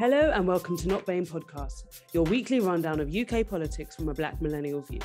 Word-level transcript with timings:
Hello 0.00 0.32
and 0.32 0.44
welcome 0.48 0.76
to 0.78 0.88
Not 0.88 1.06
BAME 1.06 1.28
Podcast, 1.28 1.84
your 2.12 2.24
weekly 2.24 2.58
rundown 2.58 2.98
of 2.98 3.14
UK 3.14 3.46
politics 3.46 3.94
from 3.94 4.08
a 4.08 4.14
black 4.14 4.42
millennial 4.42 4.80
view. 4.80 4.98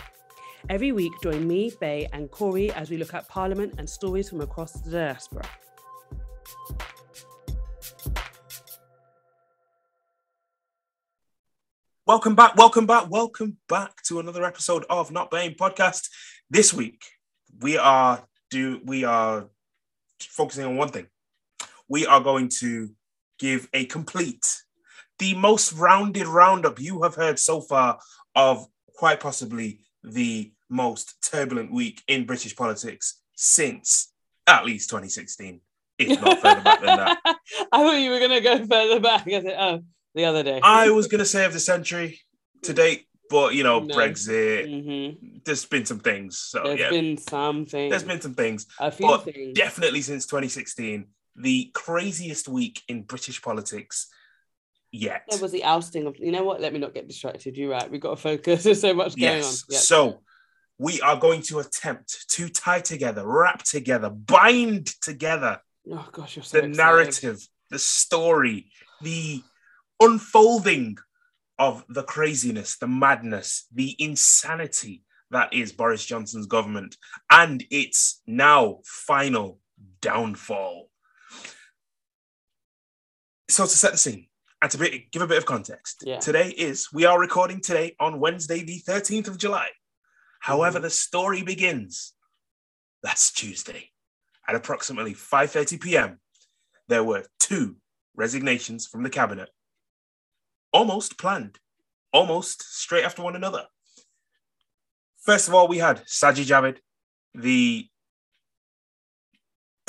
Every 0.68 0.92
week, 0.92 1.12
join 1.22 1.48
me, 1.48 1.72
Bay, 1.80 2.08
and 2.12 2.32
Cory 2.32 2.72
as 2.72 2.90
we 2.90 2.98
look 2.98 3.14
at 3.14 3.28
Parliament 3.28 3.76
and 3.78 3.88
stories 3.88 4.28
from 4.28 4.42
across 4.42 4.72
the 4.72 4.90
diaspora. 4.90 5.46
Welcome 12.08 12.34
back, 12.34 12.56
welcome 12.56 12.88
back, 12.88 13.12
welcome 13.12 13.58
back 13.68 14.02
to 14.08 14.20
another 14.20 14.44
episode 14.44 14.86
of 14.90 15.12
Not 15.12 15.30
BAME 15.30 15.56
Podcast. 15.56 16.10
This 16.50 16.74
week, 16.74 17.04
we 17.62 17.78
are 17.78 18.24
do 18.50 18.82
we 18.84 19.04
are 19.04 19.50
focusing 20.20 20.66
on 20.66 20.78
one 20.78 20.90
thing. 20.90 21.06
We 21.88 22.08
are 22.08 22.22
going 22.22 22.50
to 22.62 22.90
give 23.38 23.70
a 23.74 23.86
complete, 23.86 24.64
the 25.20 25.36
most 25.36 25.74
rounded 25.74 26.28
roundup 26.28 26.80
you 26.80 27.04
have 27.04 27.16
heard 27.16 27.38
so 27.40 27.62
far 27.62 28.00
of 28.36 28.66
quite 28.96 29.20
possibly 29.20 29.82
the 30.04 30.52
most 30.70 31.16
turbulent 31.30 31.72
week 31.72 32.02
in 32.08 32.26
British 32.26 32.56
politics 32.56 33.22
since 33.36 34.12
at 34.48 34.66
least 34.66 34.90
2016, 34.90 35.62
if 35.98 36.22
not 36.22 36.40
further 36.40 36.62
back 36.62 36.80
than 36.82 36.98
that. 36.98 37.18
I 37.72 37.84
thought 37.84 37.96
you 38.00 38.10
were 38.12 38.20
going 38.20 38.32
to 38.32 38.42
go 38.42 38.58
further 38.66 39.00
back. 39.00 39.28
I 39.28 39.42
said, 39.42 39.56
oh, 39.60 39.84
the 40.16 40.26
other 40.26 40.44
day. 40.44 40.60
I 40.64 40.90
was 40.92 41.08
going 41.08 41.20
to 41.20 41.26
say 41.26 41.46
of 41.46 41.54
the 41.54 41.60
century 41.60 42.20
to 42.64 42.74
date, 42.74 43.06
but 43.30 43.54
you 43.56 43.64
know, 43.64 43.80
No. 43.80 43.96
Brexit, 43.96 44.68
Mm-hmm. 44.68 45.38
there's 45.46 45.66
been 45.66 45.86
some 45.86 46.00
things. 46.00 46.38
So 46.40 46.64
There's 46.64 46.80
yeah, 46.80 46.90
been 46.90 47.18
something. 47.18 47.90
there's 47.90 48.04
been 48.04 48.22
some 48.22 48.34
things. 48.36 48.66
a 48.80 48.92
few 48.92 49.08
but 49.08 49.26
things. 49.26 49.56
definitely 49.58 50.02
since 50.02 50.26
2016, 50.26 51.08
the 51.36 51.72
craziest 51.74 52.48
week 52.48 52.82
in 52.88 53.04
British 53.04 53.42
politics 53.42 54.08
yet. 54.92 55.24
There 55.30 55.40
was 55.40 55.52
the 55.52 55.64
ousting 55.64 56.08
of, 56.08 56.18
you 56.18 56.32
know 56.32 56.44
what? 56.44 56.62
Let 56.62 56.74
me 56.74 56.80
not 56.80 56.94
get 56.94 57.08
distracted. 57.08 57.58
You're 57.58 57.72
right. 57.72 57.90
We've 57.90 58.02
got 58.02 58.18
to 58.18 58.22
focus. 58.22 58.64
There's 58.66 58.82
so 58.82 58.94
much 58.94 59.16
going 59.16 59.38
yes. 59.38 59.64
on. 59.64 59.74
Yeah. 59.74 59.80
So 59.80 60.22
we 60.78 61.02
are 61.02 61.18
going 61.18 61.42
to 61.44 61.60
attempt 61.60 62.30
to 62.32 62.50
tie 62.50 62.82
together, 62.82 63.24
wrap 63.26 63.64
together, 63.64 64.10
bind 64.10 64.88
together 65.02 65.60
oh, 65.92 66.10
gosh, 66.12 66.36
you're 66.36 66.44
so 66.44 66.60
the 66.60 66.68
excited. 66.68 66.78
narrative, 66.78 67.48
the 67.70 67.80
story, 67.80 68.72
the 69.02 69.42
unfolding 70.00 70.98
of 71.58 71.84
the 71.90 72.04
craziness, 72.04 72.78
the 72.78 72.88
madness, 72.88 73.68
the 73.74 73.96
insanity 74.00 75.04
that 75.32 75.54
is 75.54 75.72
Boris 75.72 76.06
Johnson's 76.06 76.48
government 76.48 76.98
and 77.30 77.64
its 77.70 78.22
now 78.26 78.80
final 78.84 79.60
downfall. 80.02 80.90
So, 83.50 83.64
to 83.64 83.70
set 83.70 83.92
the 83.92 83.98
scene 83.98 84.28
and 84.62 84.72
to 84.72 84.78
be, 84.78 85.08
give 85.12 85.22
a 85.22 85.28
bit 85.28 85.38
of 85.38 85.46
context, 85.46 86.04
Yeah. 86.06 86.20
today 86.20 86.50
is, 86.50 86.92
we 86.92 87.06
are 87.06 87.20
recording 87.20 87.62
today 87.62 87.96
on 88.00 88.20
Wednesday, 88.20 88.64
the 88.64 88.82
13th 88.86 89.28
of 89.28 89.38
July. 89.38 89.70
However, 90.42 90.80
Mhm. 90.80 90.84
the 90.84 90.90
story 90.90 91.42
begins 91.42 92.14
last 93.04 93.38
Tuesday 93.38 93.92
at 94.48 94.56
approximately 94.56 95.14
5:30 95.14 95.78
p.m. 95.78 96.22
There 96.88 97.04
were 97.04 97.28
two 97.40 97.82
resignations 98.16 98.88
from 98.88 99.04
the 99.04 99.10
cabinet, 99.10 99.50
almost 100.74 101.18
planned, 101.18 101.60
almost 102.12 102.64
straight 102.64 103.04
after 103.06 103.22
one 103.22 103.36
another. 103.36 103.68
First 105.22 105.48
of 105.48 105.54
all, 105.54 105.68
we 105.68 105.78
had 105.78 106.06
Sajid 106.06 106.46
Javid, 106.48 106.80
the 107.34 107.89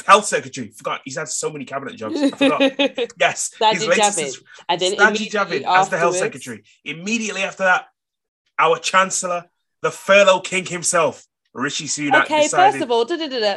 health 0.06 0.26
secretary. 0.26 0.70
Forgot 0.70 1.00
he's 1.04 1.16
had 1.16 1.28
so 1.28 1.50
many 1.50 1.64
cabinet 1.64 1.96
jobs. 1.96 2.20
I 2.20 2.30
forgot. 2.30 2.60
Yes, 3.18 3.52
Sajid 3.60 3.88
latest 3.88 4.18
Javid. 4.18 4.24
is 4.26 4.42
and 4.68 4.80
then 4.80 4.92
Javid 4.94 5.62
as 5.64 5.88
the 5.88 5.98
health 5.98 6.16
secretary. 6.16 6.62
Immediately 6.84 7.42
after 7.42 7.64
that, 7.64 7.86
our 8.58 8.78
chancellor, 8.78 9.46
the 9.82 9.90
furlough 9.90 10.40
king 10.40 10.66
himself, 10.66 11.26
Rishi 11.54 11.86
Sunak, 11.86 12.24
Okay, 12.24 12.48
first 12.48 12.80
of 12.80 12.90
all, 12.90 13.04
da, 13.04 13.16
da, 13.16 13.28
da, 13.28 13.56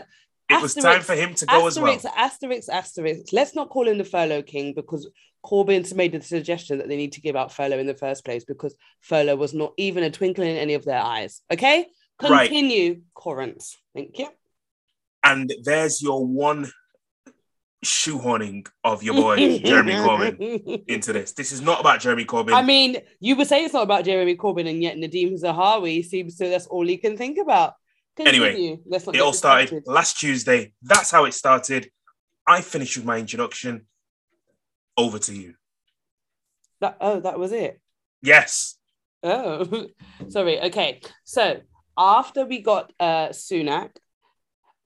it 0.49 0.61
was 0.61 0.73
time 0.73 1.01
for 1.01 1.15
him 1.15 1.33
to 1.35 1.45
go 1.45 1.67
as 1.67 1.79
well. 1.79 1.97
Asterix, 1.97 2.69
asterisk. 2.69 3.31
Let's 3.31 3.55
not 3.55 3.69
call 3.69 3.87
him 3.87 3.97
the 3.97 4.03
furlough 4.03 4.41
king 4.43 4.73
because 4.73 5.09
Corbyn's 5.45 5.93
made 5.93 6.11
the 6.13 6.21
suggestion 6.21 6.77
that 6.77 6.87
they 6.87 6.95
need 6.97 7.13
to 7.13 7.21
give 7.21 7.35
out 7.35 7.51
furlough 7.51 7.79
in 7.79 7.87
the 7.87 7.93
first 7.95 8.23
place 8.23 8.45
because 8.45 8.75
furlough 9.01 9.35
was 9.35 9.53
not 9.53 9.73
even 9.77 10.03
a 10.03 10.09
twinkle 10.11 10.43
in 10.43 10.55
any 10.57 10.73
of 10.73 10.85
their 10.85 11.01
eyes. 11.01 11.41
Okay, 11.51 11.87
Right. 12.21 12.49
continue, 12.49 13.01
Corinth. 13.13 13.75
Thank 13.93 14.19
you. 14.19 14.29
And 15.23 15.53
there's 15.63 16.01
your 16.01 16.25
one 16.25 16.71
shoehorning 17.83 18.67
of 18.83 19.03
your 19.03 19.15
boy 19.15 19.59
Jeremy 19.59 19.93
Corbyn 19.93 20.83
into 20.87 21.13
this. 21.13 21.33
This 21.33 21.51
is 21.51 21.61
not 21.61 21.79
about 21.79 21.99
Jeremy 21.99 22.25
Corbyn. 22.25 22.53
I 22.53 22.61
mean, 22.61 22.97
you 23.19 23.35
would 23.35 23.47
say 23.47 23.63
it's 23.63 23.73
not 23.73 23.83
about 23.83 24.05
Jeremy 24.05 24.35
Corbyn, 24.35 24.69
and 24.69 24.81
yet 24.81 24.97
Nadhim 24.97 25.39
Zahawi 25.41 26.03
seems 26.03 26.37
to 26.37 26.49
that's 26.49 26.67
all 26.67 26.87
he 26.87 26.97
can 26.97 27.17
think 27.17 27.37
about. 27.37 27.73
Continue. 28.15 28.43
Anyway, 28.45 28.79
Let's 28.85 29.05
not 29.05 29.15
it 29.15 29.21
all 29.21 29.33
started 29.33 29.63
distracted. 29.63 29.91
last 29.91 30.19
Tuesday. 30.19 30.73
That's 30.81 31.11
how 31.11 31.25
it 31.25 31.33
started. 31.33 31.89
I 32.47 32.61
finished 32.61 32.97
with 32.97 33.05
my 33.05 33.17
introduction. 33.17 33.87
Over 34.95 35.17
to 35.17 35.33
you. 35.33 35.55
That, 36.81 36.97
oh, 37.01 37.19
that 37.21 37.39
was 37.39 37.51
it. 37.51 37.81
Yes. 38.21 38.75
Oh, 39.23 39.87
sorry. 40.29 40.61
Okay. 40.61 41.01
So 41.23 41.61
after 41.97 42.45
we 42.45 42.61
got 42.61 42.93
uh, 42.99 43.29
Sunak, 43.29 43.89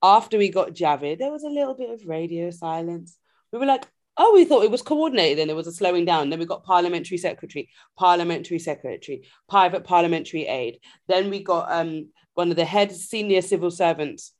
after 0.02 0.38
we 0.38 0.48
got 0.50 0.72
Javid, 0.72 1.18
there 1.18 1.32
was 1.32 1.44
a 1.44 1.48
little 1.48 1.74
bit 1.74 1.90
of 1.90 2.06
radio 2.06 2.50
silence. 2.50 3.16
We 3.52 3.58
were 3.58 3.66
like, 3.66 3.86
oh, 4.16 4.34
we 4.34 4.44
thought 4.44 4.64
it 4.64 4.70
was 4.70 4.82
coordinated. 4.82 5.38
Then 5.38 5.46
there 5.46 5.56
was 5.56 5.66
a 5.66 5.72
slowing 5.72 6.04
down. 6.04 6.30
Then 6.30 6.38
we 6.38 6.44
got 6.44 6.64
parliamentary 6.64 7.18
secretary, 7.18 7.70
parliamentary 7.96 8.58
secretary, 8.58 9.28
private 9.48 9.84
parliamentary 9.84 10.46
aid. 10.46 10.80
Then 11.06 11.30
we 11.30 11.42
got 11.42 11.70
um, 11.70 12.08
one 12.34 12.50
of 12.50 12.56
the 12.56 12.64
head 12.64 12.92
senior 12.92 13.42
civil 13.42 13.70
servants 13.70 14.32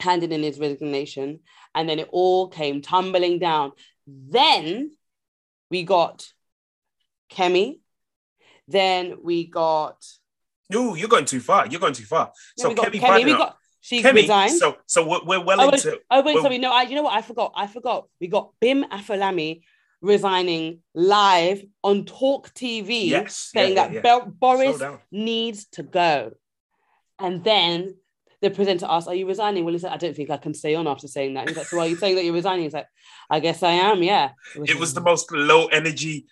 handed 0.00 0.32
in 0.32 0.42
his 0.42 0.58
resignation. 0.58 1.40
And 1.74 1.88
then 1.88 1.98
it 1.98 2.08
all 2.12 2.48
came 2.48 2.82
tumbling 2.82 3.38
down. 3.38 3.72
Then 4.06 4.92
we 5.70 5.82
got 5.82 6.26
Kemi. 7.30 7.80
Then 8.68 9.16
we 9.22 9.46
got 9.46 10.04
No, 10.70 10.94
you're 10.94 11.08
going 11.08 11.24
too 11.24 11.40
far. 11.40 11.66
You're 11.66 11.80
going 11.80 11.94
too 11.94 12.04
far. 12.04 12.32
So 12.58 12.74
Kemi, 12.74 13.00
Kemi. 13.00 13.24
We 13.24 13.32
got 13.32 13.56
she 13.86 14.02
Kemi, 14.02 14.14
resigned. 14.14 14.50
so 14.58 14.76
so 14.86 15.06
we're, 15.06 15.24
we're 15.24 15.44
well 15.44 15.60
Oh, 15.60 15.68
into 15.68 16.00
oh 16.10 16.22
wait, 16.22 16.42
sorry. 16.42 16.58
No, 16.58 16.72
I. 16.72 16.82
You 16.82 16.96
know 16.96 17.04
what? 17.04 17.14
I 17.14 17.22
forgot. 17.22 17.52
I 17.54 17.68
forgot. 17.68 18.08
We 18.20 18.26
got 18.26 18.50
Bim 18.60 18.82
Afolami 18.82 19.60
resigning 20.02 20.80
live 20.92 21.62
on 21.84 22.04
Talk 22.04 22.52
TV, 22.52 23.06
yes, 23.06 23.36
saying 23.54 23.76
yeah, 23.76 23.86
that 23.86 23.92
yeah. 23.94 24.00
Bel- 24.00 24.26
Boris 24.26 24.82
needs 25.12 25.66
to 25.66 25.84
go. 25.84 26.32
And 27.20 27.44
then 27.44 27.94
the 28.42 28.50
presenter 28.50 28.86
asked, 28.88 29.06
"Are 29.06 29.14
you 29.14 29.28
resigning?" 29.28 29.64
Well, 29.64 29.72
he 29.74 29.78
said, 29.78 29.92
"I 29.92 29.98
don't 29.98 30.16
think 30.16 30.30
I 30.30 30.36
can 30.36 30.52
stay 30.52 30.74
on 30.74 30.88
after 30.88 31.06
saying 31.06 31.34
that." 31.34 31.46
He's 31.48 31.56
like, 31.56 31.68
"So 31.68 31.78
are 31.78 31.86
you 31.86 31.94
saying 31.94 32.16
that 32.16 32.24
you're 32.24 32.34
resigning?" 32.34 32.64
He's 32.64 32.72
like, 32.72 32.88
"I 33.30 33.38
guess 33.38 33.62
I 33.62 33.70
am. 33.70 34.02
Yeah." 34.02 34.30
It 34.56 34.80
was 34.80 34.94
the 34.94 35.00
most 35.00 35.30
low 35.30 35.66
energy 35.66 36.26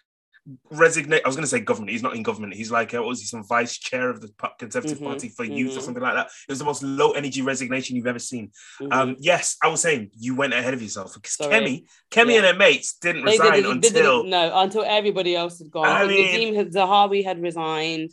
resignate. 0.71 1.23
I 1.25 1.29
was 1.29 1.37
going 1.37 1.45
to 1.45 1.49
say 1.49 1.61
government. 1.61 1.91
He's 1.93 2.03
not 2.03 2.15
in 2.17 2.23
government. 2.23 2.55
He's 2.55 2.71
like, 2.71 2.93
uh, 2.95 2.99
what 2.99 3.09
was 3.09 3.21
he, 3.21 3.27
some 3.27 3.45
vice 3.45 3.79
chair 3.79 4.11
of 4.11 4.21
the 4.21 4.29
Conservative 4.59 4.99
Mhm, 4.99 5.05
Party 5.05 5.29
for 5.29 5.45
Youth 5.45 5.77
or 5.77 5.81
mhm. 5.81 5.85
something 5.85 6.03
like 6.03 6.15
that. 6.15 6.27
It 6.27 6.53
was 6.53 6.59
the 6.59 6.65
most 6.67 6.83
low 6.83 7.13
energy 7.13 7.43
resignation 7.43 7.97
you've 7.97 8.07
ever 8.07 8.19
seen. 8.19 8.51
Mhm. 8.81 8.93
Um, 8.93 9.17
yes, 9.19 9.57
I 9.63 9.69
was 9.69 9.81
saying 9.81 10.11
you 10.19 10.35
went 10.35 10.53
ahead 10.53 10.75
of 10.75 10.83
yourself 10.83 11.15
because 11.15 11.35
Sorry. 11.35 11.53
Kemi, 11.55 11.87
Kemi 12.11 12.31
Yeah. 12.33 12.37
and 12.39 12.47
her 12.47 12.55
mates 12.57 12.95
didn't 13.01 13.25
They 13.25 13.33
resign 13.33 13.53
didn't- 13.53 13.71
until 13.85 14.23
didn't- 14.23 14.31
no 14.31 14.59
until 14.59 14.85
everybody 14.85 15.35
else 15.35 15.59
had 15.59 15.71
gone. 15.71 15.87
I 15.87 16.07
mean- 16.07 16.55
Nadhim 16.55 16.73
Zahawi 16.73 17.25
had 17.25 17.41
resigned, 17.41 18.11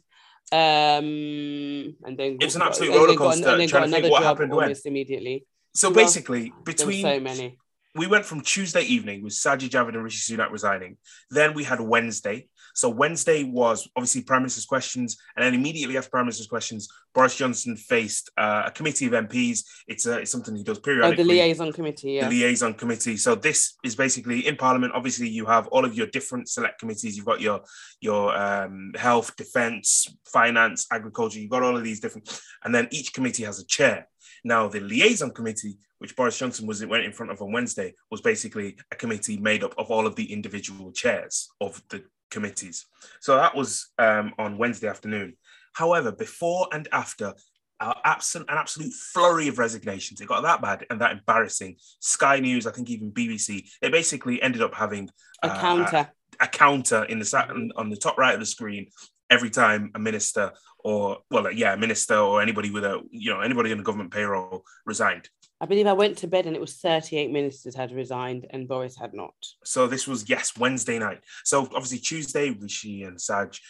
um, 0.52 1.96
and 2.06 2.18
then 2.18 2.38
It's 2.40 2.56
an 2.56 2.62
absolute 2.62 2.90
and 2.90 2.96
then 2.96 3.02
roller 3.08 3.18
got- 3.18 3.28
coaster 3.34 3.50
And 3.50 3.60
then 3.62 3.68
trying 3.68 3.82
got 3.84 3.86
to 3.88 3.92
think 3.92 4.06
another 4.06 4.12
what 4.12 4.20
job 4.22 4.28
happened 4.38 4.54
when. 4.56 4.76
immediately. 4.86 5.46
so 5.74 5.90
basically 5.92 6.52
between 6.66 7.02
so 7.02 7.20
many. 7.20 7.58
We 7.96 8.08
went 8.08 8.26
from 8.26 8.42
Tuesday 8.42 8.84
evening 8.84 9.24
with 9.24 9.34
Sajid 9.34 9.70
Javid 9.70 9.96
and 9.96 10.04
Rishi 10.04 10.34
Sunak 10.34 10.52
resigning. 10.52 10.98
Then 11.30 11.54
we 11.54 11.64
had 11.64 11.82
Wednesday. 11.82 12.48
So 12.74 12.90
Wednesday 12.90 13.44
was 13.44 13.90
obviously 13.98 14.24
Prime 14.24 14.44
Minister's 14.44 14.66
questions, 14.66 15.18
and 15.36 15.44
then 15.44 15.54
immediately 15.54 15.98
after 15.98 16.10
Prime 16.10 16.26
Minister's 16.26 16.48
questions, 16.48 16.88
Boris 17.14 17.36
Johnson 17.36 17.76
faced 17.76 18.30
uh, 18.38 18.64
a 18.68 18.72
committee 18.72 19.08
of 19.08 19.12
MPs. 19.12 19.66
It's, 19.90 20.08
uh, 20.08 20.20
it's 20.20 20.32
something 20.32 20.56
he 20.56 20.64
does 20.64 20.80
periodically. 20.80 21.22
Oh, 21.22 21.28
the 21.28 21.30
liaison 21.30 21.74
committee. 21.74 22.14
Yeah. 22.14 22.30
the 22.30 22.36
liaison 22.40 22.74
committee. 22.74 23.18
So 23.18 23.36
this 23.36 23.76
is 23.84 23.96
basically 23.96 24.48
in 24.48 24.56
Parliament. 24.56 24.94
Obviously, 24.96 25.28
you 25.28 25.46
have 25.48 25.68
all 25.68 25.84
of 25.84 25.96
your 25.96 26.08
different 26.08 26.48
select 26.48 26.80
committees. 26.80 27.18
You've 27.18 27.26
got 27.26 27.42
your 27.42 27.62
your 28.00 28.36
um, 28.36 28.94
health, 28.96 29.36
defence, 29.36 30.08
finance, 30.26 30.88
agriculture. 30.94 31.40
You've 31.40 31.52
got 31.52 31.64
all 31.64 31.76
of 31.76 31.84
these 31.84 32.00
different, 32.00 32.42
and 32.64 32.74
then 32.74 32.88
each 32.92 33.14
committee 33.14 33.44
has 33.44 33.60
a 33.60 33.66
chair. 33.66 34.08
Now, 34.44 34.68
the 34.68 34.80
liaison 34.80 35.32
committee, 35.32 35.78
which 36.00 36.16
Boris 36.16 36.38
Johnson 36.38 36.66
was 36.66 36.84
went 36.86 37.06
in 37.06 37.12
front 37.12 37.32
of 37.32 37.42
on 37.42 37.52
Wednesday, 37.52 37.94
was 38.10 38.22
basically 38.22 38.78
a 38.92 38.96
committee 38.96 39.38
made 39.38 39.64
up 39.64 39.76
of 39.78 39.92
all 39.92 40.08
of 40.08 40.16
the 40.16 40.32
individual 40.32 40.92
chairs 40.92 41.50
of 41.60 41.82
the 41.90 42.04
committees. 42.30 42.86
So 43.20 43.36
that 43.36 43.56
was 43.56 43.90
um, 44.00 44.34
on 44.38 44.58
Wednesday 44.58 44.88
afternoon. 44.88 45.36
However, 45.74 46.12
before 46.12 46.68
and 46.72 46.88
after 46.92 47.34
our 47.82 47.96
absent 48.06 48.46
an 48.48 48.58
absolute 48.58 48.94
flurry 48.94 49.48
of 49.48 49.58
resignations. 49.58 50.22
It 50.22 50.28
got 50.28 50.44
that 50.44 50.62
bad 50.62 50.86
and 50.90 51.02
that 51.02 51.12
embarrassing. 51.12 51.78
Sky 52.00 52.40
News, 52.40 52.68
I 52.68 52.72
think 52.72 52.90
even 52.90 53.12
BBC, 53.12 53.68
it 53.82 53.92
basically 53.92 54.42
ended 54.42 54.62
up 54.62 54.76
having 54.76 55.10
A 55.44 55.48
uh, 55.48 55.60
counter. 55.60 56.12
a 56.40 56.48
counter 56.48 57.04
in 57.06 57.20
the 57.20 57.26
sat 57.26 57.50
on 57.50 57.90
the 57.90 57.98
top 57.98 58.18
right 58.18 58.36
of 58.36 58.40
the 58.40 58.46
screen 58.46 58.88
every 59.32 59.50
time 59.50 59.90
a 59.96 60.00
minister 60.00 60.52
or 60.84 61.20
well, 61.32 61.52
yeah, 61.52 61.74
a 61.74 61.78
minister 61.78 62.18
or 62.18 62.42
anybody 62.42 62.70
with 62.70 62.84
a 62.84 63.02
you 63.10 63.34
know 63.34 63.42
anybody 63.42 63.72
on 63.72 63.78
the 63.78 63.84
government 63.84 64.12
payroll 64.12 64.64
resigned. 64.86 65.30
I 65.60 65.66
believe 65.66 65.88
I 65.88 65.94
went 65.94 66.18
to 66.20 66.28
bed 66.28 66.48
and 66.48 66.56
it 66.56 66.62
was 66.62 66.78
38 66.78 67.32
ministers 67.32 67.76
had 67.76 67.92
resigned 67.92 68.48
and 68.50 68.68
Boris 68.68 68.98
had 68.98 69.14
not. 69.14 69.36
So 69.64 69.86
this 69.86 70.08
was 70.08 70.28
yes 70.28 70.58
Wednesday 70.58 70.98
night. 70.98 71.22
So 71.44 71.62
obviously 71.62 72.00
Tuesday 72.00 72.50
Rishi 72.50 73.04
and 73.04 73.22
Saj 73.22 73.62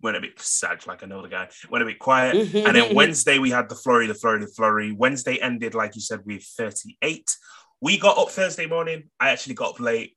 went 0.00 0.16
a 0.16 0.20
bit 0.20 0.40
Saj 0.40 0.86
like 0.86 1.02
I 1.02 1.06
know 1.06 1.22
the 1.22 1.28
guy 1.28 1.48
went 1.70 1.82
a 1.82 1.86
bit 1.86 1.98
quiet, 1.98 2.36
and 2.54 2.76
then 2.76 2.94
Wednesday 2.94 3.38
we 3.38 3.50
had 3.50 3.68
the 3.68 3.74
flurry, 3.74 4.06
the 4.06 4.14
flurry, 4.14 4.40
the 4.40 4.46
flurry. 4.46 4.92
Wednesday 4.92 5.38
ended 5.40 5.74
like 5.74 5.96
you 5.96 6.00
said 6.00 6.20
with 6.24 6.44
38. 6.56 7.28
We 7.80 7.98
got 7.98 8.16
up 8.16 8.30
Thursday 8.30 8.66
morning. 8.66 9.10
I 9.18 9.30
actually 9.30 9.54
got 9.54 9.74
up 9.74 9.80
late. 9.80 10.16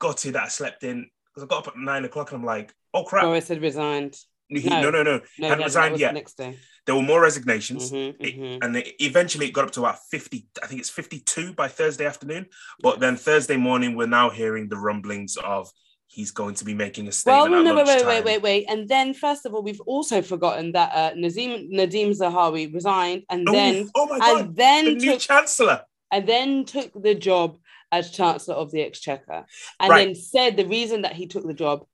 Got 0.00 0.26
it 0.26 0.32
that 0.32 0.44
I 0.44 0.48
slept 0.48 0.84
in 0.84 1.08
because 1.34 1.44
I 1.44 1.46
got 1.46 1.66
up 1.66 1.74
at 1.74 1.80
nine 1.80 2.04
o'clock 2.04 2.32
and 2.32 2.40
I'm 2.40 2.46
like, 2.46 2.72
oh 2.94 3.04
crap. 3.04 3.24
Boris 3.24 3.48
had 3.48 3.62
resigned. 3.62 4.16
He, 4.48 4.68
no. 4.68 4.80
no, 4.80 4.90
no, 4.90 5.02
no. 5.02 5.20
no 5.38 5.48
hadn't 5.48 5.64
resigned 5.64 5.98
yet. 5.98 6.08
The 6.08 6.14
next 6.14 6.38
day. 6.38 6.58
There 6.86 6.94
were 6.94 7.02
more 7.02 7.20
resignations, 7.20 7.92
mm-hmm, 7.92 8.24
it, 8.24 8.34
mm-hmm. 8.34 8.62
and 8.62 8.76
it, 8.76 8.94
eventually 8.98 9.46
it 9.46 9.52
got 9.52 9.64
up 9.64 9.72
to 9.72 9.80
about 9.80 9.98
fifty. 10.10 10.48
I 10.62 10.66
think 10.66 10.80
it's 10.80 10.88
fifty-two 10.88 11.52
by 11.52 11.68
Thursday 11.68 12.06
afternoon. 12.06 12.46
But 12.80 12.98
then 12.98 13.16
Thursday 13.16 13.58
morning, 13.58 13.94
we're 13.94 14.06
now 14.06 14.30
hearing 14.30 14.70
the 14.70 14.78
rumblings 14.78 15.36
of 15.36 15.70
he's 16.06 16.30
going 16.30 16.54
to 16.54 16.64
be 16.64 16.72
making 16.72 17.06
a 17.06 17.12
statement. 17.12 17.50
Well, 17.50 17.62
no, 17.62 17.74
wait, 17.74 17.86
wait, 17.86 18.06
wait, 18.06 18.24
wait, 18.24 18.42
wait. 18.42 18.64
And 18.70 18.88
then, 18.88 19.12
first 19.12 19.44
of 19.44 19.52
all, 19.52 19.62
we've 19.62 19.82
also 19.82 20.22
forgotten 20.22 20.72
that 20.72 20.92
uh, 20.94 21.10
Nazim 21.14 21.68
Nadhim 21.70 22.18
Zahawi 22.18 22.72
resigned, 22.72 23.24
and 23.28 23.46
oh, 23.46 23.52
then, 23.52 23.90
oh 23.94 24.06
my 24.06 24.18
God, 24.18 24.40
and 24.40 24.56
then 24.56 24.84
the 24.86 24.94
new 24.94 25.18
chancellor, 25.18 25.82
and 26.10 26.26
then 26.26 26.64
took 26.64 26.90
the 26.94 27.14
job 27.14 27.58
as 27.92 28.10
Chancellor 28.10 28.54
of 28.54 28.70
the 28.70 28.80
Exchequer, 28.80 29.44
and 29.78 29.90
right. 29.90 30.06
then 30.06 30.14
said 30.14 30.56
the 30.56 30.64
reason 30.64 31.02
that 31.02 31.12
he 31.12 31.26
took 31.26 31.46
the 31.46 31.52
job, 31.52 31.84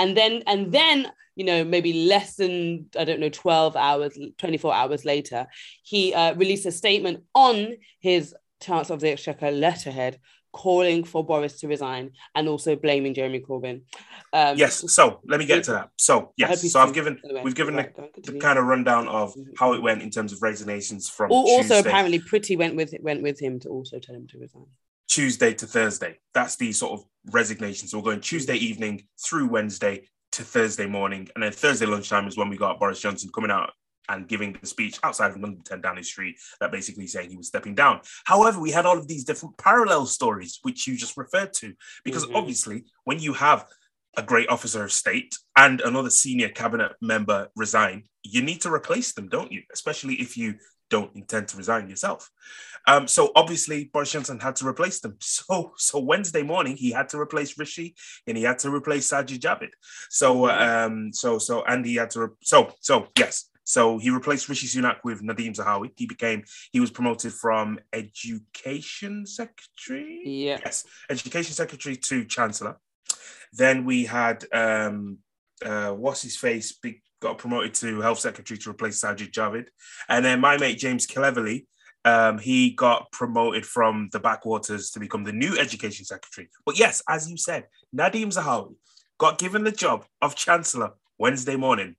and 0.00 0.16
then 0.16 0.42
and 0.46 0.72
then 0.72 1.12
you 1.36 1.44
know 1.44 1.62
maybe 1.62 1.92
less 2.06 2.36
than 2.36 2.86
I 2.98 3.04
don't 3.04 3.20
know 3.20 3.28
twelve 3.28 3.76
hours, 3.76 4.18
twenty 4.38 4.56
four 4.56 4.74
hours 4.74 5.04
later, 5.04 5.46
he 5.82 6.14
uh, 6.14 6.34
released 6.34 6.66
a 6.66 6.72
statement 6.72 7.24
on 7.34 7.74
his 8.00 8.34
Chancellor 8.60 8.94
of 8.94 9.00
the 9.00 9.10
Exchequer 9.10 9.50
letterhead 9.50 10.18
calling 10.52 11.04
for 11.04 11.24
Boris 11.24 11.60
to 11.60 11.68
resign 11.68 12.10
and 12.34 12.48
also 12.48 12.74
blaming 12.74 13.14
Jeremy 13.14 13.40
Corbyn. 13.40 13.82
Um, 14.32 14.56
yes, 14.56 14.92
so 14.92 15.20
let 15.24 15.38
me 15.38 15.46
get 15.46 15.64
to 15.64 15.72
that. 15.72 15.90
So 15.96 16.32
yes, 16.36 16.70
so 16.72 16.80
I've 16.80 16.94
given 16.94 17.20
anyway, 17.24 17.42
we've 17.44 17.54
given 17.54 17.76
right, 17.76 17.94
the, 17.94 18.32
the, 18.32 18.38
kind 18.38 18.58
of 18.58 18.64
rundown 18.64 19.06
of 19.06 19.30
mm-hmm. 19.30 19.52
how 19.58 19.74
it 19.74 19.82
went 19.82 20.02
in 20.02 20.10
terms 20.10 20.32
of 20.32 20.42
resignations 20.42 21.08
from. 21.08 21.30
Also, 21.30 21.74
Tuesday. 21.74 21.88
apparently, 21.88 22.18
pretty 22.18 22.56
went 22.56 22.74
with 22.74 22.94
went 23.00 23.22
with 23.22 23.40
him 23.40 23.60
to 23.60 23.68
also 23.68 23.98
tell 23.98 24.14
him 24.14 24.26
to 24.28 24.38
resign. 24.38 24.66
Tuesday 25.10 25.52
to 25.52 25.66
Thursday. 25.66 26.18
That's 26.32 26.56
the 26.56 26.72
sort 26.72 26.92
of 26.92 27.04
resignation. 27.32 27.88
So 27.88 27.98
we're 27.98 28.04
going 28.04 28.20
Tuesday 28.20 28.54
evening 28.56 29.02
through 29.22 29.48
Wednesday 29.48 30.08
to 30.32 30.44
Thursday 30.44 30.86
morning. 30.86 31.28
And 31.34 31.42
then 31.42 31.52
Thursday 31.52 31.84
lunchtime 31.84 32.28
is 32.28 32.36
when 32.36 32.48
we 32.48 32.56
got 32.56 32.78
Boris 32.78 33.00
Johnson 33.00 33.30
coming 33.34 33.50
out 33.50 33.72
and 34.08 34.28
giving 34.28 34.52
the 34.52 34.66
speech 34.66 34.98
outside 35.02 35.32
of 35.32 35.40
London 35.40 35.62
10 35.64 35.80
Downing 35.80 36.04
Street 36.04 36.36
that 36.60 36.70
basically 36.70 37.08
saying 37.08 37.28
he 37.28 37.36
was 37.36 37.48
stepping 37.48 37.74
down. 37.74 38.00
However, 38.24 38.60
we 38.60 38.70
had 38.70 38.86
all 38.86 38.98
of 38.98 39.08
these 39.08 39.24
different 39.24 39.58
parallel 39.58 40.06
stories, 40.06 40.60
which 40.62 40.86
you 40.86 40.96
just 40.96 41.16
referred 41.16 41.52
to, 41.54 41.74
because 42.04 42.24
mm-hmm. 42.24 42.36
obviously, 42.36 42.84
when 43.04 43.18
you 43.18 43.32
have 43.32 43.66
a 44.16 44.22
great 44.22 44.48
officer 44.48 44.84
of 44.84 44.92
state 44.92 45.36
and 45.56 45.80
another 45.80 46.10
senior 46.10 46.48
cabinet 46.48 46.92
member 47.00 47.48
resign, 47.56 48.04
you 48.22 48.42
need 48.42 48.60
to 48.60 48.72
replace 48.72 49.12
them, 49.12 49.28
don't 49.28 49.52
you? 49.52 49.62
Especially 49.72 50.14
if 50.14 50.36
you 50.36 50.54
don't 50.90 51.14
intend 51.16 51.48
to 51.48 51.56
resign 51.56 51.88
yourself. 51.88 52.30
Um, 52.86 53.06
so 53.06 53.30
obviously 53.36 53.90
Boris 53.92 54.12
Johnson 54.12 54.40
had 54.40 54.56
to 54.56 54.66
replace 54.66 55.00
them. 55.00 55.16
So 55.50 55.72
so 55.76 55.98
Wednesday 55.98 56.42
morning 56.42 56.76
he 56.76 56.90
had 56.90 57.08
to 57.10 57.18
replace 57.18 57.58
Rishi 57.58 57.94
and 58.26 58.36
he 58.36 58.42
had 58.42 58.58
to 58.60 58.70
replace 58.70 59.10
Sajid 59.10 59.40
Javid. 59.40 59.70
So 60.10 60.50
um 60.50 61.12
so 61.12 61.38
so 61.38 61.62
and 61.64 61.84
he 61.84 61.96
had 61.96 62.10
to 62.10 62.20
re- 62.20 62.36
so 62.42 62.72
so 62.80 63.08
yes. 63.18 63.46
So 63.64 63.98
he 63.98 64.10
replaced 64.10 64.48
Rishi 64.48 64.66
Sunak 64.66 64.98
with 65.04 65.22
Nadhim 65.22 65.54
Zahawi. 65.54 65.90
He 65.96 66.06
became 66.06 66.44
he 66.72 66.80
was 66.80 66.90
promoted 66.90 67.32
from 67.32 67.78
education 67.92 69.26
secretary. 69.26 70.22
Yeah. 70.24 70.58
Yes, 70.64 70.84
education 71.08 71.54
secretary 71.54 71.96
to 71.96 72.24
chancellor. 72.24 72.78
Then 73.52 73.84
we 73.84 74.04
had 74.04 74.44
um 74.52 75.18
uh 75.64 75.90
what's 75.92 76.22
his 76.22 76.36
face 76.36 76.72
big 76.72 77.00
got 77.20 77.38
promoted 77.38 77.74
to 77.74 78.00
health 78.00 78.18
secretary 78.18 78.58
to 78.58 78.70
replace 78.70 79.00
Sajid 79.00 79.30
Javid. 79.30 79.66
And 80.08 80.24
then 80.24 80.40
my 80.40 80.56
mate 80.56 80.78
James 80.78 81.06
Cleverly, 81.06 81.66
um, 82.04 82.38
he 82.38 82.70
got 82.70 83.12
promoted 83.12 83.66
from 83.66 84.08
the 84.12 84.20
backwaters 84.20 84.90
to 84.92 85.00
become 85.00 85.24
the 85.24 85.32
new 85.32 85.58
education 85.58 86.04
secretary. 86.04 86.48
But 86.64 86.78
yes, 86.78 87.02
as 87.08 87.30
you 87.30 87.36
said, 87.36 87.66
Nadhim 87.94 88.34
Zahawi 88.34 88.74
got 89.18 89.38
given 89.38 89.64
the 89.64 89.72
job 89.72 90.06
of 90.22 90.34
chancellor 90.34 90.92
Wednesday 91.18 91.56
morning. 91.56 91.96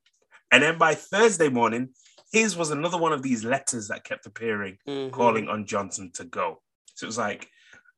And 0.52 0.64
then 0.64 0.78
by 0.78 0.96
Thursday 0.96 1.50
morning, 1.50 1.90
his 2.34 2.58
was 2.58 2.72
another 2.72 2.98
one 2.98 3.14
of 3.14 3.22
these 3.22 3.44
letters 3.44 3.90
that 3.90 4.04
kept 4.04 4.26
appearing, 4.26 4.78
mm-hmm. 4.88 5.12
calling 5.12 5.48
on 5.48 5.66
Johnson 5.66 6.12
to 6.16 6.24
go. 6.24 6.62
So 6.96 7.06
it 7.06 7.08
was 7.08 7.18
like, 7.18 7.48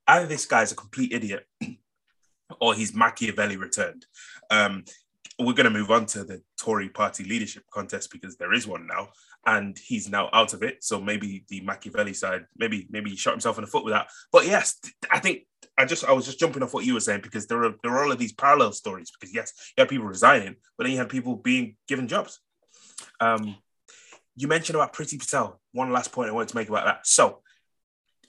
either 0.08 0.28
this 0.28 0.46
guy's 0.46 0.72
a 0.72 0.75
complete 0.75 1.14
idiot 1.14 1.46
or 2.60 2.74
he's 2.74 2.94
Machiavelli 2.94 3.58
returned. 3.58 4.06
Um, 4.50 4.84
we're 5.39 5.53
going 5.53 5.65
to 5.65 5.69
move 5.69 5.91
on 5.91 6.06
to 6.07 6.24
the 6.24 6.41
Tory 6.59 6.89
party 6.89 7.24
leadership 7.24 7.63
contest 7.71 8.12
because 8.12 8.38
there 8.38 8.53
is 8.53 8.68
one 8.68 8.88
now, 8.88 9.09
and 9.45 9.77
he's 9.77 10.09
now 10.09 10.30
out 10.33 10.53
of 10.53 10.63
it. 10.63 10.83
So 10.83 11.01
maybe 11.01 11.45
the 11.50 11.62
Machiavelli 11.62 12.13
side, 12.13 12.45
maybe 12.57 12.88
maybe 12.89 13.09
he 13.09 13.15
shot 13.15 13.31
himself 13.31 13.57
in 13.57 13.63
the 13.63 13.69
foot 13.69 13.83
with 13.83 13.94
that. 13.94 14.07
But 14.31 14.45
yes, 14.45 14.80
I 15.09 15.19
think 15.19 15.45
I 15.77 15.85
just 15.85 16.06
I 16.06 16.12
was 16.12 16.25
just 16.25 16.39
jumping 16.39 16.62
off 16.63 16.74
what 16.74 16.85
you 16.85 16.94
were 16.94 17.00
saying 17.00 17.21
because 17.21 17.47
there 17.47 17.63
are 17.63 17.74
there 17.81 17.94
are 17.94 18.03
all 18.03 18.12
of 18.12 18.19
these 18.19 18.33
parallel 18.33 18.74
stories. 18.74 19.12
Because 19.12 19.33
yes, 19.33 19.53
you 19.75 19.81
had 19.81 19.89
people 19.89 20.06
resigning, 20.06 20.56
but 20.77 20.83
then 20.83 20.91
you 20.91 21.00
had 21.00 21.09
people 21.09 21.36
being 21.36 21.75
given 21.88 22.07
jobs. 22.07 22.39
Um, 23.19 23.56
you 24.36 24.47
mentioned 24.47 24.75
about 24.75 24.94
Priti 24.94 25.19
Patel. 25.19 25.59
One 25.71 25.91
last 25.91 26.12
point 26.12 26.29
I 26.29 26.33
wanted 26.33 26.50
to 26.50 26.56
make 26.56 26.69
about 26.69 26.86
that. 26.86 27.07
So 27.07 27.41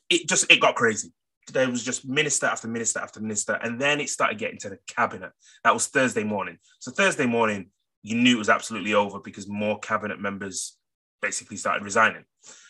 it 0.09 0.29
just 0.29 0.51
it 0.51 0.61
got 0.61 0.75
crazy 0.75 1.13
there 1.53 1.71
was 1.71 1.85
just 1.85 2.07
minister 2.07 2.47
after 2.47 2.69
minister 2.69 3.01
after 3.01 3.21
minister, 3.21 3.55
and 3.63 3.81
then 3.81 4.01
it 4.01 4.09
started 4.09 4.39
getting 4.39 4.59
to 4.59 4.71
the 4.71 4.79
cabinet. 4.87 5.33
That 5.63 5.75
was 5.75 5.87
Thursday 5.87 6.25
morning. 6.25 6.59
So 6.79 6.91
Thursday 6.91 7.27
morning, 7.27 7.71
you 8.03 8.17
knew 8.17 8.37
it 8.37 8.39
was 8.39 8.49
absolutely 8.49 8.95
over 8.95 9.19
because 9.21 9.49
more 9.49 9.79
cabinet 9.79 10.21
members 10.21 10.77
basically 11.23 11.57
started 11.57 11.85
resigning. 11.85 12.25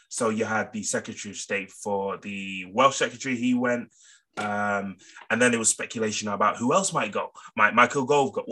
So 0.09 0.29
you 0.29 0.45
had 0.45 0.73
the 0.73 0.83
Secretary 0.83 1.33
of 1.33 1.37
State 1.39 1.73
for 1.73 2.19
the 2.19 2.67
Welsh 2.73 2.97
Secretary, 2.97 3.37
he 3.37 3.55
went. 3.55 3.91
Um, 4.37 4.97
and 5.31 5.41
then 5.41 5.51
there 5.51 5.59
was 5.59 5.69
speculation 5.69 6.29
about 6.29 6.57
who 6.57 6.73
else 6.73 6.93
might 6.93 7.13
go. 7.13 7.31
Might 7.57 7.75
Michael 7.75 8.05
Gove 8.05 8.33
got 8.33 8.47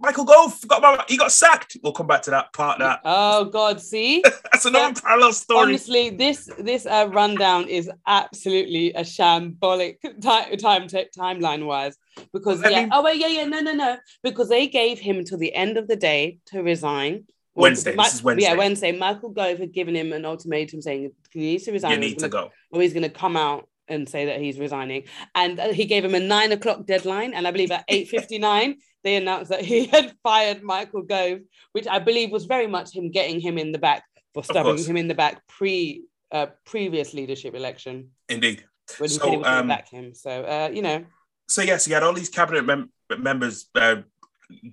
Michael 0.00 0.24
Gove 0.24 0.56
got 0.66 1.10
he 1.10 1.16
got 1.16 1.32
sacked. 1.32 1.76
We'll 1.82 1.92
come 1.92 2.06
back 2.06 2.22
to 2.22 2.30
that 2.30 2.52
part. 2.52 2.78
That 2.78 3.00
oh 3.04 3.46
god, 3.46 3.80
see 3.80 4.22
that's 4.52 4.64
another 4.64 4.94
yeah. 4.94 5.00
parallel 5.02 5.32
story. 5.32 5.66
Honestly, 5.66 6.10
this 6.10 6.48
this 6.58 6.86
uh, 6.86 7.08
rundown 7.12 7.68
is 7.68 7.90
absolutely 8.06 8.92
a 8.92 9.00
shambolic 9.00 9.96
time 10.22 10.56
time 10.56 10.88
timeline 10.88 11.66
wise 11.66 11.96
because 12.32 12.62
yeah. 12.62 12.82
Mean, 12.82 12.90
oh 12.92 13.02
wait, 13.02 13.18
yeah, 13.18 13.26
yeah, 13.26 13.44
no, 13.44 13.60
no, 13.60 13.72
no, 13.72 13.96
because 14.22 14.48
they 14.48 14.68
gave 14.68 14.98
him 14.98 15.18
until 15.18 15.38
the 15.38 15.54
end 15.54 15.76
of 15.76 15.88
the 15.88 15.96
day 15.96 16.38
to 16.46 16.62
resign. 16.62 17.24
Wednesday. 17.54 17.96
this 17.96 18.14
is 18.14 18.22
Wednesday. 18.22 18.48
Yeah, 18.48 18.54
Wednesday. 18.54 18.92
Michael 18.92 19.30
Gove 19.30 19.58
had 19.58 19.72
given 19.72 19.96
him 19.96 20.12
an 20.12 20.24
ultimatum 20.24 20.80
saying 20.80 21.10
he 21.32 21.40
needs 21.40 21.64
to 21.64 21.72
resign. 21.72 21.90
You 21.90 21.98
need 21.98 22.20
to 22.20 22.28
go. 22.28 22.50
Or 22.70 22.80
he's 22.80 22.92
going 22.92 23.02
to 23.02 23.08
come 23.08 23.36
out 23.36 23.68
and 23.88 24.08
say 24.08 24.26
that 24.26 24.40
he's 24.40 24.58
resigning. 24.58 25.04
And 25.34 25.58
uh, 25.58 25.72
he 25.72 25.86
gave 25.86 26.04
him 26.04 26.14
a 26.14 26.20
nine 26.20 26.52
o'clock 26.52 26.86
deadline. 26.86 27.34
And 27.34 27.46
I 27.46 27.50
believe 27.50 27.70
at 27.70 27.88
8.59, 27.88 28.76
they 29.04 29.16
announced 29.16 29.50
that 29.50 29.64
he 29.64 29.86
had 29.86 30.14
fired 30.22 30.62
Michael 30.62 31.02
Gove, 31.02 31.40
which 31.72 31.86
I 31.86 31.98
believe 31.98 32.30
was 32.30 32.46
very 32.46 32.66
much 32.66 32.94
him 32.94 33.10
getting 33.10 33.40
him 33.40 33.58
in 33.58 33.72
the 33.72 33.78
back 33.78 34.04
for 34.34 34.44
stabbing 34.44 34.84
him 34.84 34.96
in 34.96 35.08
the 35.08 35.14
back 35.14 35.46
pre 35.46 36.04
uh, 36.30 36.46
previous 36.64 37.14
leadership 37.14 37.54
election. 37.54 38.10
Indeed. 38.28 38.64
When 38.98 39.10
he 39.10 39.16
so, 39.16 39.24
said 39.24 39.30
he 39.30 39.36
was 39.38 39.46
um, 39.46 39.68
back 39.68 39.88
him. 39.88 40.14
So, 40.14 40.30
uh, 40.30 40.70
you 40.72 40.82
know. 40.82 41.04
So, 41.48 41.62
yes, 41.62 41.84
he 41.84 41.92
had 41.92 42.02
all 42.02 42.12
these 42.12 42.28
cabinet 42.28 42.64
mem- 42.64 42.90
members 43.18 43.68
uh, 43.74 43.96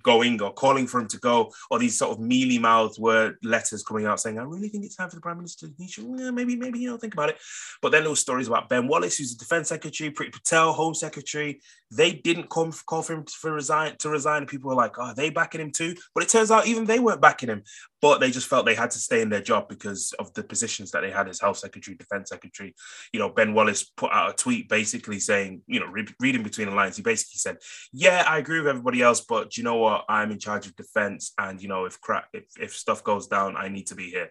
going 0.03 0.41
or 0.41 0.53
calling 0.53 0.87
for 0.87 0.99
him 0.99 1.07
to 1.07 1.19
go, 1.19 1.51
or 1.69 1.79
these 1.79 1.97
sort 1.97 2.11
of 2.11 2.19
mealy 2.19 2.57
mouthed 2.57 2.99
word 2.99 3.37
letters 3.43 3.83
coming 3.83 4.05
out 4.05 4.19
saying, 4.19 4.39
I 4.39 4.43
really 4.43 4.69
think 4.69 4.85
it's 4.85 4.95
time 4.95 5.09
for 5.09 5.15
the 5.15 5.21
Prime 5.21 5.37
Minister. 5.37 5.67
He 5.77 5.87
should, 5.87 6.07
maybe, 6.07 6.55
maybe, 6.55 6.79
know, 6.87 6.97
think 6.97 7.13
about 7.13 7.29
it. 7.29 7.37
But 7.81 7.91
then 7.91 8.03
were 8.03 8.15
stories 8.15 8.47
about 8.47 8.69
Ben 8.69 8.87
Wallace, 8.87 9.17
who's 9.17 9.35
the 9.35 9.43
Defense 9.43 9.69
Secretary, 9.69 10.11
Priti 10.11 10.31
Patel, 10.31 10.73
Home 10.73 10.93
Secretary. 10.93 11.61
They 11.91 12.13
didn't 12.13 12.49
come 12.49 12.71
call 12.85 13.01
for 13.01 13.13
him 13.13 13.25
to 13.25 13.51
resign 13.51 13.95
to 13.99 14.09
resign. 14.09 14.45
People 14.45 14.69
were 14.69 14.75
like, 14.75 14.97
oh, 14.97 15.13
they 15.15 15.29
backing 15.29 15.61
him 15.61 15.71
too? 15.71 15.95
But 16.13 16.23
it 16.23 16.29
turns 16.29 16.51
out 16.51 16.67
even 16.67 16.85
they 16.85 16.99
weren't 16.99 17.21
backing 17.21 17.49
him 17.49 17.63
but 18.05 18.19
they 18.19 18.29
just 18.29 18.47
felt 18.47 18.67
they 18.67 18.75
had 18.75 18.91
to 18.91 18.99
stay 18.99 19.19
in 19.23 19.29
their 19.29 19.41
job 19.41 19.67
because 19.67 20.13
of 20.19 20.31
the 20.35 20.43
positions 20.43 20.91
that 20.91 21.01
they 21.01 21.09
had 21.09 21.27
as 21.27 21.39
health 21.41 21.57
secretary, 21.57 21.97
defense 21.97 22.29
secretary. 22.29 22.75
You 23.11 23.19
know, 23.19 23.29
Ben 23.29 23.55
Wallace 23.55 23.83
put 23.83 24.11
out 24.11 24.29
a 24.29 24.33
tweet 24.35 24.69
basically 24.69 25.19
saying, 25.19 25.63
you 25.65 25.79
know, 25.79 25.87
re- 25.87 26.05
reading 26.19 26.43
between 26.43 26.69
the 26.69 26.75
lines, 26.75 26.97
he 26.97 27.01
basically 27.01 27.39
said, 27.39 27.57
"Yeah, 27.91 28.23
I 28.27 28.37
agree 28.37 28.59
with 28.59 28.67
everybody 28.67 29.01
else, 29.01 29.21
but 29.21 29.57
you 29.57 29.63
know 29.63 29.77
what? 29.77 30.05
I'm 30.07 30.29
in 30.29 30.37
charge 30.37 30.67
of 30.67 30.75
defense, 30.75 31.33
and 31.39 31.59
you 31.59 31.67
know, 31.67 31.85
if 31.85 31.99
crap, 31.99 32.27
if, 32.31 32.43
if 32.59 32.75
stuff 32.75 33.03
goes 33.03 33.25
down, 33.25 33.57
I 33.57 33.69
need 33.69 33.87
to 33.87 33.95
be 33.95 34.11
here." 34.11 34.29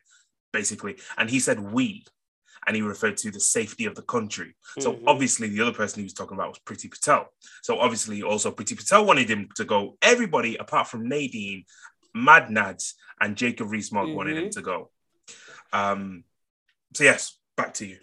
Basically, 0.53 0.95
and 1.19 1.29
he 1.29 1.41
said, 1.41 1.59
"We." 1.59 2.05
and 2.67 2.75
he 2.75 2.81
referred 2.81 3.15
to 3.15 3.31
the 3.31 3.41
safety 3.41 3.85
of 3.85 3.95
the 3.95 4.01
country. 4.01 4.57
So 4.79 4.95
Mhm. 4.95 5.03
obviously, 5.07 5.49
the 5.51 5.61
other 5.61 5.75
person 5.75 5.99
he 5.99 6.05
was 6.05 6.15
talking 6.15 6.35
about 6.35 6.49
was 6.49 6.61
Priti 6.61 6.91
Patel. 6.91 7.29
So 7.63 7.79
obviously, 7.79 8.23
also 8.23 8.51
Priti 8.51 8.75
Patel 8.75 9.05
wanted 9.05 9.29
him 9.29 9.51
to 9.57 9.67
go. 9.67 9.99
Everybody 10.01 10.57
apart 10.57 10.89
from 10.89 11.07
Nadine, 11.07 11.67
Mad 12.15 12.49
Nads, 12.49 12.95
and 13.21 13.37
Jacob 13.37 13.71
Rees-Mogg 13.71 14.15
wanted 14.15 14.37
him 14.37 14.45
Mhm. 14.45 14.53
to 14.53 14.63
go. 14.63 14.91
Um, 15.73 16.25
so 16.95 17.05
yes, 17.05 17.39
back 17.57 17.75
to 17.75 17.87
you. 17.87 17.99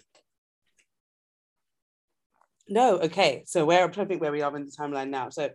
No, 2.68 2.98
okay. 3.00 3.44
So 3.46 3.64
trying 3.66 3.90
to 3.90 4.06
think 4.06 4.20
where 4.20 4.32
we 4.32 4.42
are 4.42 4.54
in 4.56 4.66
the 4.66 4.72
timeline 4.72 5.08
now. 5.10 5.30
So 5.30 5.50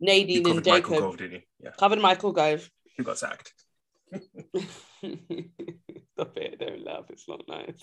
Nadine 0.00 0.38
and 0.38 0.46
covered 0.46 0.66
Michael 0.66 0.90
Jacob 0.90 1.04
Gove, 1.04 1.16
didn't 1.18 1.32
you? 1.32 1.42
Yeah, 1.60 1.70
covered 1.78 2.00
Michael 2.00 2.32
Gove. 2.32 2.70
who 2.96 3.04
got 3.04 3.18
sacked? 3.18 3.52
Stop 6.12 6.36
it, 6.36 6.58
don't 6.58 6.84
laugh, 6.84 7.04
it's 7.10 7.28
not 7.28 7.42
nice. 7.48 7.82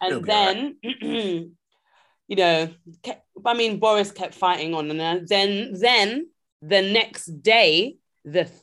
And 0.00 0.24
then, 0.24 0.76
you 0.82 2.36
know, 2.36 2.68
kept, 3.02 3.26
I 3.46 3.54
mean, 3.54 3.78
Boris 3.78 4.10
kept 4.12 4.34
fighting 4.34 4.74
on, 4.74 4.90
and 4.90 5.00
then, 5.28 5.72
then 5.74 6.28
the 6.60 6.82
next 6.82 7.26
day, 7.42 7.96
the 8.24 8.44
Thursday. 8.44 8.56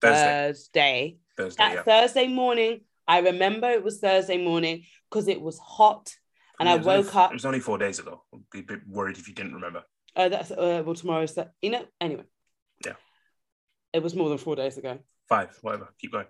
Thursday, 0.00 1.18
Thursday, 1.36 1.62
that 1.64 1.74
yeah. 1.74 1.82
Thursday 1.82 2.28
morning, 2.28 2.80
I 3.06 3.18
remember 3.20 3.68
it 3.70 3.82
was 3.82 3.98
Thursday 4.00 4.42
morning 4.42 4.84
because 5.10 5.28
it 5.28 5.40
was 5.40 5.58
hot, 5.58 6.14
and 6.58 6.68
I 6.68 6.74
It 6.74 6.78
was 6.78 6.86
only- 6.86 7.02
woke 7.04 7.16
up. 7.16 7.30
It 7.30 7.34
was 7.34 7.44
only 7.46 7.60
four 7.60 7.78
days 7.78 7.98
ago. 7.98 8.22
I'd 8.32 8.50
be 8.50 8.60
a 8.60 8.62
bit 8.62 8.80
worried 8.86 9.18
if 9.18 9.28
you 9.28 9.34
didn't 9.34 9.54
remember. 9.54 9.82
Uh, 10.16 10.28
that's 10.28 10.50
uh, 10.50 10.82
well, 10.84 10.94
tomorrow's 10.94 11.34
that. 11.34 11.52
You 11.60 11.70
know, 11.70 11.84
anyway. 12.00 12.24
Yeah. 12.84 12.94
It 13.92 14.02
was 14.02 14.14
more 14.14 14.28
than 14.28 14.38
four 14.38 14.56
days 14.56 14.76
ago. 14.78 14.98
Five, 15.28 15.56
whatever. 15.62 15.92
Keep 15.98 16.12
going. 16.12 16.26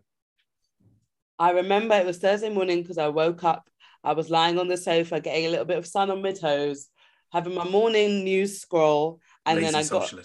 I 1.39 1.51
remember 1.51 1.95
it 1.97 2.07
was 2.07 2.19
Thursday 2.19 2.49
morning 2.49 2.83
because 2.83 2.99
I 2.99 3.09
woke 3.09 3.43
up. 3.45 3.69
I 4.03 4.13
was 4.13 4.31
lying 4.31 4.59
on 4.59 4.69
the 4.69 4.77
sofa, 4.77 5.21
getting 5.21 5.47
a 5.47 5.51
little 5.51 5.65
bit 5.65 5.79
of 5.79 5.87
sun 5.87 6.11
on 6.11 6.23
my 6.23 6.33
toes, 6.33 6.89
having 7.33 7.55
my 7.55 7.65
morning 7.65 8.23
news 8.23 8.61
scroll, 8.61 9.21
and 9.47 9.61
Lazy 9.61 9.73
then 9.73 9.75
I 9.75 9.85
got, 9.89 10.13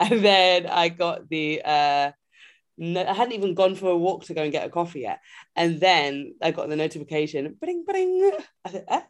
and 0.00 0.24
then 0.24 0.66
I 0.66 0.88
got 0.88 1.28
the. 1.28 1.62
uh 1.64 2.12
no, 2.76 3.04
I 3.04 3.12
hadn't 3.12 3.34
even 3.34 3.54
gone 3.54 3.76
for 3.76 3.90
a 3.90 3.96
walk 3.96 4.24
to 4.24 4.34
go 4.34 4.42
and 4.42 4.50
get 4.50 4.66
a 4.66 4.70
coffee 4.70 5.02
yet, 5.02 5.20
and 5.54 5.78
then 5.78 6.34
I 6.42 6.50
got 6.50 6.68
the 6.68 6.74
notification. 6.74 7.56
Bring, 7.60 7.84
bring. 7.84 8.32
I 8.64 8.70
said, 8.70 8.84
eh? 8.88 9.02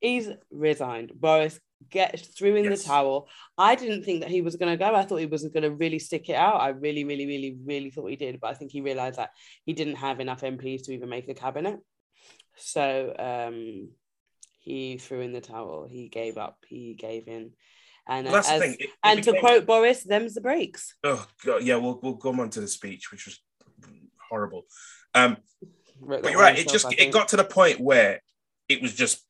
He's 0.00 0.30
resigned. 0.50 1.12
Boris 1.14 1.60
gets 1.90 2.28
threw 2.28 2.54
in 2.56 2.64
Yes. 2.64 2.82
the 2.82 2.88
towel. 2.88 3.28
I 3.58 3.74
didn't 3.74 4.04
think 4.04 4.22
that 4.22 4.30
he 4.30 4.40
was 4.40 4.56
going 4.56 4.72
to 4.72 4.78
go. 4.82 4.94
I 4.94 5.04
thought 5.04 5.16
he 5.16 5.26
was 5.26 5.42
going 5.44 5.64
to 5.64 5.70
really 5.70 5.98
stick 5.98 6.30
it 6.30 6.34
out. 6.34 6.62
I 6.62 6.68
really, 6.68 7.04
really, 7.04 7.26
really, 7.26 7.58
really 7.62 7.90
thought 7.90 8.08
he 8.10 8.16
did. 8.16 8.40
But 8.40 8.50
I 8.50 8.54
think 8.54 8.72
he 8.72 8.80
realized 8.80 9.18
that 9.18 9.30
he 9.66 9.74
didn't 9.74 9.96
have 9.96 10.18
enough 10.20 10.40
MPs 10.40 10.84
to 10.84 10.92
even 10.92 11.10
make 11.10 11.28
a 11.28 11.34
cabinet. 11.34 11.78
So 12.56 13.14
um, 13.18 13.90
he 14.64 14.96
threw 14.98 15.20
in 15.20 15.32
the 15.32 15.40
towel. 15.42 15.86
He 15.88 16.08
gave 16.08 16.38
up. 16.38 16.56
He 16.66 16.94
gave 16.94 17.28
in. 17.28 17.52
And, 18.08 18.24
Well, 18.26 18.34
that's 18.34 18.50
as- 18.50 18.60
the 18.60 18.66
thing. 18.66 18.76
It- 18.80 18.84
it 18.84 18.90
and 19.02 19.22
to 19.22 19.38
quote 19.38 19.66
Boris, 19.66 20.02
them's 20.02 20.34
the 20.34 20.40
breaks. 20.40 20.94
Oh 21.04 21.26
God, 21.44 21.62
yeah, 21.62 21.76
we'll 21.76 22.00
we'll 22.02 22.14
go 22.14 22.30
on 22.40 22.50
to 22.50 22.60
the 22.60 22.68
speech, 22.68 23.10
which 23.12 23.26
was 23.26 23.40
horrible. 24.28 24.66
Um, 25.14 25.36
but 26.00 26.24
you're 26.30 26.40
right. 26.40 26.58
It 26.58 26.68
just 26.68 26.92
it 26.92 27.12
got 27.12 27.28
to 27.28 27.36
the 27.36 27.44
point 27.44 27.80
where 27.80 28.20
it 28.68 28.82
was 28.82 28.94
just 28.94 29.22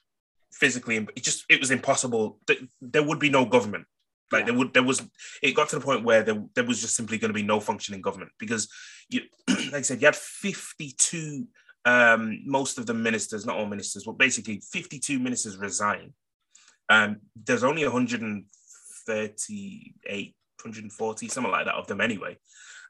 physically, 0.53 0.97
it 1.17 1.23
just 1.23 1.45
it 1.49 1.61
was 1.61 1.71
impossible. 1.71 2.41
There 2.81 3.03
would 3.03 3.19
be 3.19 3.31
no 3.31 3.45
government. 3.45 3.87
Like 4.33 4.41
Yeah. 4.43 4.47
there 4.47 4.55
would 4.59 4.73
there 4.75 4.83
was 4.83 5.03
it 5.43 5.53
got 5.53 5.69
to 5.71 5.77
the 5.79 5.85
point 5.85 6.05
where 6.05 6.23
there, 6.23 6.43
there 6.55 6.65
was 6.65 6.81
just 6.81 6.97
simply 6.97 7.19
going 7.19 7.29
to 7.31 7.35
be 7.35 7.43
no 7.43 7.61
functioning 7.61 8.01
government 8.01 8.33
because 8.39 8.69
you 9.09 9.23
like 9.49 9.75
I 9.75 9.83
said 9.83 10.01
you 10.01 10.07
had 10.07 10.17
52 10.17 11.47
um 11.87 12.41
most 12.47 12.79
of 12.79 12.87
the 12.87 12.95
ministers 12.95 13.45
not 13.45 13.57
all 13.57 13.67
ministers 13.67 14.05
but 14.05 14.17
basically 14.19 14.63
52 14.73 15.19
ministers 15.19 15.57
resign 15.59 16.13
um 16.89 17.17
there's 17.45 17.65
only 17.65 17.83
138 17.85 20.35
140 20.63 21.29
something 21.29 21.53
like 21.53 21.67
that 21.67 21.75
of 21.75 21.87
them 21.87 22.01
anyway 22.01 22.37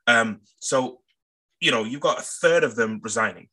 um 0.06 0.40
so 0.60 1.00
you 1.60 1.70
know 1.70 1.84
you've 1.84 2.00
got 2.00 2.18
a 2.18 2.22
third 2.22 2.64
of 2.64 2.76
them 2.76 3.00
resigning 3.02 3.48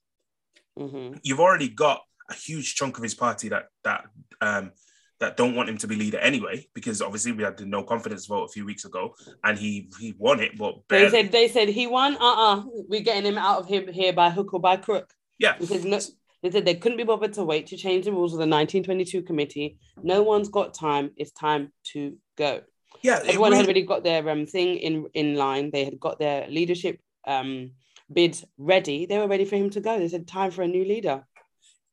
Mhm. 0.77 1.19
you've 1.23 1.39
already 1.39 1.69
got 1.69 2.01
a 2.29 2.33
huge 2.33 2.75
chunk 2.75 2.97
of 2.97 3.03
his 3.03 3.13
party 3.13 3.49
that 3.49 3.65
that 3.83 4.05
um 4.39 4.71
that 5.19 5.35
don't 5.37 5.55
want 5.55 5.69
him 5.69 5.77
to 5.77 5.87
be 5.87 5.95
leader 5.95 6.17
anyway, 6.17 6.67
because 6.73 6.99
obviously 6.99 7.31
we 7.31 7.43
had 7.43 7.55
the 7.55 7.63
no 7.65 7.83
confidence 7.83 8.25
vote 8.25 8.45
a 8.45 8.47
few 8.47 8.65
weeks 8.65 8.85
ago, 8.85 9.13
and 9.43 9.59
he 9.59 9.87
he 9.99 10.15
won 10.17 10.39
it, 10.39 10.57
but 10.57 10.81
They 10.89 11.03
said 11.11 11.31
they 11.31 11.47
said 11.47 11.69
he 11.69 11.85
won. 11.85 12.15
Uh 12.15 12.19
uh-uh. 12.19 12.57
uh, 12.57 12.63
we 12.89 12.97
are 12.97 13.03
getting 13.03 13.25
him 13.25 13.37
out 13.37 13.59
of 13.59 13.67
here, 13.67 13.85
here 13.91 14.13
by 14.13 14.31
hook 14.31 14.51
or 14.55 14.59
by 14.59 14.77
crook. 14.77 15.13
Yeah, 15.43 15.53
They 15.59 15.65
said, 15.65 15.85
no, 15.85 15.99
they 16.43 16.51
said 16.51 16.65
they 16.65 16.75
couldn't 16.75 16.97
be 16.97 17.03
bothered 17.11 17.33
to 17.33 17.43
wait 17.43 17.65
to 17.67 17.77
change 17.85 18.05
the 18.05 18.11
rules 18.11 18.33
of 18.33 18.37
the 18.43 18.47
1922 18.47 19.23
committee. 19.23 19.77
No 20.01 20.21
one's 20.23 20.49
got 20.49 20.73
time. 20.73 21.11
It's 21.21 21.31
time 21.31 21.63
to 21.93 21.99
go. 22.37 22.61
yeah. 23.01 23.19
Everyone 23.25 23.51
had 23.51 23.59
really- 23.59 23.65
already 23.67 23.85
got 23.93 24.03
their 24.03 24.23
um, 24.29 24.45
thing 24.45 24.69
in 24.87 24.93
in 25.21 25.27
line. 25.35 25.65
They 25.71 25.85
had 25.89 25.99
got 25.99 26.19
their 26.19 26.47
leadership 26.57 26.95
um, 27.25 27.71
bids 28.17 28.45
ready. 28.57 29.05
They 29.07 29.17
were 29.21 29.27
ready 29.33 29.45
for 29.45 29.55
him 29.61 29.69
to 29.71 29.81
go. 29.81 29.97
They 29.97 30.09
said 30.13 30.27
time 30.27 30.51
for 30.51 30.61
a 30.63 30.67
new 30.67 30.85
leader. 30.93 31.17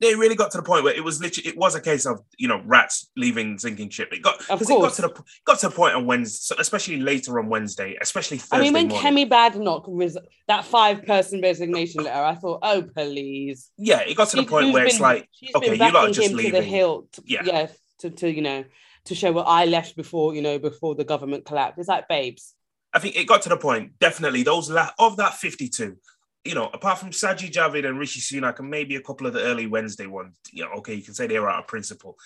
They 0.01 0.15
really 0.15 0.35
got 0.37 0.51
to 0.53 0.59
the 0.59 0.63
point 0.63 0.85
where 0.85 0.95
it 0.95 1.03
was 1.03 1.21
literally 1.21 1.49
it 1.49 1.57
was 1.57 1.75
a 1.75 1.81
case 1.81 2.07
of 2.07 2.21
you 2.37 2.47
know 2.49 2.63
rats 2.65 3.11
leaving 3.17 3.59
sinking 3.59 3.91
ship. 3.91 4.09
It 4.13 4.23
got 4.23 4.37
Of 4.49 4.59
'cause 4.61 4.71
it 4.71 4.79
got 4.81 4.93
to 4.95 5.03
the 5.03 5.23
got 5.45 5.59
to 5.61 5.69
the 5.69 5.75
point 5.75 5.95
on 5.95 6.07
Wednesday, 6.07 6.55
especially 6.59 6.99
later 7.01 7.39
on 7.41 7.49
Wednesday, 7.49 7.97
especially 8.01 8.39
Thursday 8.39 8.57
I 8.57 8.61
mean, 8.61 8.73
when 8.73 8.89
morning. 8.89 9.27
Kemi 9.27 9.29
Badenoch 9.29 9.85
res- 9.89 10.17
that 10.47 10.65
five 10.65 11.05
person 11.05 11.41
resignation 11.41 12.05
letter, 12.05 12.23
I 12.23 12.35
thought, 12.37 12.61
oh 12.63 12.83
please. 12.95 13.71
yeah, 13.77 14.01
it 14.01 14.17
got 14.17 14.29
to 14.31 14.37
the 14.37 14.45
point 14.45 14.73
where 14.73 14.85
it's 14.87 14.95
been- 14.97 15.03
like 15.03 15.29
okay, 15.57 15.73
you 15.73 15.77
lot 15.79 15.95
are 15.97 16.07
just 16.09 16.31
him 16.31 16.37
to 16.37 16.43
the 16.43 16.43
leaving. 16.53 16.63
hilt. 16.63 17.19
Yeah. 17.25 17.43
yeah, 17.45 17.67
to, 18.01 18.11
to 18.11 18.31
you 18.31 18.43
know 18.43 18.65
to 19.07 19.15
show 19.15 19.33
what 19.33 19.45
I 19.49 19.65
left 19.65 19.97
before 19.97 20.35
you 20.35 20.43
know 20.43 20.59
before 20.59 20.95
the 20.95 21.05
government 21.05 21.45
collapsed. 21.45 21.79
It's 21.79 21.89
like 21.89 22.09
babes. 22.09 22.55
I 22.93 23.01
think 23.01 23.17
it 23.17 23.25
got 23.27 23.43
to 23.43 23.49
the 23.51 23.57
point, 23.59 23.99
definitely, 23.99 24.43
those 24.45 24.71
la- 24.71 24.91
of 24.99 25.19
that 25.19 25.35
52, 25.35 25.97
you 26.45 26.55
know, 26.55 26.71
apart 26.73 26.99
from 26.99 27.11
Sajid 27.11 27.53
Javid 27.53 27.87
and 27.87 27.99
Rishi 27.99 28.21
Sunak 28.21 28.59
and 28.59 28.71
maybe 28.71 28.97
a 28.97 29.03
couple 29.03 29.27
of 29.27 29.33
the 29.33 29.43
early 29.43 29.67
Wednesday 29.67 30.07
ones, 30.07 30.35
you 30.53 30.65
know, 30.65 30.71
okay, 30.79 30.95
you 30.95 31.03
can 31.03 31.15
say 31.15 31.27
they 31.27 31.39
were 31.39 31.51
out 31.51 31.61
of 31.61 31.67
principle. 31.67 32.17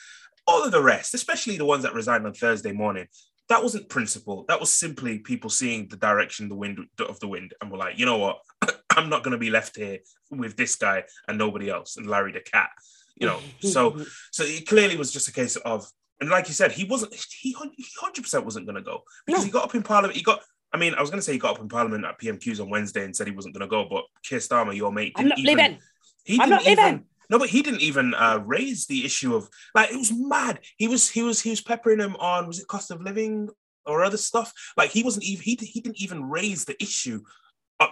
All 0.46 0.64
of 0.64 0.72
the 0.72 0.82
rest, 0.82 1.14
especially 1.14 1.56
the 1.56 1.64
ones 1.64 1.82
that 1.84 1.94
resigned 1.94 2.26
on 2.26 2.34
Thursday 2.34 2.72
morning, 2.72 3.06
that 3.48 3.62
wasn't 3.62 3.88
principle. 3.88 4.44
That 4.48 4.60
was 4.60 4.70
simply 4.70 5.18
people 5.18 5.50
seeing 5.50 5.88
the 5.88 5.96
direction 5.96 6.48
the 6.48 6.54
wind 6.54 6.78
of 6.98 7.20
the 7.20 7.28
wind 7.28 7.54
and 7.60 7.70
were 7.70 7.78
like, 7.78 7.98
you 7.98 8.06
know 8.06 8.18
what, 8.18 8.38
I'm 8.96 9.08
not 9.08 9.22
going 9.22 9.32
to 9.32 9.38
be 9.38 9.50
left 9.50 9.76
here 9.76 9.98
with 10.30 10.56
this 10.56 10.76
guy 10.76 11.04
and 11.28 11.38
nobody 11.38 11.70
else 11.70 11.96
and 11.96 12.06
Larry 12.06 12.32
the 12.32 12.40
cat, 12.40 12.70
you 13.16 13.26
know. 13.26 13.40
so 13.60 14.04
so 14.30 14.44
it 14.44 14.66
clearly 14.66 14.96
was 14.96 15.12
just 15.12 15.28
a 15.28 15.32
case 15.32 15.56
of, 15.56 15.86
and 16.20 16.30
like 16.30 16.46
you 16.48 16.54
said, 16.54 16.72
he 16.72 16.84
wasn't, 16.84 17.14
he 17.40 17.54
hundred 18.00 18.22
percent 18.22 18.44
wasn't 18.44 18.66
going 18.66 18.76
to 18.76 18.82
go 18.82 19.02
because 19.26 19.42
No. 19.42 19.46
he 19.46 19.50
got 19.50 19.64
up 19.64 19.74
in 19.74 19.82
Parliament. 19.82 20.16
He 20.16 20.22
got, 20.22 20.40
I 20.72 20.78
mean, 20.78 20.94
I 20.94 21.00
was 21.00 21.10
going 21.10 21.18
to 21.18 21.22
say 21.22 21.32
he 21.32 21.38
got 21.38 21.56
up 21.56 21.60
in 21.60 21.68
Parliament 21.68 22.04
at 22.04 22.18
PMQs 22.18 22.60
on 22.60 22.70
Wednesday 22.70 23.04
and 23.04 23.14
said 23.14 23.26
he 23.26 23.34
wasn't 23.34 23.54
going 23.54 23.68
to 23.68 23.70
go, 23.70 23.86
but 23.88 24.04
Keir 24.24 24.38
Starmer, 24.38 24.74
your 24.74 24.92
mate, 24.92 25.12
I'm 25.16 25.24
didn't 25.24 25.38
not 25.44 25.50
even, 25.50 25.56
leaving. 25.58 25.78
He 26.24 26.34
I'm 26.34 26.48
didn't 26.48 26.50
not 26.50 26.66
even. 26.66 26.84
leaving. 26.84 27.04
No, 27.30 27.38
but 27.38 27.48
he 27.48 27.62
didn't 27.62 27.80
even 27.80 28.14
uh, 28.14 28.42
raise 28.44 28.86
the 28.86 29.04
issue 29.04 29.34
of 29.34 29.48
like 29.74 29.90
it 29.90 29.96
was 29.96 30.12
mad. 30.12 30.60
He 30.76 30.86
was 30.86 31.08
he 31.08 31.22
was 31.22 31.40
he 31.40 31.50
was 31.50 31.62
peppering 31.62 31.98
him 31.98 32.14
on 32.16 32.46
was 32.46 32.60
it 32.60 32.66
cost 32.66 32.90
of 32.90 33.00
living 33.00 33.48
or 33.86 34.04
other 34.04 34.18
stuff. 34.18 34.52
Like 34.76 34.90
he 34.90 35.02
wasn't 35.02 35.24
even 35.24 35.42
he, 35.42 35.58
he 35.62 35.80
didn't 35.80 36.00
even 36.00 36.28
raise 36.28 36.66
the 36.66 36.80
issue 36.82 37.22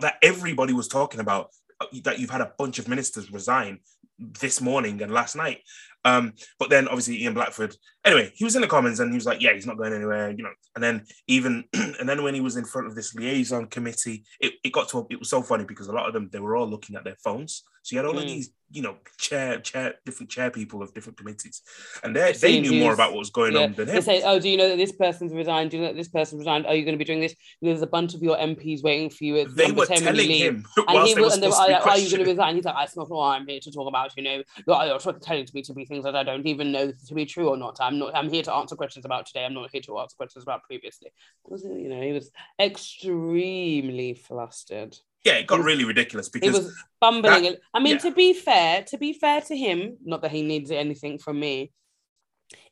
that 0.00 0.16
everybody 0.22 0.72
was 0.72 0.88
talking 0.88 1.20
about 1.20 1.48
uh, 1.80 1.86
that 2.04 2.18
you've 2.18 2.30
had 2.30 2.42
a 2.42 2.52
bunch 2.58 2.78
of 2.78 2.86
ministers 2.86 3.32
resign 3.32 3.80
this 4.18 4.60
morning 4.60 5.00
and 5.02 5.12
last 5.12 5.36
night. 5.36 5.62
Um, 6.04 6.34
but 6.58 6.70
then 6.70 6.86
obviously 6.86 7.22
Ian 7.22 7.34
Blackford. 7.34 7.74
Anyway, 8.04 8.32
he 8.34 8.44
was 8.44 8.56
in 8.56 8.62
the 8.62 8.68
Commons 8.68 8.98
and 9.00 9.10
he 9.12 9.16
was 9.16 9.26
like, 9.26 9.42
"Yeah, 9.42 9.52
he's 9.52 9.66
not 9.66 9.76
going 9.76 9.92
anywhere," 9.92 10.30
you 10.30 10.42
know. 10.42 10.52
And 10.74 10.82
then 10.82 11.04
even 11.26 11.64
and 11.74 12.08
then 12.08 12.22
when 12.22 12.34
he 12.34 12.40
was 12.40 12.56
in 12.56 12.64
front 12.64 12.86
of 12.86 12.94
this 12.94 13.14
liaison 13.14 13.66
committee, 13.66 14.24
it, 14.40 14.54
it 14.64 14.72
got 14.72 14.88
to 14.90 14.98
a, 14.98 15.06
it 15.10 15.18
was 15.18 15.28
so 15.28 15.42
funny 15.42 15.64
because 15.64 15.88
a 15.88 15.92
lot 15.92 16.06
of 16.06 16.14
them 16.14 16.30
they 16.32 16.40
were 16.40 16.56
all 16.56 16.68
looking 16.68 16.96
at 16.96 17.04
their 17.04 17.16
phones. 17.22 17.62
So 17.82 17.94
you 17.94 17.98
had 17.98 18.06
all 18.06 18.18
of 18.18 18.24
Mm. 18.24 18.28
these, 18.28 18.50
you 18.70 18.82
know, 18.82 18.96
chair 19.18 19.58
chair 19.60 19.94
different 20.04 20.30
chair 20.30 20.50
people 20.50 20.82
of 20.82 20.92
different 20.92 21.16
committees, 21.18 21.62
and 22.02 22.14
they 22.14 22.32
they 22.32 22.60
knew 22.60 22.74
more 22.74 22.92
about 22.92 23.12
what 23.12 23.18
was 23.18 23.30
going 23.30 23.54
Yeah. 23.54 23.60
on 23.64 23.74
than 23.74 23.88
They 23.88 24.00
say, 24.02 24.22
"Oh, 24.22 24.38
do 24.38 24.48
you 24.50 24.56
know 24.58 24.68
that 24.68 24.76
this 24.76 24.92
person's 24.92 25.32
resigned? 25.32 25.70
Do 25.70 25.78
you 25.78 25.82
know 25.82 25.88
that 25.88 25.96
this 25.96 26.08
person 26.08 26.38
resigned? 26.38 26.66
Are 26.66 26.74
you 26.74 26.84
going 26.84 26.94
to 26.94 26.98
be 26.98 27.04
doing 27.04 27.20
this?" 27.20 27.34
There's 27.62 27.80
a 27.82 27.86
bunch 27.86 28.14
of 28.14 28.22
your 28.22 28.36
MPs 28.36 28.82
waiting 28.82 29.08
for 29.10 29.24
you 29.24 29.38
at 29.38 29.56
They 29.56 29.72
were 29.72 29.86
10 29.86 30.02
telling 30.02 30.30
him 30.30 30.66
And 30.88 31.06
he 31.06 31.14
was, 31.14 31.34
and 31.34 31.42
they 31.42 31.48
were 31.48 31.52
supposed 31.54 31.60
to 31.60 31.66
be 31.68 31.72
like, 31.72 31.86
"Are 31.86 31.98
you 31.98 32.10
going 32.10 32.24
to 32.24 32.30
resign?" 32.30 32.56
He's 32.56 32.64
like, 32.64 32.74
"That's 32.76 32.96
not 32.96 33.08
what 33.10 33.24
I'm 33.28 33.46
here 33.46 33.60
to 33.60 33.72
talk 33.72 33.88
about." 33.88 34.12
You 34.16 34.22
know, 34.24 34.42
you're, 34.66 34.84
you're 34.84 34.98
telling 34.98 35.48
me 35.54 35.62
to 35.62 35.72
be 35.74 35.84
things 35.86 36.04
that 36.04 36.14
I 36.14 36.22
don't 36.22 36.46
even 36.46 36.70
know 36.70 36.92
to 37.08 37.14
be 37.14 37.24
true 37.24 37.48
or 37.48 37.56
not. 37.56 37.78
I'm 37.90 37.98
not. 37.98 38.14
I'm 38.14 38.30
here 38.30 38.42
to 38.44 38.54
answer 38.54 38.76
questions 38.76 39.04
about 39.04 39.26
today. 39.26 39.44
I'm 39.44 39.54
not 39.54 39.70
here 39.70 39.80
to 39.82 39.98
answer 39.98 40.16
questions 40.16 40.42
about 40.44 40.62
previously. 40.64 41.10
Was 41.44 41.64
it, 41.64 41.78
you 41.78 41.88
know, 41.88 42.00
he 42.00 42.12
was 42.12 42.30
extremely 42.60 44.14
flustered. 44.14 44.96
Yeah, 45.24 45.34
it 45.34 45.46
got 45.46 45.58
was- 45.58 45.66
really 45.66 45.84
ridiculous 45.84 46.28
because 46.28 46.48
He 46.48 46.62
was 46.62 46.74
bumbling. 47.00 47.56
I 47.74 47.80
mean, 47.80 47.94
yeah. 47.94 47.98
to 47.98 48.10
be 48.12 48.32
fair, 48.32 48.82
to 48.84 48.98
be 48.98 49.12
fair 49.12 49.40
to 49.42 49.56
him, 49.56 49.96
not 50.04 50.22
that 50.22 50.30
he 50.30 50.42
needs 50.42 50.70
anything 50.70 51.18
from 51.18 51.38
me. 51.40 51.72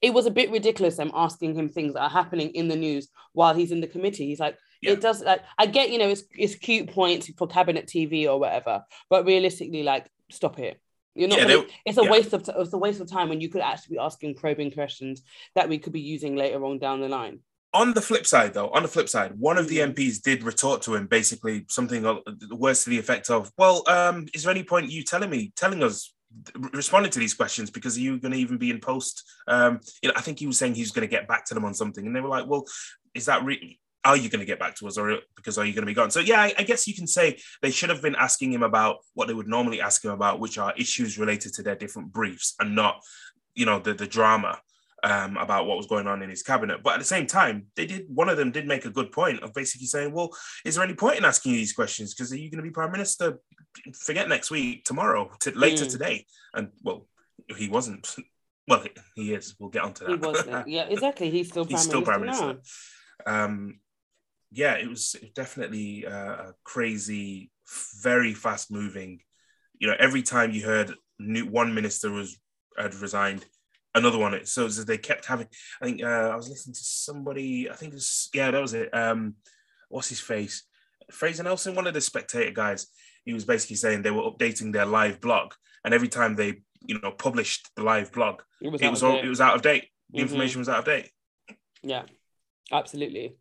It 0.03 0.13
was 0.15 0.27
a 0.27 0.31
bit 0.31 0.51
ridiculous. 0.51 0.99
I'm 0.99 1.13
asking 1.15 1.55
him 1.55 1.69
things 1.69 1.95
that 1.95 2.03
are 2.03 2.11
happening 2.11 2.51
in 2.51 2.69
the 2.69 2.77
news 2.77 3.09
while 3.33 3.55
he's 3.55 3.71
in 3.71 3.81
the 3.81 3.87
committee. 3.87 4.27
He's 4.27 4.41
like, 4.41 4.57
Yeah. 4.81 4.93
It 4.93 5.01
does 5.01 5.23
like 5.23 5.43
I 5.59 5.67
get, 5.67 5.91
you 5.91 5.99
know, 5.99 6.09
it's 6.09 6.25
it's 6.37 6.55
cute 6.55 6.91
points 6.91 7.31
for 7.37 7.47
cabinet 7.47 7.87
TV 7.87 8.27
or 8.29 8.39
whatever, 8.41 8.83
but 9.11 9.25
realistically, 9.27 9.83
like, 9.83 10.11
stop 10.31 10.59
it. 10.59 10.81
You're 11.19 11.29
not. 11.29 11.39
Yeah, 11.39 11.45
gonna- 11.49 11.67
they- 11.67 11.75
it's 11.87 11.99
a 11.99 12.05
yeah. 12.05 12.11
waste 12.11 12.33
of 12.33 12.49
it's 12.49 12.73
a 12.73 12.79
waste 12.79 13.01
of 13.01 13.11
time 13.11 13.29
when 13.29 13.41
you 13.41 13.49
could 13.49 13.61
actually 13.63 13.97
be 13.97 13.99
asking 13.99 14.37
probing 14.37 14.71
questions 14.71 15.23
that 15.57 15.69
we 15.69 15.79
could 15.79 15.93
be 15.93 16.01
using 16.01 16.37
later 16.37 16.65
on 16.65 16.79
down 16.79 17.01
the 17.01 17.09
line. 17.09 17.41
On 17.75 17.93
the 17.93 18.01
flip 18.01 18.27
side, 18.27 18.55
though, 18.55 18.69
on 18.71 18.83
the 18.83 18.89
flip 18.89 19.09
side, 19.09 19.33
one 19.39 19.59
of 19.59 19.69
the. 19.69 19.79
MPs 19.79 20.23
did 20.23 20.43
retort 20.43 20.81
to 20.83 20.95
him 20.95 21.07
basically 21.07 21.67
something 21.69 22.03
words 22.51 22.85
to 22.85 22.91
the 22.91 22.99
effect 22.99 23.29
of, 23.31 23.51
"Well, 23.59 23.83
um, 23.89 24.27
is 24.33 24.45
there 24.45 24.51
any 24.53 24.63
point 24.63 24.91
you 24.91 25.03
telling 25.05 25.29
me, 25.29 25.53
telling 25.55 25.83
us, 25.83 26.15
responding 26.73 27.11
to 27.13 27.19
these 27.19 27.35
questions 27.35 27.71
because 27.71 27.97
are 27.99 28.01
you 28.01 28.19
going 28.19 28.33
to 28.33 28.39
even 28.39 28.57
be 28.57 28.71
in 28.71 28.81
post?" 28.81 29.23
Um, 29.49 29.81
you 30.03 30.09
know, 30.09 30.15
I 30.17 30.23
think 30.23 30.39
he 30.39 30.47
was 30.47 30.57
saying 30.59 30.77
he 30.77 30.83
was 30.83 30.93
going 30.93 31.07
to 31.07 31.15
get 31.17 31.29
back 31.29 31.45
to 31.47 31.55
them 31.55 31.65
on 31.65 31.75
something, 31.75 32.07
and 32.07 32.15
they 32.17 32.21
were 32.21 32.29
like, 32.29 32.47
"Well, 32.47 32.65
is 33.15 33.27
that 33.27 33.45
re- 33.45 33.79
are 34.05 34.17
you 34.17 34.29
going 34.29 34.41
to 34.41 34.47
get 34.47 34.59
back 34.61 34.75
to 34.77 34.87
us, 34.87 34.97
or 34.97 35.19
because 35.37 35.59
are 35.59 35.65
you 35.65 35.73
going 35.73 35.83
to 35.83 35.87
be 35.87 35.95
gone?" 35.95 36.11
So 36.11 36.21
yeah, 36.21 36.41
I, 36.41 36.55
I 36.59 36.63
guess 36.63 36.87
you 36.87 36.95
can 36.95 37.07
say 37.07 37.39
they 37.63 37.71
should 37.71 37.91
have 37.91 38.03
been 38.03 38.15
asking 38.17 38.53
him 38.53 38.63
about 38.63 38.99
what 39.15 39.29
they 39.29 39.35
would 39.35 39.49
normally 39.49 39.81
ask 39.81 40.05
him 40.05 40.13
about, 40.13 40.41
which 40.41 40.57
are 40.59 40.73
issues 40.77 41.19
related 41.19 41.53
to 41.55 41.63
their 41.63 41.77
different 41.77 42.13
briefs, 42.13 42.55
and 42.61 42.75
not, 42.75 43.01
you 43.55 43.67
know, 43.67 43.79
the 43.81 43.95
the 43.95 44.07
drama 44.07 44.61
um, 45.05 45.37
about 45.37 45.67
what 45.67 45.77
was 45.77 45.87
going 45.87 46.07
on 46.07 46.23
in 46.23 46.31
his 46.31 46.43
cabinet. 46.43 46.83
But 46.83 46.95
at 46.95 46.99
the 47.01 47.05
same 47.05 47.27
time, 47.27 47.67
they 47.77 47.87
did 47.87 48.07
one 48.09 48.29
of 48.29 48.37
them 48.37 48.51
did 48.53 48.67
make 48.67 48.85
a 48.85 48.91
good 48.91 49.11
point 49.13 49.43
of 49.43 49.53
basically 49.53 49.87
saying, 49.87 50.13
"Well, 50.13 50.31
is 50.65 50.75
there 50.77 50.85
any 50.85 50.95
point 50.95 51.19
in 51.19 51.25
asking 51.25 51.53
you 51.53 51.59
these 51.59 51.73
questions? 51.73 52.15
Because 52.15 52.33
are 52.33 52.39
you 52.39 52.51
going 52.51 52.63
to 52.63 52.69
be 52.69 52.71
prime 52.71 52.93
minister? 52.93 53.39
Forget 53.95 54.29
next 54.29 54.51
week, 54.51 54.85
tomorrow, 54.85 55.31
to, 55.41 55.51
later 55.59 55.85
Mm. 55.85 55.91
today." 55.91 56.27
And 56.55 56.69
well, 56.83 57.07
he 57.57 57.69
wasn't. 57.69 58.15
Well, 58.71 58.85
he 59.15 59.33
is. 59.33 59.55
We'll 59.59 59.71
get 59.71 59.81
onto 59.83 60.05
that. 60.05 60.11
He 60.11 60.17
was, 60.19 60.67
yeah, 60.67 60.83
exactly. 60.91 61.31
He's 61.31 61.49
still 61.49 61.65
prime 61.65 61.79
He's 61.79 61.87
still 61.87 62.03
prime 62.03 62.21
minister, 62.21 62.47
minister. 62.49 62.71
um, 63.25 63.81
yeah, 64.51 64.75
it 64.75 64.89
was 64.89 65.17
definitely 65.35 66.07
uh, 66.07 66.13
a 66.51 66.55
crazy, 66.65 67.51
very 68.03 68.35
fast 68.35 68.71
moving. 68.71 69.21
You 69.79 69.89
know, 69.89 69.97
every 69.99 70.23
time 70.23 70.51
you 70.53 70.65
heard 70.65 70.95
new 71.19 71.47
one 71.47 71.75
minister 71.75 72.11
was 72.11 72.39
had 72.77 72.95
resigned, 72.95 73.45
another 73.95 74.19
one. 74.19 74.45
So, 74.47 74.69
so 74.69 74.83
they 74.85 74.99
kept 74.99 75.27
having. 75.27 75.49
I 75.83 75.85
think 75.85 76.03
uh, 76.03 76.07
I 76.33 76.37
was 76.37 76.49
listening 76.49 76.75
to 76.75 76.85
somebody. 76.85 77.69
I 77.71 77.75
think 77.75 77.93
it 77.93 77.97
was 77.97 78.29
yeah, 78.35 78.51
that 78.51 78.61
was 78.61 78.75
it. 78.75 78.93
Um, 78.95 79.35
what's 79.89 80.09
his 80.09 80.21
face? 80.21 80.65
Fraser 81.11 81.43
Nelson, 81.43 81.75
one 81.75 81.87
of 81.87 81.95
the 81.95 82.01
Spectator 82.01 82.51
guys. 82.51 82.87
He 83.25 83.35
was 83.35 83.45
basically 83.45 83.77
saying 83.77 84.03
they 84.03 84.11
were 84.11 84.23
updating 84.23 84.73
their 84.73 84.87
live 84.87 85.21
blog, 85.21 85.53
and 85.85 85.93
every 85.93 86.09
time 86.09 86.35
they 86.35 86.63
you 86.81 86.99
know 87.01 87.11
published 87.11 87.69
the 87.77 87.83
live 87.83 88.13
blog, 88.13 88.41
It 88.63 88.71
was, 88.71 88.81
it 88.81 88.85
out 88.87 88.91
was 88.93 89.03
of 89.03 89.11
all, 89.11 89.17
date. 89.17 89.25
it 89.25 89.29
was 89.29 89.41
out 89.41 89.57
of 89.57 89.63
date. 89.63 89.89
The 90.11 90.19
Mhm. 90.19 90.23
information 90.23 90.59
was 90.61 90.69
out 90.69 90.79
of 90.79 90.85
date. 90.87 91.11
Yeah, 91.83 92.05
absolutely. 92.73 93.37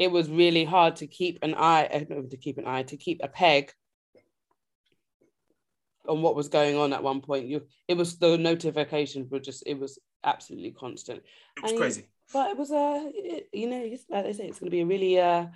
It 0.00 0.10
was 0.10 0.30
really 0.30 0.64
hard 0.64 0.96
to 0.96 1.06
keep 1.06 1.38
an 1.42 1.54
eye, 1.54 1.84
uh, 1.84 2.28
to 2.30 2.36
keep 2.38 2.56
an 2.56 2.66
eye, 2.66 2.84
to 2.84 2.96
keep 2.96 3.20
a 3.22 3.28
peg 3.28 3.70
on 6.08 6.22
what 6.22 6.34
was 6.34 6.48
going 6.48 6.74
on 6.76 6.94
at 6.94 7.02
one 7.02 7.20
point. 7.20 7.46
You, 7.46 7.66
it 7.86 7.98
was 7.98 8.18
the 8.18 8.38
notifications 8.38 9.30
were 9.30 9.40
just, 9.40 9.62
it 9.66 9.78
was 9.78 9.98
absolutely 10.24 10.70
constant. 10.72 11.22
It 11.58 11.62
was 11.62 11.72
And- 11.72 11.80
crazy. 11.80 12.06
But 12.32 12.50
it 12.52 12.56
was 12.56 12.70
a, 12.70 13.10
it- 13.14 13.48
you 13.52 13.68
know, 13.68 13.76
it's- 13.82 14.06
like 14.08 14.24
they 14.24 14.32
say, 14.32 14.46
it's 14.48 14.58
going 14.58 14.70
to 14.70 14.74
be 14.74 14.80
a 14.80 14.86
really 14.86 15.20
uh, 15.20 15.46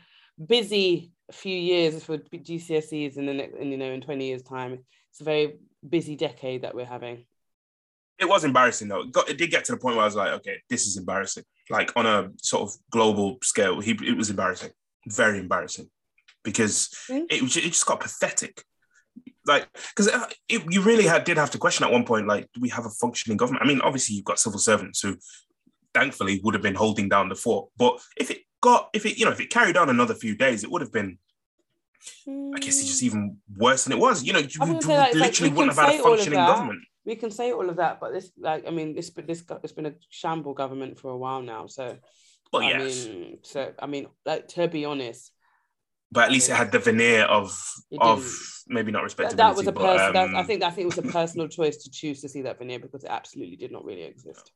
busy 0.47 1.13
few 1.33 1.57
years 1.57 2.05
for 2.05 2.19
GCSEs 2.19 3.17
in 3.17 3.25
the 3.25 3.33
next, 3.33 3.57
in, 3.57 3.71
you 3.71 3.79
know, 3.79 3.93
in 3.93 4.03
twenty 4.03 4.27
years' 4.27 4.43
time. 4.43 4.85
It's 5.11 5.21
a 5.21 5.25
very 5.25 5.55
busy 5.89 6.17
decade 6.17 6.63
that 6.63 6.75
we're 6.75 6.85
having. 6.85 7.25
It 8.19 8.29
was 8.29 8.45
embarrassing 8.45 8.89
though. 8.89 9.03
It, 9.03 9.13
got, 9.13 9.31
it 9.31 9.39
did 9.39 9.51
get 9.53 9.65
to 9.67 9.73
the 9.73 9.79
point 9.79 9.95
where 9.97 10.03
I 10.03 10.07
was 10.07 10.17
like, 10.17 10.33
okay, 10.33 10.57
this 10.69 10.87
is 10.89 10.97
embarrassing. 10.97 11.45
Like 11.71 11.93
on 11.97 12.07
a 12.07 12.31
sort 12.43 12.63
of 12.63 12.75
global 12.91 13.39
scale, 13.43 13.81
he, 13.81 13.93
it 13.93 14.17
was 14.17 14.31
embarrassing, 14.31 14.71
very 15.07 15.39
embarrassing, 15.39 15.89
because 16.43 16.91
Mm. 17.09 17.27
it, 17.31 17.43
it 17.43 17.71
just 17.71 17.87
got 17.87 18.01
pathetic. 18.01 18.63
Like, 19.47 19.69
because 19.95 20.11
you 20.49 20.81
really 20.83 21.05
had, 21.05 21.25
did 21.25 21.37
have 21.37 21.51
to 21.51 21.59
question 21.59 21.85
at 21.85 21.93
one 21.93 22.05
point, 22.05 22.27
like, 22.27 22.49
do 22.55 22.61
we 22.61 22.71
have 22.71 22.87
a 22.87 22.91
functioning 22.91 23.37
government? 23.37 23.63
I 23.65 23.69
mean, 23.69 23.81
obviously 23.83 24.17
you've 24.17 24.25
got 24.25 24.39
civil 24.39 24.59
servants 24.59 25.01
who, 25.01 25.17
thankfully, 25.93 26.41
would 26.43 26.55
have 26.55 26.63
been 26.63 26.75
holding 26.75 27.09
down 27.09 27.29
the 27.29 27.35
fort. 27.35 27.69
But 27.77 28.01
if 28.17 28.31
it 28.31 28.41
got, 28.63 28.89
if 28.95 29.05
it, 29.05 29.19
you 29.19 29.25
know, 29.27 29.33
if 29.33 29.41
it 29.41 29.51
carried 29.51 29.77
on 29.77 29.91
another 29.91 30.15
few 30.15 30.35
days, 30.35 30.65
it 30.65 30.71
would 30.71 30.81
have 30.83 30.93
been, 30.93 31.19
I 32.27 32.59
guess, 32.59 32.81
it's 32.81 32.89
just 32.89 33.03
even 33.03 33.39
worse 33.57 33.85
than 33.85 33.93
it 33.93 33.99
was. 33.99 34.25
You 34.25 34.33
know, 34.33 34.39
you, 34.39 34.49
you 34.49 34.83
say 34.83 34.89
that. 34.89 35.15
Like 35.15 35.15
literally 35.15 35.51
we 35.51 35.57
wouldn't 35.57 35.77
have 35.77 35.89
had 35.91 36.01
a 36.01 36.03
functioning 36.03 36.39
government. 36.39 36.81
We 37.05 37.17
can 37.17 37.31
say 37.31 37.53
all 37.53 37.69
of 37.69 37.77
that, 37.77 38.01
but 38.01 38.13
this, 38.13 38.31
like, 38.39 38.67
I 38.67 38.71
mean, 38.71 38.95
this, 38.95 39.11
this, 39.11 39.45
it's 39.63 39.73
been 39.73 39.87
a 39.87 39.95
shamble 40.09 40.55
government 40.55 40.99
for 40.99 41.11
a 41.11 41.17
while 41.17 41.43
now. 41.43 41.67
So, 41.67 41.99
But 42.51 42.65
I 42.65 42.71
yes. 42.71 43.07
mean, 43.07 43.39
so 43.43 43.73
I 43.79 43.87
mean, 43.87 44.07
like 44.25 44.49
to 44.49 44.69
be 44.69 44.85
honest, 44.85 45.33
but 46.11 46.25
at 46.25 46.33
least 46.33 46.49
it 46.49 46.55
had 46.55 46.71
the 46.71 46.79
veneer 46.79 47.23
of 47.25 47.59
of 48.01 48.25
maybe 48.69 48.93
not 48.93 49.01
that, 49.01 49.05
respectability. 49.05 49.37
that 49.37 49.57
was 49.57 49.67
a 49.67 49.73
person. 49.73 50.13
that, 50.15 50.35
I 50.35 50.41
um, 50.41 50.47
think, 50.47 50.63
I 50.63 50.71
think 50.71 50.85
it 50.85 50.97
was 50.97 51.07
a 51.07 51.13
personal 51.19 51.49
choice 51.49 51.79
to 51.79 51.91
choose 51.91 52.21
to 52.23 52.29
see 52.29 52.43
that 52.43 52.59
veneer 52.59 52.79
because 52.79 53.05
it 53.05 53.11
absolutely 53.11 53.57
did 53.57 53.73
not 53.73 53.85
really 53.85 54.03
exist. 54.05 54.53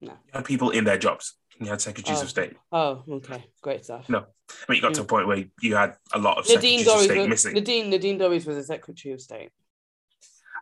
No, 0.00 0.12
you 0.12 0.32
had 0.32 0.44
people 0.44 0.70
in 0.70 0.84
their 0.84 0.98
jobs. 0.98 1.34
You 1.60 1.66
had 1.66 1.80
secretaries 1.80 2.20
Oh. 2.20 2.22
of 2.22 2.30
state. 2.30 2.52
Oh, 2.72 3.02
okay, 3.08 3.44
great 3.62 3.84
stuff. 3.84 4.08
No, 4.08 4.18
I 4.18 4.22
mean, 4.68 4.76
you 4.76 4.82
got 4.82 4.94
to 4.94 5.02
a 5.02 5.04
point 5.04 5.26
where 5.26 5.44
you 5.62 5.76
had 5.76 5.94
a 6.12 6.18
lot 6.18 6.38
of 6.38 6.48
Nadine 6.48 6.80
secretaries 6.80 6.86
of 6.86 6.94
Dorries, 6.94 7.04
state 7.04 7.18
was, 7.18 7.28
missing. 7.28 7.54
Nadine, 7.54 7.90
Nadine 7.90 8.18
Dorries 8.18 8.46
was 8.46 8.56
a 8.56 8.64
secretary 8.64 9.12
of 9.14 9.20
state. 9.20 9.50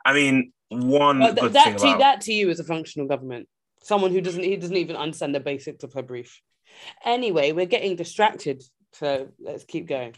I 0.04 0.12
mean, 0.12 0.52
one 0.80 1.20
th- 1.20 1.36
good 1.36 1.52
that 1.52 1.64
thing 1.64 1.76
to 1.76 1.86
about 1.88 1.98
that 1.98 2.20
to 2.22 2.32
you 2.32 2.50
is 2.50 2.60
a 2.60 2.64
functional 2.64 3.06
government. 3.06 3.48
Someone 3.82 4.12
who 4.12 4.20
doesn't 4.20 4.42
he 4.42 4.56
doesn't 4.56 4.76
even 4.76 4.96
understand 4.96 5.34
the 5.34 5.40
basics 5.40 5.84
of 5.84 5.92
her 5.94 6.02
brief. 6.02 6.40
Anyway, 7.04 7.52
we're 7.52 7.66
getting 7.66 7.96
distracted, 7.96 8.62
so 8.92 9.28
let's 9.38 9.64
keep 9.64 9.86
going. 9.86 10.14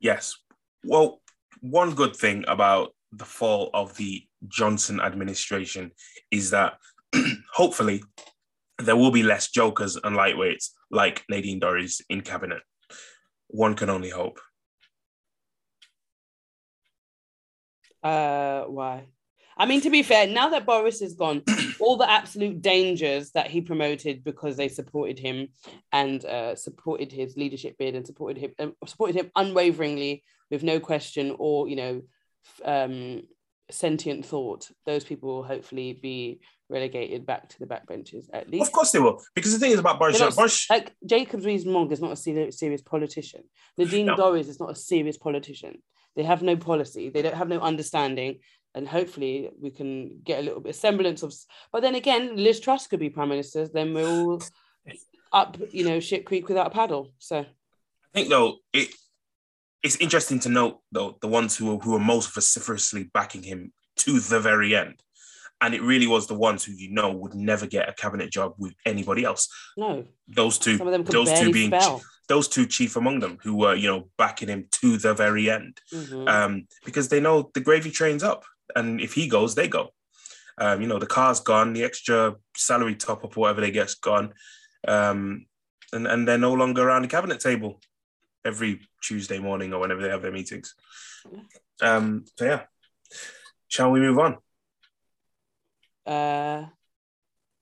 yes, 0.00 0.36
well, 0.84 1.20
one 1.60 1.94
good 1.94 2.14
thing 2.14 2.44
about 2.48 2.94
the 3.12 3.24
fall 3.24 3.70
of 3.74 3.96
the 3.96 4.24
Johnson 4.46 5.00
administration 5.00 5.90
is 6.30 6.50
that 6.50 6.74
hopefully 7.52 8.02
there 8.78 8.96
will 8.96 9.10
be 9.10 9.22
less 9.22 9.50
jokers 9.50 9.96
and 9.96 10.16
lightweights 10.16 10.68
like 10.90 11.24
Nadine 11.28 11.60
Dorries 11.60 12.00
in 12.08 12.20
cabinet. 12.20 12.62
One 13.48 13.74
can 13.74 13.90
only 13.90 14.10
hope. 14.10 14.40
Uh, 18.02 18.62
why? 18.64 19.08
I 19.58 19.66
mean, 19.66 19.80
to 19.80 19.90
be 19.90 20.02
fair, 20.02 20.26
now 20.26 20.48
that 20.50 20.66
Boris 20.66 21.02
is 21.02 21.14
gone, 21.14 21.42
all 21.80 21.96
the 21.96 22.10
absolute 22.10 22.62
dangers 22.62 23.32
that 23.32 23.48
he 23.48 23.60
promoted 23.60 24.22
because 24.22 24.56
they 24.56 24.68
supported 24.68 25.18
him 25.18 25.48
and 25.92 26.24
uh, 26.24 26.54
supported 26.54 27.10
his 27.10 27.36
leadership 27.36 27.76
bid 27.78 27.96
and 27.96 28.06
supported 28.06 28.38
him 28.38 28.52
um, 28.58 28.74
supported 28.86 29.16
him 29.16 29.30
unwaveringly 29.34 30.22
with 30.50 30.62
no 30.62 30.78
question 30.78 31.34
or 31.38 31.68
you 31.68 31.76
know 31.76 32.02
um, 32.64 33.22
sentient 33.70 34.24
thought. 34.24 34.68
Those 34.86 35.04
people 35.04 35.28
will 35.28 35.42
hopefully 35.42 35.92
be 35.92 36.40
relegated 36.70 37.26
back 37.26 37.48
to 37.48 37.58
the 37.58 37.66
backbenches 37.66 38.26
at 38.32 38.48
least. 38.48 38.66
Of 38.66 38.72
course 38.72 38.92
they 38.92 39.00
will, 39.00 39.22
because 39.34 39.52
the 39.52 39.58
thing 39.58 39.72
is 39.72 39.78
about 39.78 39.98
Boris. 39.98 40.20
Not- 40.20 40.36
Boris 40.36 40.70
like 40.70 40.94
Jacob 41.04 41.44
Rees-Mogg 41.44 41.90
is 41.92 42.00
not 42.00 42.12
a 42.12 42.16
serious, 42.16 42.58
serious 42.58 42.82
politician. 42.82 43.42
Nadine 43.76 44.06
No. 44.06 44.16
Dorries 44.16 44.48
is 44.48 44.60
not 44.60 44.70
a 44.70 44.74
serious 44.74 45.16
politician. 45.16 45.82
They 46.16 46.24
have 46.24 46.42
no 46.42 46.56
policy. 46.56 47.10
They 47.10 47.22
don't 47.22 47.36
have 47.36 47.48
no 47.48 47.60
understanding. 47.60 48.40
And 48.74 48.86
hopefully 48.86 49.50
we 49.60 49.70
can 49.70 50.20
get 50.22 50.40
a 50.40 50.42
little 50.42 50.60
bit 50.60 50.74
semblance 50.76 51.22
of. 51.22 51.34
But 51.72 51.80
then 51.82 51.94
again, 51.94 52.36
Liz 52.36 52.60
Truss 52.60 52.86
could 52.86 53.00
be 53.00 53.10
prime 53.10 53.30
minister. 53.30 53.66
Then 53.66 53.94
we're 53.94 54.06
all 54.08 54.42
up, 55.32 55.56
you 55.70 55.84
know, 55.84 56.00
shit 56.00 56.24
creek 56.26 56.48
without 56.48 56.66
a 56.68 56.70
paddle. 56.70 57.12
So 57.18 57.38
I 57.40 57.46
think 58.14 58.28
though 58.28 58.56
it 58.72 58.88
it's 59.82 59.96
interesting 59.96 60.40
to 60.40 60.48
note 60.48 60.80
though 60.92 61.16
the 61.20 61.28
ones 61.28 61.56
who 61.56 61.66
were, 61.66 61.78
who 61.78 61.92
were 61.92 61.98
most 61.98 62.34
vociferously 62.34 63.10
backing 63.14 63.42
him 63.42 63.72
to 63.96 64.20
the 64.20 64.40
very 64.40 64.74
end, 64.76 65.02
and 65.60 65.74
it 65.74 65.82
really 65.82 66.06
was 66.06 66.26
the 66.26 66.34
ones 66.34 66.64
who 66.64 66.72
you 66.72 66.90
know 66.90 67.10
would 67.12 67.34
never 67.34 67.66
get 67.66 67.88
a 67.88 67.92
cabinet 67.94 68.30
job 68.30 68.54
with 68.58 68.74
anybody 68.84 69.24
else. 69.24 69.48
no, 69.76 70.04
Those 70.28 70.58
two, 70.58 70.76
some 70.78 70.86
of 70.88 70.92
them 70.92 71.04
could 71.04 71.14
those 71.14 71.32
two 71.40 71.52
being 71.52 71.70
spell. 71.70 72.02
those 72.28 72.48
two 72.48 72.66
chief 72.66 72.96
among 72.96 73.20
them, 73.20 73.38
who 73.42 73.56
were 73.56 73.74
you 73.74 73.88
know 73.88 74.08
backing 74.18 74.48
him 74.48 74.66
to 74.72 74.98
the 74.98 75.14
very 75.14 75.48
end, 75.50 75.80
Mhm. 75.92 76.28
um, 76.28 76.66
because 76.84 77.08
they 77.08 77.20
know 77.20 77.50
the 77.54 77.60
gravy 77.60 77.90
train's 77.90 78.22
up, 78.22 78.44
and 78.74 79.00
if 79.00 79.14
he 79.14 79.28
goes, 79.28 79.54
they 79.54 79.68
go. 79.68 79.90
Um, 80.60 80.82
you 80.82 80.88
know 80.88 80.98
the 80.98 81.06
car's 81.06 81.40
gone, 81.40 81.72
the 81.72 81.84
extra 81.84 82.34
salary 82.56 82.96
top 82.96 83.24
up 83.24 83.36
whatever 83.36 83.60
they 83.60 83.70
get's 83.70 83.94
gone, 83.94 84.34
um, 84.86 85.46
and 85.92 86.06
and 86.06 86.26
they're 86.26 86.38
no 86.38 86.52
longer 86.52 86.88
around 86.88 87.02
the 87.02 87.08
cabinet 87.08 87.40
table 87.40 87.80
every 88.44 88.80
Tuesday 89.02 89.38
morning 89.38 89.72
or 89.72 89.80
whenever 89.80 90.02
they 90.02 90.08
have 90.08 90.22
their 90.22 90.32
meetings. 90.32 90.74
Um, 91.80 92.24
so 92.36 92.44
yeah, 92.44 92.62
shall 93.68 93.90
we 93.90 94.00
move 94.00 94.18
on? 94.18 94.38
Uh, 96.04 96.66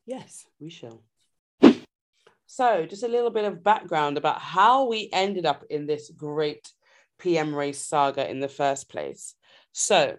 yes, 0.07 0.47
we 0.59 0.71
shall. 0.71 1.03
So, 2.47 2.87
just 2.87 3.03
a 3.03 3.09
little 3.09 3.31
bit 3.31 3.45
of 3.45 3.63
background 3.63 4.17
about 4.17 4.41
how 4.41 4.87
we 4.89 5.11
ended 5.13 5.45
up 5.45 5.65
in 5.69 5.87
this 5.87 6.11
great 6.11 6.73
PM 7.19 7.55
race 7.55 7.81
saga 7.81 8.31
in 8.31 8.41
the 8.41 8.49
first 8.49 8.89
place. 8.89 9.35
So, 9.73 10.17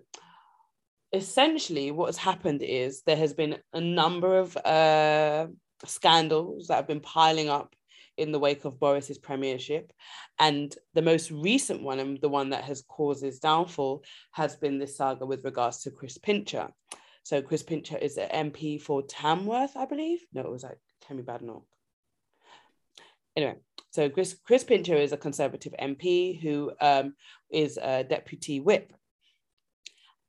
essentially, 1.13 1.91
what 1.91 2.07
has 2.07 2.17
happened 2.17 2.61
is 2.61 3.01
there 3.01 3.15
has 3.15 3.33
been 3.33 3.57
a 3.73 3.81
number 3.81 4.37
of 4.37 4.55
uh, 4.57 5.47
scandals 5.85 6.67
that 6.67 6.75
have 6.75 6.87
been 6.87 6.99
piling 6.99 7.49
up 7.49 7.75
in 8.17 8.31
the 8.31 8.39
wake 8.39 8.65
of 8.65 8.79
Boris's 8.79 9.17
premiership. 9.17 9.93
And 10.39 10.75
the 10.93 11.01
most 11.01 11.31
recent 11.31 11.83
one, 11.83 11.99
and 11.99 12.19
the 12.19 12.29
one 12.29 12.49
that 12.49 12.63
has 12.63 12.83
caused 12.87 13.23
his 13.23 13.39
downfall, 13.39 14.03
has 14.31 14.55
been 14.55 14.79
this 14.79 14.97
saga 14.97 15.25
with 15.25 15.45
regards 15.45 15.83
to 15.83 15.91
Chris 15.91 16.17
Pincher. 16.17 16.69
So 17.23 17.41
Chris 17.41 17.63
Pincher 17.63 17.97
is 17.97 18.17
an 18.17 18.51
MP 18.51 18.81
for 18.81 19.03
Tamworth, 19.03 19.75
I 19.75 19.85
believe. 19.85 20.19
No, 20.33 20.41
it 20.41 20.51
was 20.51 20.63
like 20.63 20.79
Kemi 21.07 21.23
Badenoch. 21.23 21.63
Anyway, 23.35 23.57
so 23.91 24.09
Chris, 24.09 24.35
Chris 24.43 24.63
Pincher 24.63 24.95
is 24.95 25.11
a 25.11 25.17
Conservative 25.17 25.73
MP 25.79 26.41
who 26.41 26.71
um, 26.81 27.13
is 27.51 27.77
a 27.77 28.03
deputy 28.03 28.59
whip. 28.59 28.93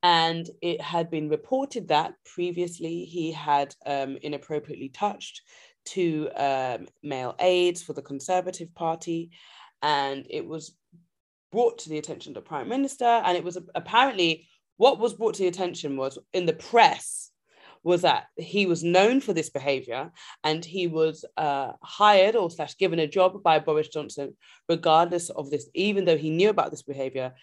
And 0.02 0.48
it 0.62 0.80
had 0.80 1.10
been 1.10 1.28
reported 1.28 1.88
that 1.88 2.14
previously 2.24 3.04
he 3.04 3.32
had 3.32 3.74
um, 3.84 4.16
inappropriately 4.22 4.90
touched 4.90 5.42
two 5.84 6.28
um, 6.36 6.86
male 7.02 7.34
aides 7.40 7.82
for 7.82 7.94
the 7.94 8.02
Conservative 8.02 8.74
Party. 8.74 9.30
And 9.82 10.26
it 10.30 10.46
was 10.46 10.76
brought 11.50 11.78
to 11.78 11.88
the 11.88 11.98
attention 11.98 12.30
of 12.30 12.34
the 12.44 12.48
Prime 12.48 12.68
Minister. 12.68 13.04
And 13.04 13.36
it 13.36 13.44
was 13.44 13.58
apparently 13.74 14.46
what 14.76 15.00
was 15.00 15.14
brought 15.14 15.34
to 15.34 15.42
the 15.42 15.48
attention 15.48 15.96
was 15.96 16.18
in 16.32 16.46
the 16.46 16.52
press 16.52 17.30
was 17.82 18.02
that 18.02 18.26
he 18.36 18.66
was 18.66 18.82
known 18.82 19.20
for 19.20 19.32
this 19.32 19.50
behavior 19.50 20.10
and 20.44 20.64
he 20.64 20.86
was 20.86 21.24
uh, 21.36 21.72
hired 21.82 22.36
or 22.36 22.50
slash 22.50 22.76
given 22.76 22.98
a 22.98 23.06
job 23.06 23.42
by 23.42 23.58
Boris 23.58 23.88
Johnson 23.88 24.36
regardless 24.68 25.30
of 25.30 25.50
this, 25.50 25.68
even 25.74 26.04
though 26.04 26.16
he 26.16 26.30
knew 26.30 26.50
about 26.50 26.70
this 26.70 26.82
behavior 26.82 27.34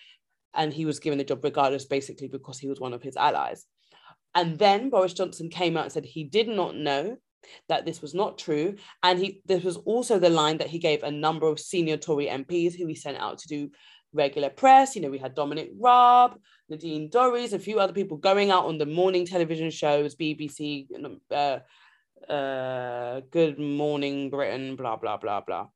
and 0.55 0.73
he 0.73 0.85
was 0.85 0.99
given 0.99 1.17
the 1.17 1.23
job 1.23 1.43
regardless 1.43 1.85
basically 1.85 2.27
because 2.27 2.59
he 2.59 2.67
was 2.67 2.79
one 2.79 2.93
of 2.93 3.03
his 3.03 3.17
allies. 3.17 3.65
And 4.33 4.57
then 4.57 4.89
Boris 4.89 5.13
Johnson 5.13 5.49
came 5.49 5.77
out 5.77 5.83
and 5.83 5.91
said 5.91 6.05
he 6.05 6.23
did 6.23 6.47
not 6.47 6.75
know 6.75 7.17
that 7.69 7.85
this 7.85 8.01
was 8.01 8.13
not 8.13 8.37
true. 8.37 8.75
And 9.03 9.19
he 9.19 9.41
this 9.45 9.63
was 9.63 9.77
also 9.77 10.19
the 10.19 10.29
line 10.29 10.57
that 10.57 10.67
he 10.67 10.79
gave 10.79 11.03
a 11.03 11.11
number 11.11 11.47
of 11.47 11.59
senior 11.59 11.97
Tory 11.97 12.27
MPs 12.27 12.75
who 12.75 12.87
he 12.87 12.95
sent 12.95 13.17
out 13.17 13.39
to 13.39 13.47
do 13.47 13.69
regular 14.13 14.49
press. 14.49 14.95
You 14.95 15.01
know, 15.01 15.09
we 15.09 15.19
had 15.19 15.35
Dominic 15.35 15.71
Raab, 15.79 16.39
Nadine 16.69 17.09
Dorries, 17.09 17.53
a 17.53 17.59
few 17.59 17.79
other 17.79 17.93
people 17.93 18.17
going 18.17 18.51
out 18.51 18.65
on 18.65 18.77
the 18.77 18.85
morning 18.85 19.25
television 19.25 19.69
shows, 19.69 20.15
BBC, 20.15 20.87
uh, 21.31 21.59
uh, 22.31 23.21
Good 23.29 23.59
Morning 23.59 24.29
Britain, 24.29 24.75
blah, 24.75 24.95
blah, 24.95 25.17
blah, 25.17 25.41
blah. 25.41 25.67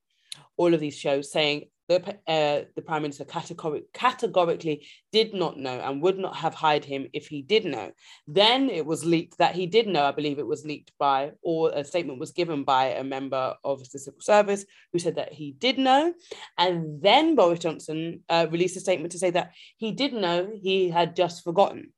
All 0.58 0.74
of 0.74 0.80
these 0.80 0.98
shows 0.98 1.32
saying 1.32 1.65
the, 1.89 2.15
uh, 2.28 2.65
the 2.75 2.82
prime 2.84 3.02
minister 3.02 3.25
categoric, 3.25 3.84
categorically 3.93 4.88
did 5.12 5.34
not 5.34 5.58
know 5.58 5.80
and 5.80 6.02
would 6.04 6.19
not 6.19 6.36
have 6.36 6.54
hired 6.54 6.86
him 6.86 7.08
if 7.13 7.28
he 7.28 7.41
did 7.41 7.65
know. 7.65 7.91
Then 8.28 8.69
it 8.69 8.86
was 8.86 9.04
leaked 9.04 9.39
that 9.39 9.56
he 9.56 9.65
did 9.65 9.88
know. 9.88 10.06
I 10.06 10.12
believe 10.12 10.38
it 10.38 10.45
was 10.45 10.63
leaked 10.63 10.91
by, 10.99 11.32
or 11.41 11.71
a 11.73 11.84
statement 11.84 12.19
was 12.19 12.32
given 12.32 12.63
by 12.63 12.89
a 12.89 13.04
member 13.04 13.56
of 13.63 13.89
the 13.89 13.97
civil 13.97 14.21
service 14.21 14.65
who 14.93 14.99
said 14.99 15.15
that 15.15 15.34
he 15.34 15.52
did 15.52 15.80
know. 15.80 16.13
And 16.60 17.02
then 17.02 17.36
Boris 17.36 17.60
Johnson 17.60 18.21
uh, 18.30 18.45
released 18.52 18.78
a 18.78 18.82
statement 18.82 19.12
to 19.13 19.19
say 19.19 19.32
that 19.32 19.54
he 19.78 19.91
did 19.91 20.13
know, 20.13 20.52
he 20.62 20.89
had 20.89 21.15
just 21.15 21.43
forgotten. 21.43 21.91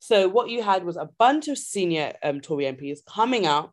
So 0.00 0.28
what 0.28 0.50
you 0.50 0.62
had 0.62 0.84
was 0.84 0.96
a 0.96 1.08
bunch 1.18 1.46
of 1.46 1.58
senior 1.58 2.12
um, 2.24 2.40
Tory 2.40 2.64
MPs 2.64 2.98
coming 3.06 3.46
out 3.46 3.72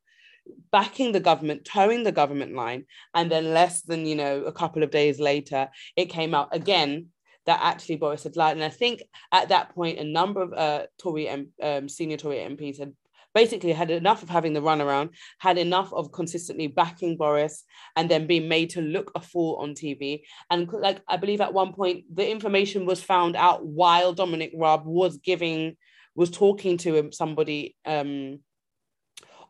backing 0.71 1.11
the 1.11 1.19
government, 1.19 1.65
towing 1.65 2.03
the 2.03 2.11
government 2.11 2.53
line. 2.53 2.85
And 3.13 3.31
then 3.31 3.53
less 3.53 3.81
than, 3.81 4.05
you 4.05 4.15
know, 4.15 4.43
a 4.43 4.51
couple 4.51 4.83
of 4.83 4.91
days 4.91 5.19
later, 5.19 5.69
it 5.95 6.05
came 6.05 6.33
out 6.33 6.49
again 6.55 7.07
that 7.45 7.59
actually 7.61 7.97
Boris 7.97 8.23
had 8.23 8.35
lied. 8.35 8.55
And 8.55 8.63
I 8.63 8.69
think 8.69 9.03
at 9.31 9.49
that 9.49 9.73
point, 9.75 9.99
a 9.99 10.03
number 10.03 10.41
of 10.41 10.53
uh, 10.53 10.85
Tory 11.01 11.29
um, 11.61 11.89
senior 11.89 12.17
Tory 12.17 12.37
MPs 12.37 12.79
had 12.79 12.93
basically 13.33 13.73
had 13.73 13.89
enough 13.89 14.23
of 14.23 14.29
having 14.29 14.53
the 14.53 14.61
runaround, 14.61 15.09
had 15.39 15.57
enough 15.57 15.91
of 15.93 16.11
consistently 16.11 16.67
backing 16.67 17.17
Boris, 17.17 17.63
and 17.95 18.09
then 18.09 18.27
being 18.27 18.47
made 18.47 18.69
to 18.71 18.81
look 18.81 19.11
a 19.15 19.21
fool 19.21 19.57
on 19.59 19.73
TV. 19.73 20.21
And 20.49 20.71
like 20.71 21.01
I 21.07 21.17
believe 21.17 21.41
at 21.41 21.53
one 21.53 21.73
point, 21.73 22.05
the 22.13 22.29
information 22.29 22.85
was 22.85 23.01
found 23.01 23.35
out 23.35 23.65
while 23.65 24.13
Dominic 24.13 24.51
Raab 24.55 24.85
was 24.85 25.17
giving, 25.17 25.77
was 26.15 26.29
talking 26.29 26.77
to 26.77 27.09
somebody. 27.11 27.75
Um, 27.85 28.39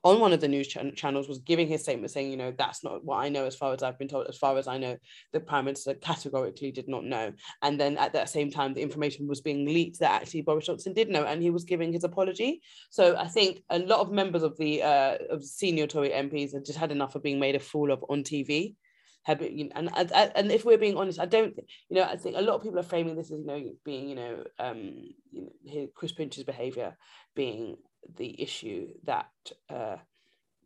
on 0.04 0.20
one 0.20 0.34
of 0.34 0.42
the 0.42 0.48
news 0.48 0.68
ch- 0.68 0.78
channels 0.96 1.30
was 1.30 1.39
giving 1.39 1.68
his 1.68 1.82
statement 1.82 2.12
saying, 2.12 2.30
you 2.30 2.36
know, 2.38 2.54
that's 2.58 2.84
not 2.84 3.04
what 3.06 3.18
I 3.18 3.30
know 3.30 3.46
as 3.46 3.56
far 3.56 3.74
as 3.74 3.82
I've 3.82 3.98
been 3.98 4.10
told, 4.10 4.28
as 4.28 4.38
far 4.38 4.58
as 4.58 4.68
I 4.68 4.78
know, 4.78 4.98
the 5.32 5.39
Prime 5.39 5.66
Minister 5.66 5.94
categorically 5.94 6.72
did 6.72 6.89
not 6.89 7.06
know. 7.06 7.32
And 7.62 7.80
then 7.80 7.98
at 7.98 8.13
that 8.13 8.30
same 8.30 8.52
time, 8.52 8.74
the 8.74 8.82
information 8.82 9.28
was 9.28 9.39
being 9.39 9.66
leaked 9.66 10.00
that 10.00 10.22
actually 10.22 10.42
Boris 10.42 10.66
Johnson 10.66 10.94
did 10.94 11.10
know 11.10 11.24
and 11.24 11.42
he 11.42 11.52
was 11.52 11.63
giving 11.63 11.94
his 11.94 12.04
apology. 12.04 12.62
So 12.89 13.16
I 13.16 13.28
think 13.28 13.63
a 13.70 13.80
lot 13.80 14.02
of 14.02 14.12
members 14.12 14.44
of 14.44 14.58
the 14.58 14.84
uh, 14.84 15.18
of 15.30 15.44
senior 15.44 15.88
Tory 15.88 16.10
MPs 16.10 16.54
have 16.54 16.66
just 16.66 16.80
had 16.80 16.92
enough 16.92 17.16
of 17.16 17.24
being 17.24 17.39
made 17.39 17.56
a 17.56 17.60
fool 17.60 17.92
of 17.92 18.04
on 18.10 18.24
TV. 18.24 18.76
Have 19.24 19.42
you 19.42 19.66
know, 19.66 19.72
and, 19.76 19.89
and 19.96 20.32
and 20.36 20.52
if 20.52 20.66
we're 20.66 20.78
being 20.78 20.98
honest, 20.98 21.18
I 21.18 21.26
don't, 21.26 21.56
you 21.88 21.96
know, 21.96 22.04
I 22.04 22.18
think 22.18 22.36
a 22.36 22.42
lot 22.42 22.56
of 22.56 22.63
people 22.63 22.78
are 22.78 22.84
framing 22.84 23.16
this 23.16 23.32
as 23.32 23.39
you 23.39 23.46
know 23.46 23.72
being, 23.86 24.10
you 24.10 24.16
know, 24.16 24.44
um, 24.60 25.13
you 25.32 25.50
know, 25.63 25.88
Chris 25.96 26.12
Pincher's 26.12 26.44
behaviour 26.44 26.98
being 27.34 27.78
the 28.16 28.42
issue 28.42 28.89
that 29.04 29.30
uh, 29.70 29.98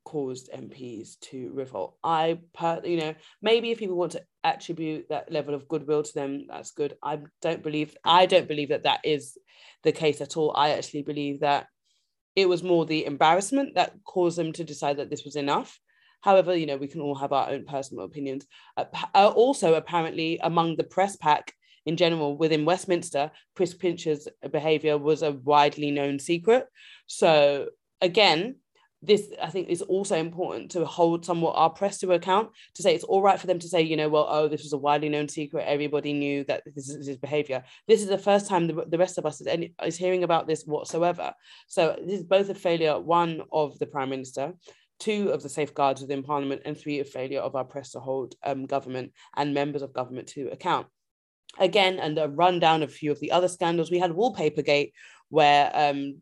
caused 0.03 0.49
MPs 0.51 1.19
to 1.19 1.51
revolt. 1.53 1.97
I, 2.03 2.39
per, 2.53 2.81
you 2.85 2.97
know, 2.97 3.15
maybe 3.41 3.71
if 3.71 3.79
people 3.79 3.97
want 3.97 4.13
to 4.13 4.23
attribute 4.43 5.09
that 5.09 5.31
level 5.31 5.53
of 5.53 5.67
goodwill 5.67 6.03
to 6.03 6.13
them, 6.13 6.45
that's 6.47 6.71
good. 6.71 6.97
I 7.03 7.19
don't 7.41 7.61
believe, 7.61 7.95
I 8.05 8.25
don't 8.25 8.47
believe 8.47 8.69
that 8.69 8.83
that 8.83 9.01
is 9.03 9.37
the 9.83 9.91
case 9.91 10.21
at 10.21 10.37
all. 10.37 10.53
I 10.55 10.69
actually 10.69 11.01
believe 11.01 11.41
that 11.41 11.67
it 12.37 12.47
was 12.47 12.63
more 12.63 12.85
the 12.85 13.05
embarrassment 13.05 13.75
that 13.75 13.95
caused 14.05 14.37
them 14.37 14.53
to 14.53 14.63
decide 14.63 14.97
that 14.97 15.09
this 15.09 15.25
was 15.25 15.35
enough. 15.35 15.77
However, 16.21 16.55
you 16.55 16.67
know, 16.67 16.77
we 16.77 16.87
can 16.87 17.01
all 17.01 17.15
have 17.15 17.33
our 17.33 17.49
own 17.49 17.65
personal 17.65 18.05
opinions. 18.05 18.47
Uh, 18.77 18.85
also, 19.13 19.73
apparently, 19.73 20.39
among 20.41 20.77
the 20.77 20.83
press 20.83 21.15
pack, 21.15 21.53
in 21.87 21.95
general 21.95 22.37
within 22.37 22.65
Westminster, 22.65 23.31
Chris 23.55 23.73
Pincher's 23.73 24.27
behaviour 24.51 24.97
was 24.97 25.23
a 25.23 25.31
widely 25.31 25.89
known 25.89 26.19
secret. 26.19 26.67
So 27.07 27.69
again, 28.01 28.57
this 29.01 29.29
I 29.41 29.49
think 29.49 29.69
is 29.69 29.81
also 29.83 30.17
important 30.17 30.71
to 30.71 30.83
hold 30.83 31.23
somewhat 31.23 31.55
our 31.55 31.69
press 31.69 31.99
to 31.99 32.11
account 32.11 32.49
to 32.75 32.81
say 32.81 32.93
it's 32.93 33.05
all 33.05 33.21
right 33.21 33.39
for 33.39 33.47
them 33.47 33.59
to 33.59 33.69
say, 33.69 33.81
you 33.81 33.95
know, 33.95 34.09
well, 34.09 34.27
oh, 34.29 34.49
this 34.49 34.63
was 34.63 34.73
a 34.73 34.77
widely 34.77 35.07
known 35.07 35.29
secret. 35.29 35.63
Everybody 35.65 36.11
knew 36.11 36.43
that 36.45 36.63
this 36.65 36.89
is 36.89 37.07
his 37.07 37.17
behavior. 37.17 37.63
This 37.87 38.01
is 38.01 38.07
the 38.09 38.17
first 38.17 38.49
time 38.49 38.67
the, 38.67 38.85
the 38.85 38.97
rest 38.97 39.17
of 39.17 39.25
us 39.25 39.39
is, 39.39 39.47
any, 39.47 39.73
is 39.81 39.95
hearing 39.95 40.23
about 40.25 40.45
this 40.45 40.63
whatsoever. 40.65 41.33
So 41.67 41.95
this 42.05 42.19
is 42.19 42.25
both 42.25 42.49
a 42.49 42.55
failure, 42.55 42.99
one 42.99 43.43
of 43.53 43.79
the 43.79 43.85
prime 43.85 44.09
minister, 44.09 44.53
two 44.99 45.29
of 45.29 45.41
the 45.41 45.49
safeguards 45.49 46.01
within 46.01 46.23
parliament, 46.23 46.63
and 46.65 46.77
three 46.77 46.99
a 46.99 47.05
failure 47.05 47.39
of 47.39 47.55
our 47.55 47.65
press 47.65 47.91
to 47.91 48.01
hold 48.01 48.35
um, 48.43 48.65
government 48.65 49.13
and 49.37 49.53
members 49.53 49.83
of 49.83 49.93
government 49.93 50.27
to 50.29 50.49
account 50.51 50.87
again, 51.59 51.99
and 51.99 52.17
a 52.17 52.29
rundown 52.29 52.83
of 52.83 52.89
a 52.89 52.93
few 52.93 53.11
of 53.11 53.19
the 53.19 53.31
other 53.31 53.47
scandals. 53.47 53.91
We 53.91 53.99
had 53.99 54.11
Wallpapergate, 54.11 54.91
where 55.29 55.71
um, 55.73 56.17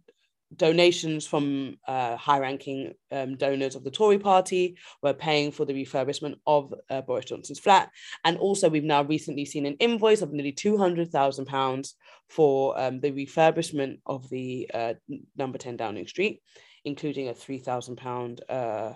donations 0.56 1.28
from 1.28 1.78
uh, 1.88 2.16
high-ranking 2.16 2.94
um, 3.12 3.36
donors 3.36 3.76
of 3.76 3.84
the 3.84 3.92
Tory 3.92 4.20
party 4.20 4.78
were 5.02 5.14
paying 5.14 5.52
for 5.52 5.66
the 5.66 5.74
refurbishment 5.74 6.36
of 6.46 6.74
uh, 6.90 7.02
Boris 7.02 7.26
Johnson's 7.26 7.60
flat. 7.60 7.90
And 8.24 8.38
also 8.38 8.70
we've 8.70 8.84
now 8.84 9.04
recently 9.04 9.46
seen 9.46 9.66
an 9.66 9.76
invoice 9.80 10.22
of 10.22 10.32
nearly 10.32 10.54
£200,000 10.54 11.94
for 12.30 12.80
um, 12.80 13.00
the 13.00 13.12
refurbishment 13.12 14.00
of 14.06 14.30
the 14.30 14.70
uh, 14.74 14.94
number 15.36 15.58
10 15.58 15.78
Downing 15.78 16.08
Street, 16.08 16.42
including 16.84 17.30
a 17.30 17.34
£3,000 17.34 18.40
uh, 18.50 18.94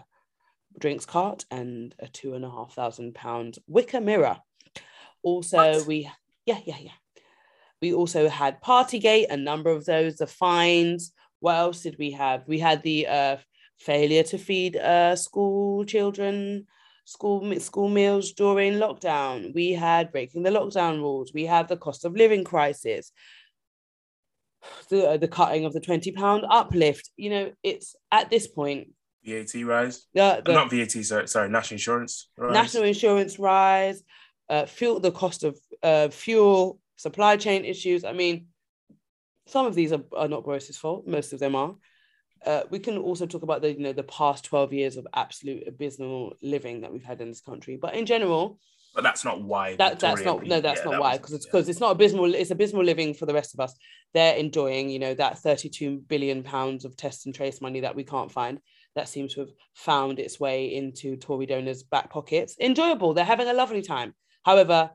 drinks 0.78 1.06
cart 1.06 1.46
and 1.50 1.96
a 2.00 2.08
two 2.08 2.36
and 2.36 2.46
a 2.46 2.50
half 2.50 2.74
thousand 2.74 3.16
pound 3.16 3.58
wicker 3.68 4.00
mirror. 4.00 4.38
Also, 5.24 5.58
what? 5.58 5.88
we 5.88 6.10
yeah, 6.46 6.60
yeah, 6.66 6.78
yeah. 6.80 6.92
We 7.82 7.94
also 7.94 8.28
had 8.28 8.62
Partygate, 8.62 9.28
a 9.30 9.38
number 9.38 9.70
of 9.70 9.86
those, 9.86 10.18
the 10.18 10.28
fines. 10.28 11.14
What 11.40 11.56
else 11.56 11.82
did 11.82 11.96
we 11.98 12.12
have? 12.12 12.44
We 12.48 12.60
had 12.60 12.84
the 12.84 13.08
uh, 13.08 13.38
failure 13.78 14.24
to 14.24 14.38
feed 14.38 14.76
uh, 14.76 15.16
school 15.16 15.86
children 15.86 16.68
school 17.10 17.60
school 17.60 17.90
meals 17.90 18.34
during 18.34 18.74
lockdown. 18.74 19.54
We 19.56 19.72
had 19.72 20.12
breaking 20.12 20.44
the 20.44 20.52
lockdown 20.52 20.98
rules. 20.98 21.34
We 21.34 21.46
had 21.46 21.68
the 21.68 21.78
cost 21.78 22.06
of 22.06 22.14
living 22.14 22.44
crisis. 22.44 23.12
The, 24.90 25.12
uh, 25.12 25.18
the 25.18 25.28
cutting 25.28 25.64
of 25.64 25.72
the 25.72 25.80
20 25.80 26.12
pound 26.12 26.44
uplift 26.50 27.12
you 27.16 27.30
know 27.30 27.52
it's 27.64 27.96
at 28.12 28.30
this 28.30 28.46
point 28.46 28.90
VAT 29.24 29.54
rise 29.64 30.08
uh, 30.18 30.42
the, 30.42 30.52
not 30.52 30.70
VAT 30.70 30.92
sorry, 30.92 31.30
sorry 31.30 31.50
national 31.50 31.76
insurance 31.76 32.28
rise. 32.38 32.54
national 32.54 32.84
insurance 32.84 33.40
rise 33.40 34.04
uh, 34.50 34.66
fuel, 34.66 35.00
the 35.00 35.12
cost 35.12 35.44
of 35.44 35.58
uh, 35.84 36.10
fuel, 36.10 36.80
supply 36.96 37.38
chain 37.38 37.66
issues. 37.66 38.04
I 38.04 38.14
mean, 38.14 38.48
some 39.48 39.66
of 39.66 39.76
these 39.76 39.92
are, 39.92 40.04
are 40.16 40.28
not 40.28 40.44
Boris's 40.44 40.78
fault. 40.78 41.08
Most 41.08 41.34
of 41.34 41.40
them 41.40 41.56
are. 41.56 41.76
Uh, 42.46 42.64
we 42.70 42.80
can 42.80 42.98
also 42.98 43.26
talk 43.26 43.44
about 43.44 43.62
the 43.62 43.74
you 43.74 43.80
know 43.80 43.92
the 43.92 44.04
past 44.04 44.46
12 44.46 44.72
years 44.72 44.96
of 44.96 45.06
absolute 45.14 45.68
abysmal 45.68 46.34
living 46.42 46.82
that 46.82 46.94
we've 46.94 47.04
had 47.04 47.20
in 47.20 47.28
this 47.28 47.42
country 47.42 47.76
but 47.76 47.94
in 47.96 48.06
general 48.06 48.58
but 48.96 49.04
that's 49.04 49.26
not 49.26 49.42
why 49.42 49.76
that, 49.76 50.00
that's 50.00 50.24
not 50.24 50.42
no 50.46 50.62
that's 50.62 50.80
yeah, 50.80 50.86
not 50.86 50.92
that 50.92 51.02
why 51.02 51.18
because 51.18 51.34
it's 51.34 51.46
because 51.46 51.68
yeah. 51.68 51.72
it's 51.72 51.82
not 51.82 51.92
abysmal 51.92 52.34
it's 52.34 52.50
abysmal 52.50 52.86
living 52.86 53.14
for 53.14 53.26
the 53.26 53.34
rest 53.34 53.54
of 53.54 53.60
us 53.60 53.76
they're 54.14 54.36
enjoying 54.36 54.90
you 54.90 55.00
know 55.00 55.14
that 55.14 55.38
32 55.40 55.98
billion 56.08 56.42
pounds 56.42 56.86
of 56.86 56.96
test 56.96 57.26
and 57.26 57.36
trace 57.36 57.60
money 57.60 57.82
that 57.82 57.98
we 57.98 58.06
can't 58.06 58.32
find 58.32 58.62
that 58.96 59.10
seems 59.10 59.34
to 59.34 59.42
have 59.42 59.50
found 59.76 60.20
its 60.20 60.40
way 60.40 60.76
into 60.76 61.16
Tory 61.16 61.46
donors' 61.46 61.84
back 61.84 62.10
pockets. 62.10 62.56
Enjoyable. 62.60 63.14
They're 63.14 63.26
having 63.26 63.48
a 63.48 63.54
lovely 63.54 63.82
time. 63.82 64.14
However, 64.44 64.92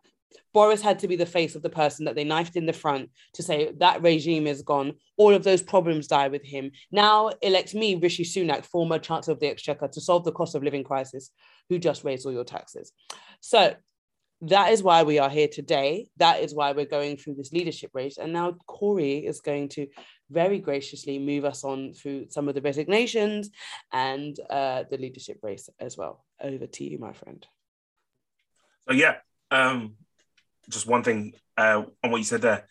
Boris 0.52 0.83
had 0.83 1.00
to 1.00 1.09
be 1.09 1.16
the 1.16 1.26
face 1.26 1.54
of 1.57 1.62
the 1.62 1.70
person 1.70 2.04
that 2.04 2.14
they 2.14 2.24
knifed 2.24 2.57
in 2.57 2.66
the 2.66 2.72
front 2.72 3.11
to 3.35 3.42
say 3.42 3.72
that 3.78 4.02
regime 4.02 4.46
is 4.46 4.62
gone. 4.62 4.94
All 5.16 5.35
of 5.35 5.44
those 5.44 5.62
problems 5.62 6.07
die 6.07 6.28
with 6.28 6.44
him. 6.44 6.70
Now 6.92 7.30
elect 7.42 7.74
me, 7.74 7.96
Rishi 7.96 8.24
Sunak, 8.24 8.64
former 8.64 8.98
Chancellor 8.98 9.35
of 9.35 9.40
the 9.40 9.48
Exchequer, 9.48 9.88
to 9.88 10.00
solve 10.00 10.24
the 10.24 10.33
cost 10.33 10.54
of 10.54 10.62
living 10.62 10.85
crisis, 10.85 11.30
who 11.68 11.78
just 11.78 12.04
raised 12.04 12.24
all 12.24 12.33
your 12.33 12.44
taxes. 12.44 12.92
So 13.40 13.74
that 14.42 14.72
is 14.72 14.83
why 14.83 15.02
we 15.02 15.18
are 15.18 15.30
here 15.30 15.48
today. 15.48 16.09
That 16.18 16.40
is 16.40 16.54
why 16.54 16.72
we're 16.72 16.85
going 16.85 17.16
through 17.16 17.35
this 17.35 17.52
leadership 17.52 17.90
race. 17.94 18.18
And 18.18 18.33
now 18.33 18.57
Cory 18.66 19.26
is 19.26 19.40
going 19.40 19.68
to 19.70 19.88
very 20.30 20.59
graciously 20.59 21.18
move 21.18 21.44
us 21.44 21.64
on 21.64 21.94
through 21.94 22.26
some 22.30 22.48
of 22.48 22.54
the 22.54 22.62
resignations 22.62 23.50
and 23.92 24.38
uh, 24.50 24.85
the 24.90 24.98
leadership 24.98 25.38
race 25.42 25.68
as 25.80 25.96
well. 25.96 26.24
Over 26.40 26.66
to 26.66 26.85
you, 26.85 26.98
my 26.98 27.12
friend. 27.12 27.46
So 28.88 28.94
yeah, 28.94 29.16
um, 29.54 29.94
just 30.68 30.86
one 30.86 31.02
thing 31.02 31.34
uh, 31.56 31.84
on 32.02 32.10
what 32.10 32.18
you 32.18 32.24
said 32.24 32.42
there. 32.42 32.66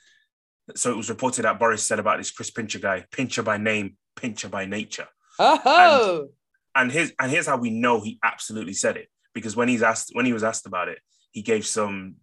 So 0.76 0.92
it 0.92 0.98
was 0.98 1.10
reported 1.10 1.44
that 1.44 1.60
Boris 1.60 1.84
said 1.84 2.00
about 2.00 2.18
this 2.18 2.32
Chris 2.32 2.52
Pincher 2.52 2.80
guy, 2.80 3.06
Pincher 3.12 3.44
by 3.44 3.58
name, 3.58 3.98
Pincher 4.16 4.50
by 4.50 4.66
nature. 4.66 5.08
Oh, 5.40 6.30
and, 6.76 6.84
and 6.84 6.92
here's 6.92 7.12
and 7.20 7.32
here's 7.32 7.48
how 7.48 7.58
we 7.58 7.70
know 7.70 8.02
he 8.02 8.20
absolutely 8.24 8.74
said 8.74 8.98
it 8.98 9.10
because 9.34 9.56
when 9.56 9.68
he's 9.68 9.82
asked 9.82 10.12
when 10.14 10.26
he 10.26 10.34
was 10.34 10.44
asked 10.44 10.66
about 10.66 10.88
it, 10.88 11.00
he 11.32 11.42
gave 11.42 11.66
some 11.66 12.16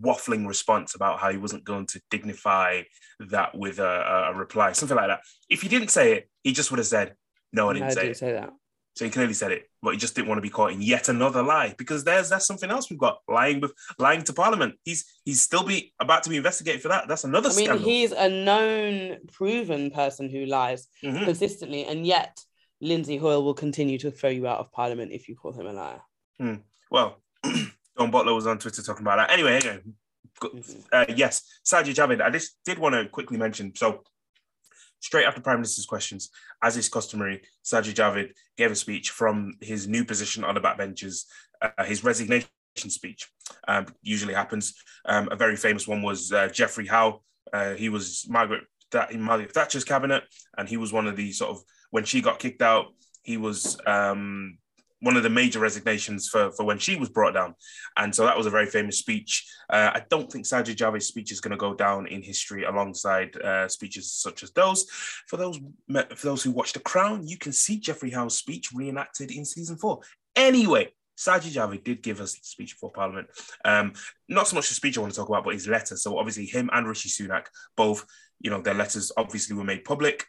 waffling 0.00 0.46
response 0.46 0.94
about 0.94 1.20
how 1.20 1.30
he 1.30 1.38
wasn't 1.38 1.64
going 1.64 1.86
to 1.86 2.00
dignify 2.10 2.82
that 3.20 3.56
with 3.56 3.78
a, 3.78 4.30
a 4.32 4.34
reply, 4.34 4.72
something 4.72 4.96
like 4.96 5.08
that. 5.08 5.20
If 5.48 5.62
he 5.62 5.68
didn't 5.68 5.88
say 5.88 6.14
it, 6.14 6.28
he 6.42 6.52
just 6.52 6.70
would 6.70 6.78
have 6.78 6.86
said, 6.86 7.14
"No, 7.52 7.70
I 7.70 7.74
didn't, 7.74 7.88
no, 7.88 7.94
say, 7.94 8.00
I 8.00 8.02
didn't 8.04 8.16
it. 8.16 8.18
say 8.18 8.32
that. 8.32 8.50
So 8.94 9.06
he 9.06 9.10
clearly 9.10 9.32
said 9.32 9.52
it, 9.52 9.70
but 9.82 9.92
he 9.92 9.96
just 9.96 10.14
didn't 10.14 10.28
want 10.28 10.36
to 10.38 10.42
be 10.42 10.50
caught 10.50 10.72
in 10.72 10.82
yet 10.82 11.08
another 11.08 11.42
lie 11.42 11.74
because 11.78 12.04
there's 12.04 12.28
that's 12.28 12.46
something 12.46 12.70
else 12.70 12.90
we've 12.90 12.98
got 12.98 13.20
lying 13.26 13.60
with 13.60 13.72
lying 13.98 14.22
to 14.24 14.32
Parliament. 14.34 14.74
He's 14.84 15.04
he's 15.24 15.40
still 15.40 15.64
be 15.64 15.94
about 15.98 16.22
to 16.24 16.30
be 16.30 16.36
investigated 16.36 16.82
for 16.82 16.88
that. 16.88 17.08
That's 17.08 17.24
another. 17.24 17.48
I 17.48 17.54
mean, 17.56 17.64
scandal. 17.66 17.84
he's 17.88 18.12
a 18.12 18.28
known, 18.28 19.18
proven 19.32 19.90
person 19.90 20.28
who 20.28 20.44
lies 20.44 20.88
Mhm. 21.02 21.24
consistently, 21.24 21.84
and 21.84 22.06
yet 22.06 22.38
Lindsay 22.82 23.16
Hoyle 23.16 23.42
will 23.42 23.54
continue 23.54 23.98
to 23.98 24.10
throw 24.10 24.28
you 24.30 24.46
out 24.46 24.58
of 24.60 24.70
Parliament 24.72 25.12
if 25.12 25.26
you 25.28 25.36
call 25.36 25.52
him 25.52 25.66
a 25.66 25.72
liar. 25.72 26.02
Well, 26.90 27.22
Dawn 27.96 28.10
Butler 28.10 28.34
was 28.34 28.46
on 28.46 28.58
Twitter 28.58 28.82
talking 28.82 29.04
about 29.04 29.16
that. 29.16 29.30
Anyway, 29.30 29.54
anyway, 29.56 29.80
Mhm. 30.42 30.84
uh, 30.92 31.06
yes, 31.16 31.42
Sajid 31.64 31.94
Javid. 31.94 32.20
I 32.20 32.28
just 32.30 32.58
did 32.64 32.78
want 32.78 32.94
to 32.94 33.08
quickly 33.08 33.38
mention. 33.38 33.74
So, 33.74 34.02
straight 35.02 35.26
after 35.26 35.40
Prime 35.40 35.58
Minister's 35.58 35.84
questions, 35.84 36.30
as 36.62 36.76
is 36.76 36.88
customary, 36.88 37.42
Sajid 37.64 37.94
Javid 37.94 38.30
gave 38.56 38.70
a 38.70 38.76
speech 38.76 39.10
from 39.10 39.52
his 39.60 39.86
new 39.86 40.04
position 40.04 40.44
on 40.44 40.54
the 40.54 40.60
backbenches, 40.60 41.24
uh, 41.60 41.84
his 41.84 42.02
resignation 42.02 42.48
speech. 42.76 43.28
Um, 43.68 43.86
usually 44.00 44.32
happens. 44.32 44.74
Um, 45.04 45.28
a 45.30 45.36
very 45.36 45.56
famous 45.56 45.86
one 45.86 46.02
was 46.02 46.32
uh, 46.32 46.48
Geoffrey 46.48 46.86
Howe. 46.86 47.20
Uh, 47.52 47.74
he 47.74 47.88
was 47.88 48.26
Margaret 48.30 48.62
in 49.10 49.20
Margaret 49.20 49.52
Thatcher's 49.52 49.84
cabinet, 49.84 50.22
and 50.56 50.68
he 50.68 50.76
was 50.76 50.92
one 50.92 51.06
of 51.06 51.16
the 51.16 51.32
sort 51.32 51.50
of 51.50 51.62
when 51.90 52.04
she 52.04 52.22
got 52.22 52.38
kicked 52.38 52.62
out. 52.62 52.86
He 53.22 53.36
was 53.36 53.78
um, 53.86 54.58
one 55.02 55.16
of 55.16 55.24
the 55.24 55.30
major 55.30 55.58
resignations 55.58 56.28
for, 56.28 56.52
for 56.52 56.64
when 56.64 56.78
she 56.78 56.96
was 56.96 57.08
brought 57.08 57.34
down. 57.34 57.54
And 57.96 58.14
so 58.14 58.24
that 58.24 58.36
was 58.36 58.46
a 58.46 58.50
very 58.50 58.66
famous 58.66 58.98
speech. 58.98 59.44
Uh, 59.68 59.90
I 59.94 60.02
don't 60.08 60.30
think 60.30 60.46
Sajid 60.46 60.76
Javid's 60.76 61.06
speech 61.06 61.32
is 61.32 61.40
going 61.40 61.50
to 61.50 61.56
go 61.56 61.74
down 61.74 62.06
in 62.06 62.22
history 62.22 62.64
alongside 62.64 63.36
uh, 63.36 63.68
speeches 63.68 64.12
such 64.12 64.42
as 64.42 64.52
those. 64.52 64.86
For 65.26 65.36
those 65.36 65.58
for 65.88 66.26
those 66.26 66.42
who 66.42 66.52
watch 66.52 66.72
The 66.72 66.80
Crown, 66.80 67.26
you 67.26 67.36
can 67.36 67.52
see 67.52 67.78
Geoffrey 67.78 68.10
Howe's 68.10 68.38
speech 68.38 68.70
reenacted 68.72 69.32
in 69.32 69.44
season 69.44 69.76
four. 69.76 70.00
Anyway, 70.36 70.88
Sajid 71.18 71.54
Javid 71.54 71.84
did 71.84 72.02
give 72.02 72.20
us 72.20 72.36
a 72.36 72.44
speech 72.44 72.74
before 72.74 72.92
Parliament. 72.92 73.28
Um, 73.64 73.92
not 74.28 74.46
so 74.46 74.56
much 74.56 74.68
the 74.68 74.74
speech 74.74 74.96
I 74.96 75.00
want 75.00 75.12
to 75.12 75.18
talk 75.18 75.28
about, 75.28 75.44
but 75.44 75.54
his 75.54 75.68
letter. 75.68 75.96
So 75.96 76.16
obviously, 76.18 76.46
him 76.46 76.70
and 76.72 76.86
Rishi 76.86 77.08
Sunak 77.08 77.46
both, 77.76 78.06
you 78.40 78.50
know, 78.50 78.62
their 78.62 78.74
letters 78.74 79.10
obviously 79.16 79.56
were 79.56 79.64
made 79.64 79.84
public. 79.84 80.26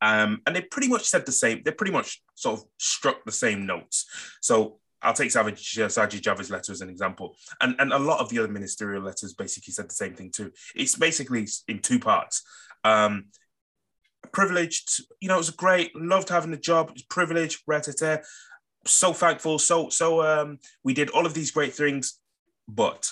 Um, 0.00 0.40
and 0.46 0.54
they 0.54 0.62
pretty 0.62 0.88
much 0.88 1.04
said 1.04 1.26
the 1.26 1.32
same. 1.32 1.62
They 1.64 1.72
pretty 1.72 1.92
much 1.92 2.22
sort 2.34 2.60
of 2.60 2.66
struck 2.78 3.24
the 3.24 3.32
same 3.32 3.66
notes. 3.66 4.06
So 4.40 4.78
I'll 5.02 5.14
take 5.14 5.30
Savage, 5.30 5.72
Javid's 5.72 6.50
letter 6.50 6.72
as 6.72 6.80
an 6.80 6.90
example, 6.90 7.36
and 7.60 7.74
and 7.78 7.92
a 7.92 7.98
lot 7.98 8.20
of 8.20 8.28
the 8.28 8.38
other 8.38 8.52
ministerial 8.52 9.02
letters 9.02 9.34
basically 9.34 9.72
said 9.72 9.88
the 9.88 9.94
same 9.94 10.14
thing 10.14 10.30
too. 10.30 10.52
It's 10.74 10.94
basically 10.94 11.46
in 11.68 11.78
two 11.80 11.98
parts. 11.98 12.42
Um, 12.84 13.26
privileged, 14.32 15.02
you 15.20 15.28
know, 15.28 15.36
it 15.36 15.38
was 15.38 15.50
great. 15.50 15.94
Loved 15.96 16.28
having 16.28 16.50
the 16.50 16.56
job. 16.58 16.90
It's 16.92 17.02
privileged. 17.02 17.62
Rat-a-tat. 17.66 18.24
So 18.86 19.12
thankful. 19.12 19.58
So 19.58 19.88
so 19.88 20.22
um, 20.22 20.58
we 20.84 20.92
did 20.92 21.10
all 21.10 21.26
of 21.26 21.34
these 21.34 21.50
great 21.50 21.74
things, 21.74 22.18
but 22.68 23.10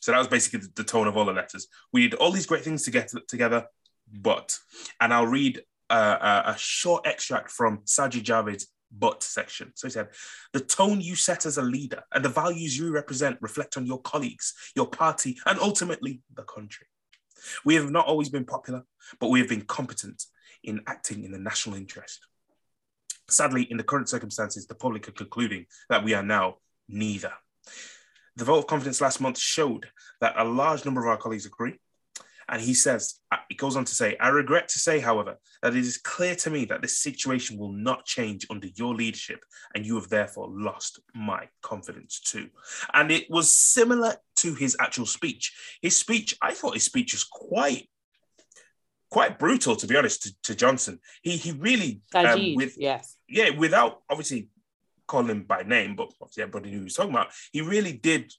so 0.00 0.12
that 0.12 0.18
was 0.18 0.28
basically 0.28 0.60
the, 0.60 0.72
the 0.76 0.84
tone 0.84 1.06
of 1.06 1.16
all 1.16 1.24
the 1.24 1.32
letters. 1.32 1.66
We 1.92 2.08
did 2.08 2.14
all 2.14 2.30
these 2.30 2.46
great 2.46 2.64
things 2.64 2.84
to 2.84 2.90
get 2.90 3.12
together, 3.28 3.66
but, 4.12 4.58
and 5.00 5.12
I'll 5.12 5.26
read 5.26 5.62
a, 5.94 6.42
a 6.46 6.56
short 6.58 7.06
extract 7.06 7.50
from 7.50 7.78
Sajid 7.78 8.22
Javid's 8.22 8.68
but 8.96 9.22
section. 9.22 9.72
So 9.74 9.86
he 9.86 9.92
said, 9.92 10.08
the 10.52 10.60
tone 10.60 11.00
you 11.00 11.14
set 11.14 11.46
as 11.46 11.58
a 11.58 11.62
leader 11.62 12.02
and 12.12 12.24
the 12.24 12.28
values 12.28 12.76
you 12.76 12.90
represent 12.90 13.38
reflect 13.40 13.76
on 13.76 13.86
your 13.86 14.00
colleagues, 14.00 14.54
your 14.74 14.88
party, 14.88 15.38
and 15.46 15.58
ultimately 15.60 16.22
the 16.34 16.42
country. 16.42 16.86
We 17.64 17.74
have 17.76 17.90
not 17.90 18.06
always 18.06 18.28
been 18.28 18.44
popular, 18.44 18.82
but 19.18 19.30
we 19.30 19.40
have 19.40 19.48
been 19.48 19.62
competent 19.62 20.24
in 20.62 20.80
acting 20.86 21.24
in 21.24 21.32
the 21.32 21.38
national 21.38 21.76
interest. 21.76 22.20
Sadly, 23.28 23.62
in 23.62 23.76
the 23.76 23.84
current 23.84 24.08
circumstances, 24.08 24.66
the 24.66 24.74
public 24.74 25.08
are 25.08 25.12
concluding 25.12 25.66
that 25.88 26.04
we 26.04 26.14
are 26.14 26.22
now 26.22 26.56
neither. 26.88 27.32
The 28.36 28.44
vote 28.44 28.58
of 28.58 28.66
confidence 28.66 29.00
last 29.00 29.20
month 29.20 29.38
showed 29.38 29.86
that 30.20 30.34
a 30.36 30.44
large 30.44 30.84
number 30.84 31.00
of 31.00 31.06
our 31.06 31.16
colleagues 31.16 31.46
agree. 31.46 31.78
And 32.50 32.60
he 32.60 32.74
says, 32.74 33.20
it 33.48 33.56
goes 33.56 33.76
on 33.76 33.84
to 33.84 33.94
say, 33.94 34.16
I 34.18 34.28
regret 34.28 34.68
to 34.70 34.78
say, 34.80 34.98
however, 34.98 35.36
that 35.62 35.76
it 35.76 35.86
is 35.86 35.98
clear 35.98 36.34
to 36.34 36.50
me 36.50 36.64
that 36.66 36.82
this 36.82 36.98
situation 36.98 37.56
will 37.56 37.72
not 37.72 38.04
change 38.04 38.44
under 38.50 38.66
your 38.74 38.92
leadership, 38.92 39.40
and 39.74 39.86
you 39.86 39.94
have 39.94 40.08
therefore 40.08 40.48
lost 40.50 40.98
my 41.14 41.48
confidence 41.62 42.18
too. 42.18 42.48
And 42.92 43.12
it 43.12 43.30
was 43.30 43.52
similar 43.52 44.16
to 44.36 44.54
his 44.54 44.76
actual 44.80 45.06
speech. 45.06 45.52
His 45.80 45.96
speech, 45.96 46.36
I 46.42 46.52
thought 46.52 46.74
his 46.74 46.84
speech 46.84 47.12
was 47.12 47.24
quite 47.24 47.88
quite 49.10 49.38
brutal, 49.38 49.76
to 49.76 49.86
be 49.86 49.96
honest, 49.96 50.22
to, 50.22 50.34
to 50.44 50.54
Johnson. 50.54 50.98
He 51.22 51.36
he 51.36 51.52
really 51.52 52.02
um, 52.14 52.54
with 52.56 52.76
yes. 52.78 53.16
yeah, 53.28 53.50
without 53.50 54.02
obviously 54.10 54.48
calling 55.06 55.28
him 55.28 55.42
by 55.42 55.62
name, 55.62 55.96
but 55.96 56.12
obviously 56.20 56.42
everybody 56.42 56.70
knew 56.70 56.76
who 56.76 56.82
he 56.82 56.84
was 56.84 56.94
talking 56.94 57.10
about. 57.10 57.32
He 57.52 57.60
really 57.60 57.92
did 57.92 58.32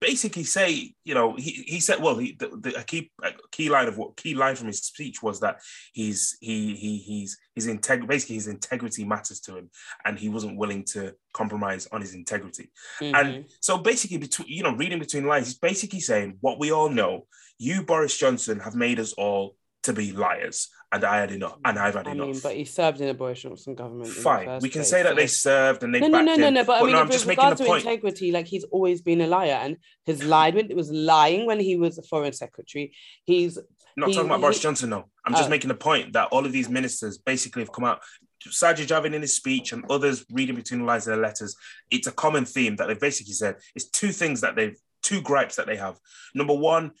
basically 0.00 0.44
say, 0.44 0.94
you 1.04 1.14
know, 1.14 1.34
he, 1.36 1.64
he 1.66 1.80
said, 1.80 2.02
well, 2.02 2.16
he, 2.16 2.36
the, 2.38 2.48
the 2.60 2.78
a 2.78 2.84
key 2.84 3.10
a 3.22 3.30
key 3.50 3.68
line 3.68 3.88
of 3.88 3.96
what 3.96 4.16
key 4.16 4.34
line 4.34 4.56
from 4.56 4.66
his 4.66 4.80
speech 4.80 5.22
was 5.22 5.40
that 5.40 5.60
he's 5.92 6.36
he 6.40 6.74
he 6.74 6.98
he's 6.98 7.38
his 7.54 7.66
integrity 7.66 8.06
basically 8.06 8.34
his 8.36 8.48
integrity 8.48 9.04
matters 9.04 9.40
to 9.40 9.56
him, 9.56 9.70
and 10.04 10.18
he 10.18 10.28
wasn't 10.28 10.58
willing 10.58 10.84
to 10.84 11.14
compromise 11.32 11.88
on 11.92 12.00
his 12.00 12.14
integrity. 12.14 12.70
Mhm. 13.00 13.14
And 13.14 13.44
so 13.60 13.78
basically, 13.78 14.18
between 14.18 14.48
you 14.48 14.62
know, 14.62 14.74
reading 14.74 14.98
between 14.98 15.26
lines, 15.26 15.46
he's 15.46 15.58
basically 15.58 16.00
saying 16.00 16.38
what 16.40 16.58
we 16.58 16.72
all 16.72 16.88
know: 16.88 17.26
you, 17.58 17.82
Boris 17.82 18.16
Johnson, 18.16 18.60
have 18.60 18.74
made 18.74 19.00
us 19.00 19.12
all 19.14 19.56
to 19.86 19.92
be 19.92 20.12
liars, 20.12 20.68
and 20.92 21.02
I 21.04 21.18
had 21.18 21.32
enough, 21.32 21.56
and 21.64 21.78
I've 21.78 21.94
had 21.94 22.06
I 22.06 22.12
enough. 22.12 22.26
mean, 22.28 22.40
but 22.42 22.54
he 22.54 22.64
served 22.64 23.00
in 23.00 23.08
a 23.08 23.14
Boris 23.14 23.40
Johnson 23.42 23.74
government. 23.74 24.10
Fine, 24.10 24.60
we 24.60 24.68
can 24.68 24.80
place, 24.80 24.90
say 24.90 25.02
that 25.02 25.16
they 25.16 25.26
served 25.26 25.82
and 25.82 25.94
they 25.94 26.00
No, 26.00 26.08
no, 26.08 26.20
no, 26.22 26.36
no, 26.36 26.50
no. 26.50 26.64
But 26.64 26.82
I 26.82 26.84
mean, 26.84 26.92
no, 26.92 27.00
I'm 27.00 27.10
just 27.10 27.26
making 27.26 27.48
the 27.50 27.64
point. 27.64 27.84
integrity, 27.84 28.30
like 28.30 28.46
he's 28.46 28.64
always 28.64 29.02
been 29.02 29.20
a 29.20 29.26
liar, 29.26 29.58
and 29.62 29.78
his 30.04 30.22
lied 30.22 30.54
when 30.54 30.70
it 30.70 30.76
was 30.76 30.90
lying 30.90 31.46
when 31.46 31.58
he 31.60 31.76
was 31.76 31.98
a 31.98 32.02
foreign 32.02 32.32
secretary. 32.32 32.92
He's 33.24 33.58
not 33.96 34.08
he- 34.08 34.14
talking 34.14 34.28
about 34.30 34.40
Boris 34.42 34.58
he- 34.58 34.62
Johnson, 34.64 34.90
no. 34.90 35.06
I'm 35.24 35.32
just 35.32 35.46
Oh. 35.46 35.50
making 35.50 35.68
the 35.68 35.74
point 35.74 36.12
that 36.12 36.28
all 36.30 36.44
of 36.46 36.52
these 36.52 36.68
ministers 36.68 37.18
basically 37.18 37.62
have 37.62 37.72
come 37.72 37.84
out. 37.84 38.00
Sajid 38.46 38.86
Javid 38.86 39.12
in 39.14 39.22
his 39.22 39.34
speech 39.34 39.72
and 39.72 39.84
others 39.90 40.24
reading 40.30 40.54
between 40.54 40.80
the 40.80 40.86
lines 40.86 41.06
of 41.06 41.14
their 41.14 41.22
letters, 41.22 41.56
it's 41.90 42.06
a 42.06 42.12
common 42.12 42.44
theme 42.44 42.76
that 42.76 42.86
they've 42.86 43.00
basically 43.00 43.32
said 43.32 43.56
it's 43.74 43.86
two 43.88 44.12
things 44.12 44.40
that 44.42 44.54
they've 44.54 44.76
two 45.02 45.20
gripes 45.20 45.56
that 45.56 45.66
they 45.66 45.76
have. 45.76 45.98
Number 46.34 46.54
one, 46.54 46.92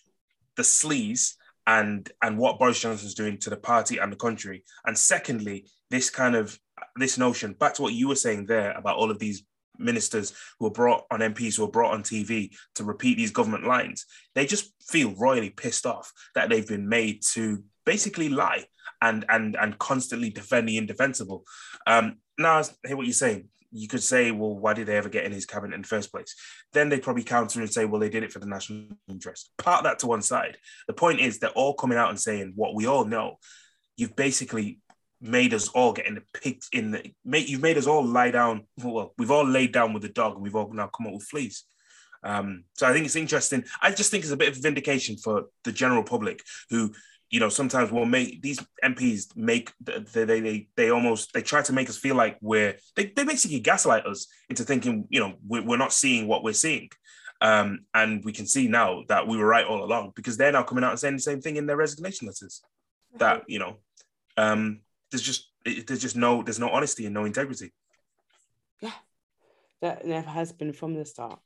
the 0.56 0.62
sleaze 0.62 1.34
and 1.66 2.10
and 2.22 2.38
what 2.38 2.58
Boris 2.58 2.80
Johnson's 2.80 3.14
doing 3.14 3.38
to 3.38 3.50
the 3.50 3.56
party 3.56 3.98
and 3.98 4.12
the 4.12 4.16
country. 4.16 4.64
And 4.84 4.96
secondly, 4.96 5.66
this 5.90 6.10
kind 6.10 6.34
of 6.34 6.58
this 6.96 7.18
notion, 7.18 7.54
back 7.54 7.74
to 7.74 7.82
what 7.82 7.94
you 7.94 8.08
were 8.08 8.14
saying 8.14 8.46
there 8.46 8.72
about 8.72 8.96
all 8.96 9.10
of 9.10 9.18
these 9.18 9.44
ministers 9.78 10.32
who 10.58 10.66
are 10.66 10.70
brought 10.70 11.04
on 11.10 11.20
MPs 11.20 11.56
who 11.56 11.64
are 11.64 11.70
brought 11.70 11.92
on 11.92 12.02
TV 12.02 12.50
to 12.74 12.84
repeat 12.84 13.16
these 13.16 13.30
government 13.30 13.66
lines, 13.66 14.06
they 14.34 14.46
just 14.46 14.72
feel 14.82 15.14
royally 15.16 15.50
pissed 15.50 15.86
off 15.86 16.12
that 16.34 16.48
they've 16.48 16.66
been 16.66 16.88
made 16.88 17.22
to 17.22 17.62
basically 17.84 18.28
lie 18.28 18.64
and 19.02 19.24
and 19.28 19.56
and 19.56 19.78
constantly 19.78 20.30
defend 20.30 20.68
the 20.68 20.78
indefensible. 20.78 21.44
Um, 21.86 22.16
now, 22.38 22.58
I 22.58 22.64
hear 22.86 22.96
what 22.96 23.06
you're 23.06 23.12
saying. 23.12 23.48
You 23.72 23.88
could 23.88 24.02
say, 24.02 24.30
well, 24.30 24.54
why 24.54 24.74
did 24.74 24.86
they 24.86 24.96
ever 24.96 25.08
get 25.08 25.24
in 25.24 25.32
his 25.32 25.46
cabinet 25.46 25.74
in 25.74 25.82
the 25.82 25.88
first 25.88 26.10
place? 26.10 26.34
Then 26.72 26.88
they 26.88 26.98
probably 26.98 27.22
counter 27.22 27.60
and 27.60 27.72
say, 27.72 27.84
well, 27.84 28.00
they 28.00 28.08
did 28.08 28.22
it 28.22 28.32
for 28.32 28.38
the 28.38 28.46
national 28.46 28.96
interest. 29.08 29.50
Part 29.58 29.84
that 29.84 29.98
to 30.00 30.06
one 30.06 30.22
side. 30.22 30.58
The 30.86 30.92
point 30.92 31.20
is, 31.20 31.38
they're 31.38 31.50
all 31.50 31.74
coming 31.74 31.98
out 31.98 32.10
and 32.10 32.20
saying 32.20 32.52
what 32.56 32.74
we 32.74 32.86
all 32.86 33.04
know. 33.04 33.38
You've 33.96 34.16
basically 34.16 34.80
made 35.20 35.54
us 35.54 35.68
all 35.68 35.92
get 35.92 36.06
in 36.06 36.14
the 36.16 36.22
pigs 36.34 36.68
in 36.72 36.90
the 36.90 37.10
mate, 37.24 37.48
you've 37.48 37.62
made 37.62 37.78
us 37.78 37.86
all 37.86 38.04
lie 38.04 38.30
down. 38.30 38.66
Well, 38.82 39.14
we've 39.18 39.30
all 39.30 39.46
laid 39.46 39.72
down 39.72 39.92
with 39.92 40.02
the 40.02 40.08
dog 40.08 40.34
and 40.34 40.42
we've 40.42 40.54
all 40.54 40.72
now 40.72 40.88
come 40.88 41.06
up 41.06 41.14
with 41.14 41.24
fleas. 41.24 41.64
Um, 42.22 42.64
so 42.74 42.86
I 42.86 42.92
think 42.92 43.06
it's 43.06 43.16
interesting. 43.16 43.64
I 43.80 43.92
just 43.92 44.10
think 44.10 44.24
it's 44.24 44.32
a 44.32 44.36
bit 44.36 44.48
of 44.48 44.62
vindication 44.62 45.16
for 45.16 45.44
the 45.64 45.72
general 45.72 46.02
public 46.02 46.42
who, 46.70 46.92
you 47.30 47.40
know, 47.40 47.48
sometimes 47.48 47.90
will 47.90 48.06
make 48.06 48.40
these 48.42 48.64
MPs 48.84 49.36
make 49.36 49.72
they 49.80 50.24
they 50.24 50.40
they, 50.40 50.68
they 50.76 50.90
almost 50.90 51.32
they 51.32 51.42
try 51.42 51.62
to 51.62 51.72
make 51.72 51.88
us 51.88 51.96
feel 51.96 52.14
like 52.14 52.38
we're 52.40 52.76
they, 52.94 53.06
they 53.06 53.24
basically 53.24 53.60
gaslight 53.60 54.06
us 54.06 54.28
into 54.48 54.64
thinking 54.64 55.06
you 55.10 55.20
know 55.20 55.34
we're, 55.46 55.62
we're 55.62 55.76
not 55.76 55.92
seeing 55.92 56.28
what 56.28 56.42
we're 56.42 56.52
seeing. 56.52 56.88
Um, 57.40 57.80
and 57.92 58.24
we 58.24 58.32
can 58.32 58.46
see 58.46 58.66
now 58.66 59.02
that 59.08 59.26
we 59.28 59.36
were 59.36 59.46
right 59.46 59.66
all 59.66 59.84
along 59.84 60.12
because 60.14 60.36
they're 60.36 60.52
now 60.52 60.62
coming 60.62 60.84
out 60.84 60.90
and 60.90 60.98
saying 60.98 61.16
the 61.16 61.20
same 61.20 61.40
thing 61.40 61.56
in 61.56 61.66
their 61.66 61.76
resignation 61.76 62.26
letters. 62.26 62.62
That 63.18 63.42
you 63.48 63.58
know, 63.58 63.78
um, 64.36 64.80
there's 65.10 65.22
just 65.22 65.50
there's 65.64 66.00
just 66.00 66.16
no 66.16 66.42
there's 66.42 66.60
no 66.60 66.70
honesty 66.70 67.06
and 67.06 67.14
no 67.14 67.24
integrity. 67.24 67.72
Yeah, 68.80 68.92
that 69.82 70.06
never 70.06 70.30
has 70.30 70.52
been 70.52 70.72
from 70.72 70.94
the 70.94 71.04
start. 71.04 71.40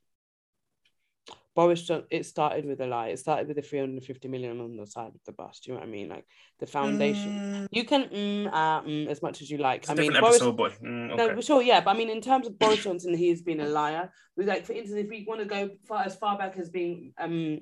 Boris 1.56 1.82
Johnson, 1.82 2.06
it 2.10 2.26
started 2.26 2.64
with 2.64 2.80
a 2.80 2.86
lie. 2.86 3.08
It 3.08 3.18
started 3.18 3.48
with 3.48 3.56
the 3.56 3.62
350 3.62 4.28
million 4.28 4.60
on 4.60 4.76
the 4.76 4.86
side 4.86 5.08
of 5.08 5.20
the 5.26 5.32
bus. 5.32 5.60
Do 5.60 5.70
you 5.70 5.74
know 5.74 5.80
what 5.80 5.88
I 5.88 5.90
mean? 5.90 6.08
Like 6.08 6.24
the 6.60 6.66
foundation. 6.66 7.30
Mm. 7.30 7.66
You 7.72 7.84
can 7.84 8.04
mm, 8.04 8.46
uh, 8.46 8.82
mm, 8.82 9.08
as 9.08 9.20
much 9.20 9.42
as 9.42 9.50
you 9.50 9.58
like. 9.58 9.82
It's 9.82 9.90
I 9.90 9.94
mean, 9.94 10.12
Boris, 10.12 10.36
episode, 10.36 10.56
mm, 10.56 11.10
okay. 11.12 11.34
no, 11.34 11.40
sure, 11.40 11.62
yeah. 11.62 11.80
But 11.80 11.96
I 11.96 11.98
mean, 11.98 12.10
in 12.10 12.20
terms 12.20 12.46
of 12.46 12.58
Boris 12.58 12.84
Johnson, 12.84 13.14
he's 13.14 13.42
been 13.42 13.60
a 13.60 13.68
liar. 13.68 14.12
We 14.36 14.44
like, 14.44 14.64
for 14.64 14.72
instance, 14.72 15.00
if 15.00 15.08
we 15.08 15.24
want 15.26 15.40
to 15.40 15.46
go 15.46 15.70
far 15.88 16.04
as 16.04 16.14
far 16.14 16.38
back 16.38 16.56
as 16.56 16.70
being 16.70 17.12
um 17.18 17.60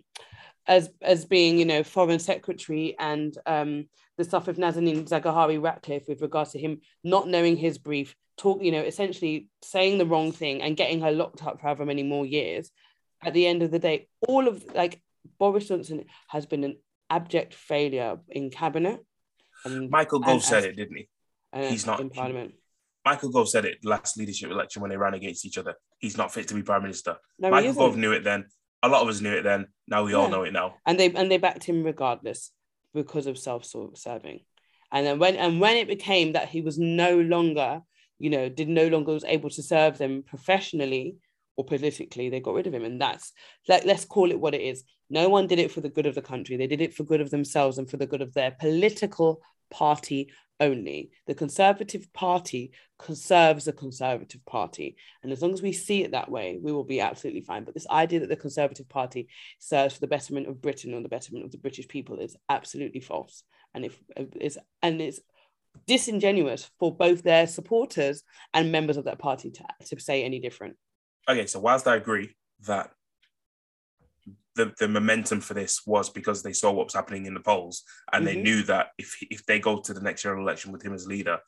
as 0.67 0.91
as 1.01 1.25
being, 1.25 1.59
you 1.59 1.65
know, 1.65 1.83
foreign 1.83 2.19
secretary 2.19 2.95
and 2.99 3.37
um 3.47 3.87
the 4.19 4.25
stuff 4.25 4.49
of 4.49 4.57
Nazanin 4.57 5.09
Zaghari 5.09 5.63
Ratcliffe 5.63 6.09
with 6.09 6.21
regards 6.21 6.51
to 6.53 6.59
him 6.59 6.81
not 7.05 7.29
knowing 7.29 7.57
his 7.57 7.79
brief, 7.79 8.15
talk, 8.37 8.63
you 8.63 8.73
know, 8.73 8.83
essentially 8.83 9.49
saying 9.63 9.97
the 9.97 10.07
wrong 10.07 10.33
thing 10.33 10.61
and 10.61 10.77
getting 10.77 11.01
her 11.01 11.13
locked 11.13 11.43
up 11.43 11.59
for 11.59 11.67
however 11.67 11.87
many 11.87 12.03
more 12.03 12.27
years 12.27 12.71
at 13.25 13.35
the 13.35 13.47
end 13.47 13.63
of 13.63 13.71
the 13.71 13.79
day, 13.79 14.09
all 14.27 14.49
of 14.49 14.65
like 14.75 15.01
Boris 15.39 15.69
Johnson 15.69 16.05
has 16.29 16.47
been 16.47 16.65
an 16.65 16.77
abject 17.11 17.55
failure 17.55 18.19
in 18.29 18.51
cabinet. 18.51 19.05
And, 19.65 19.91
Michael 19.91 20.21
Gove 20.21 20.45
said 20.45 20.65
it, 20.65 20.77
didn't 20.77 20.97
he? 20.97 21.09
He's 21.55 21.87
not 21.87 22.01
in 22.01 22.11
parliament. 22.11 22.55
Michael 23.05 23.31
Gove 23.31 23.49
said 23.49 23.65
it 23.65 23.79
last 23.85 24.17
leadership 24.17 24.51
election 24.51 24.83
when 24.83 24.91
they 24.91 24.97
ran 24.97 25.15
against 25.15 25.47
each 25.47 25.59
other. 25.59 25.75
He's 25.99 26.17
not 26.17 26.33
fit 26.33 26.49
to 26.49 26.55
be 26.55 26.63
prime 26.63 26.83
minister. 26.83 27.17
No, 27.39 27.51
Michael 27.51 27.73
Gove 27.73 27.97
knew 27.97 28.13
it 28.13 28.23
then. 28.23 28.47
A 28.83 28.89
lot 28.89 29.03
of 29.03 29.09
us 29.09 29.21
knew 29.21 29.33
it 29.33 29.43
then. 29.43 29.67
Now 29.89 30.05
we 30.05 30.13
yeah. 30.13 30.19
all 30.19 30.29
know 30.29 30.43
it 30.43 30.53
now. 30.53 30.75
And 30.87 31.01
they 31.01 31.13
and 31.13 31.31
they 31.31 31.39
backed 31.39 31.65
him 31.65 31.83
regardless 31.83 32.53
because 32.95 33.27
of 33.27 33.39
self-serving. 33.39 34.41
And 34.93 35.07
then 35.07 35.19
when 35.19 35.37
and 35.37 35.61
when 35.61 35.77
it 35.77 35.89
became 35.89 36.33
that 36.33 36.49
he 36.49 36.61
was 36.61 36.79
no 36.79 37.19
longer, 37.19 37.81
you 38.19 38.31
know, 38.31 38.49
did 38.49 38.69
no 38.69 38.89
longer 38.89 39.13
was 39.13 39.25
able 39.25 39.51
to 39.51 39.63
serve 39.63 39.99
them 39.99 40.23
professionally, 40.23 41.17
or 41.59 41.65
politically 41.65 42.31
they 42.31 42.39
got 42.39 42.55
rid 42.55 42.69
of 42.69 42.73
him. 42.73 42.85
And 42.85 43.01
that's 43.01 43.33
like 43.67 43.85
let's 43.85 44.05
call 44.05 44.31
it 44.31 44.41
what 44.41 44.55
it 44.55 44.63
is. 44.63 44.85
No 45.11 45.29
one 45.29 45.49
did 45.49 45.59
it 45.59 45.73
for 45.73 45.81
the 45.81 45.89
good 45.89 46.07
of 46.07 46.15
the 46.15 46.23
country. 46.23 46.57
They 46.57 46.69
did 46.69 46.81
it 46.81 46.95
for 46.95 47.03
good 47.03 47.21
of 47.21 47.31
themselves 47.31 47.79
and 47.79 47.91
for 47.91 47.97
the 47.97 48.07
good 48.07 48.23
of 48.23 48.33
their 48.33 48.53
political 48.53 49.43
party 49.71 50.31
only. 50.61 51.11
The 51.27 51.35
conservative 51.35 52.13
party 52.13 52.71
conserves 52.99 53.65
the 53.65 53.73
conservative 53.73 54.45
party. 54.47 54.97
And 55.23 55.33
as 55.33 55.43
long 55.43 55.53
as 55.53 55.61
we 55.61 55.73
see 55.73 56.05
it 56.05 56.13
that 56.13 56.31
way 56.31 56.59
we 56.63 56.73
will 56.73 56.85
be 56.85 57.01
absolutely 57.01 57.43
fine. 57.43 57.65
But 57.65 57.75
this 57.75 57.89
idea 57.89 58.21
that 58.21 58.29
the 58.29 58.37
conservative 58.37 58.89
party 58.89 59.29
serves 59.59 59.95
for 59.95 60.01
the 60.01 60.07
betterment 60.07 60.49
of 60.49 60.63
britain 60.63 60.95
or 60.95 61.03
the 61.03 61.09
betterment 61.09 61.45
of 61.45 61.51
the 61.51 61.59
british 61.59 61.89
people 61.89 62.21
is 62.21 62.37
absolutely 62.49 63.01
false. 63.01 63.43
And 63.75 63.85
if 63.85 63.99
is 64.41 64.59
and 64.81 65.01
it's 65.01 65.19
disingenuous 65.89 66.71
for 66.79 66.95
both 66.95 67.23
their 67.25 67.49
supporters 67.49 68.23
and 68.55 68.71
members 68.71 68.97
of 68.97 69.05
that 69.05 69.19
party 69.19 69.51
to, 69.51 69.65
to 69.87 70.01
say 70.01 70.23
any 70.23 70.39
different 70.39 70.77
okay, 71.29 71.47
so 71.47 71.61
whilst 71.61 71.87
I 71.87 71.97
agree 71.97 72.35
that 72.67 72.91
the, 74.55 74.73
the 74.79 74.89
momentum 74.89 75.41
for 75.41 75.55
this 75.55 75.87
was 75.87 76.11
because 76.11 76.43
they 76.43 76.53
saw 76.53 76.73
what 76.73 76.87
was 76.87 76.95
happening 76.95 77.27
in 77.27 77.35
the 77.35 77.41
polls 77.41 77.85
and 78.13 78.27
mm-hmm. 78.27 78.35
they 78.35 78.43
knew 78.43 78.63
that 78.65 78.89
if 78.99 79.17
if 79.31 79.47
they 79.47 79.61
go 79.61 79.79
to 79.79 79.95
the 79.95 80.01
next 80.01 80.23
general 80.23 80.43
election 80.43 80.73
with 80.73 80.85
him 80.85 80.93
as 80.93 81.07
leader, 81.07 81.39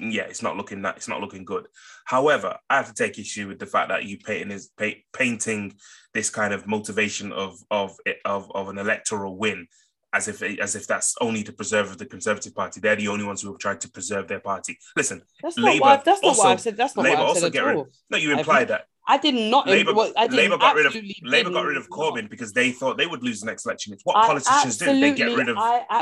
yeah, 0.00 0.22
it's 0.22 0.42
not 0.42 0.56
looking 0.56 0.82
that 0.82 0.96
it's 0.96 1.08
not 1.08 1.20
looking 1.20 1.44
good. 1.44 1.68
However, 2.06 2.56
I 2.70 2.76
have 2.76 2.88
to 2.88 2.94
take 2.94 3.18
issue 3.18 3.48
with 3.48 3.58
the 3.58 3.66
fact 3.66 3.90
that 3.90 4.04
you 4.04 4.18
painting 4.18 4.50
is 4.50 4.70
painting 5.12 5.74
this 6.14 6.30
kind 6.30 6.54
of 6.54 6.66
motivation 6.66 7.30
of 7.32 7.58
of 7.70 7.96
of 8.24 8.50
of 8.52 8.68
an 8.70 8.78
electoral 8.78 9.36
win 9.36 9.68
as 10.14 10.28
if 10.28 10.42
as 10.42 10.74
if 10.74 10.86
that's 10.86 11.14
only 11.20 11.42
to 11.42 11.52
preserve 11.52 11.98
the 11.98 12.06
Conservative 12.06 12.54
Party. 12.54 12.80
They're 12.80 12.96
the 12.96 13.08
only 13.08 13.24
ones 13.24 13.42
who 13.42 13.48
have 13.48 13.58
tried 13.58 13.82
to 13.82 13.90
preserve 13.90 14.28
their 14.28 14.40
party. 14.40 14.78
Listen, 14.96 15.20
that's 15.42 15.58
Labour 15.58 15.80
not 15.80 15.80
what, 15.80 16.04
that's 16.04 16.22
not 16.22 16.38
what 16.38 16.46
I've 16.46 16.60
said. 16.60 16.76
That's 16.76 16.96
not 16.96 17.04
Labour 17.04 17.22
what 17.22 17.30
I've 17.30 17.36
said 17.36 17.56
at 17.56 17.62
all. 17.62 17.84
Rid, 17.84 17.92
no, 18.10 18.16
you 18.16 18.32
implied 18.32 18.68
that. 18.68 18.86
I 19.08 19.18
did 19.18 19.34
not. 19.34 19.68
Labour, 19.68 19.92
I 20.16 20.26
Labour 20.26 20.58
got 20.58 20.74
rid 20.74 20.86
of 20.86 20.96
Labour 21.22 21.50
got 21.50 21.64
rid 21.64 21.76
of 21.76 21.88
Corbyn 21.88 22.22
not. 22.22 22.30
because 22.30 22.52
they 22.52 22.72
thought 22.72 22.98
they 22.98 23.06
would 23.06 23.22
lose 23.22 23.40
the 23.40 23.46
next 23.46 23.64
election. 23.64 23.92
It's 23.92 24.04
what 24.04 24.16
I 24.16 24.26
politicians 24.26 24.78
do. 24.78 24.86
They 24.86 25.14
get 25.14 25.36
rid 25.36 25.48
of 25.48 25.56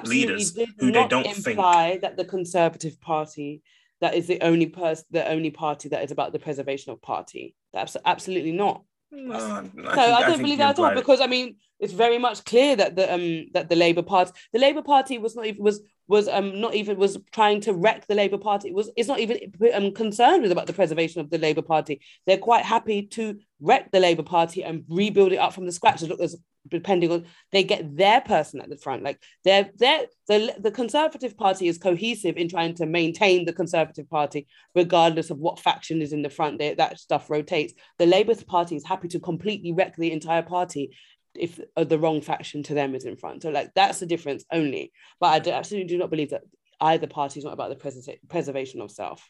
leaders 0.07 0.57
who 0.79 0.91
they 0.91 1.07
don't 1.07 1.27
imply 1.27 1.91
think. 1.91 2.03
that 2.03 2.17
the 2.17 2.25
Conservative 2.25 3.01
Party 3.01 3.63
that 4.01 4.15
is 4.15 4.27
the 4.27 4.41
only 4.43 4.67
person, 4.67 5.07
the 5.11 5.27
only 5.29 5.51
party 5.51 5.89
that 5.89 6.03
is 6.05 6.11
about 6.11 6.33
the 6.33 6.39
preservation 6.39 6.93
of 6.93 7.01
party. 7.01 7.55
That's 7.73 7.97
absolutely 8.05 8.53
not. 8.53 8.83
No, 9.11 9.35
I, 9.35 9.71
no, 9.75 9.89
I, 9.89 10.13
I 10.17 10.29
don't 10.29 10.43
believe 10.43 10.59
that 10.59 10.71
at 10.71 10.79
all 10.79 10.95
because 10.95 11.21
I 11.21 11.27
mean 11.27 11.57
it's 11.81 11.93
very 11.93 12.19
much 12.19 12.45
clear 12.45 12.77
that 12.77 12.97
the 12.97 13.13
um 13.13 13.47
that 13.53 13.69
the 13.69 13.77
Labour 13.77 14.03
Party 14.03 14.33
the 14.53 14.59
Labour 14.59 14.83
Party 14.83 15.19
was 15.19 15.37
not 15.37 15.47
even 15.47 15.63
was 15.63 15.81
was 16.07 16.29
um 16.29 16.61
not 16.61 16.75
even 16.75 16.97
was 16.99 17.19
trying 17.33 17.61
to 17.63 17.73
wreck 17.73 18.07
the 18.07 18.15
Labour 18.15 18.39
Party. 18.39 18.69
It 18.69 18.75
was 18.75 18.91
it's 18.97 19.09
not 19.09 19.21
even 19.21 19.53
um, 19.75 19.93
concerned 19.93 20.43
with 20.43 20.53
about 20.53 20.67
the 20.67 20.73
preservation 20.73 21.21
of 21.21 21.31
the 21.31 21.39
Labour 21.39 21.63
Party. 21.63 22.01
They're 22.27 22.39
quite 22.39 22.65
happy 22.65 23.07
to 23.09 23.39
wreck 23.61 23.91
the 23.91 24.01
Labour 24.01 24.23
Party 24.23 24.63
and 24.63 24.85
rebuild 24.89 25.33
it 25.33 25.39
up 25.39 25.55
from 25.55 25.67
the 25.67 25.73
scratch. 25.73 26.03
Look, 26.03 26.21
depending 26.69 27.11
on 27.11 27.25
they 27.53 27.63
get 27.63 27.97
their 27.97 28.21
person 28.21 28.61
at 28.61 28.69
the 28.69 28.77
front. 28.77 29.03
Like 29.03 29.21
they're 29.45 29.71
they're 29.77 30.07
the, 30.27 30.55
the 30.59 30.71
Conservative 30.71 31.37
Party 31.37 31.69
is 31.69 31.79
cohesive 31.79 32.37
in 32.37 32.49
trying 32.49 32.75
to 32.77 32.87
maintain 32.87 33.45
the 33.45 33.53
Conservative 33.53 34.09
Party, 34.09 34.47
regardless 34.75 35.31
of 35.31 35.39
what 35.39 35.61
faction 35.61 36.01
is 36.01 36.13
in 36.13 36.23
the 36.23 36.31
front. 36.31 36.59
They, 36.59 36.75
that 36.75 36.99
stuff 36.99 37.29
rotates. 37.29 37.75
The 37.99 38.07
Labour 38.07 38.35
Party 38.47 38.77
is 38.77 38.87
happy 38.87 39.09
to 39.09 39.21
completely 39.21 39.73
wreck 39.73 39.97
the 39.97 40.13
entire 40.13 40.43
party 40.43 40.97
if 41.39 41.61
uh, 41.77 41.85
the 41.85 41.99
wrong 41.99 42.21
faction 42.21 42.63
to 42.65 42.75
them 42.75 42.95
is 42.95 43.05
in 43.05 43.17
front. 43.17 43.43
So 43.43 43.51
like 43.51 43.73
that's 43.75 44.01
the 44.01 44.07
difference 44.07 44.45
only. 44.53 44.93
But 45.21 45.27
I 45.27 45.39
do, 45.39 45.51
absolutely 45.51 45.89
do 45.89 45.99
not 45.99 46.11
believe 46.11 46.31
that 46.31 46.43
either 46.81 47.07
party 47.07 47.41
is 47.41 47.45
not 47.45 47.55
about 47.55 47.71
the 47.71 47.77
pres- 47.77 48.09
preservation 48.29 48.81
of 48.81 48.91
self. 48.91 49.29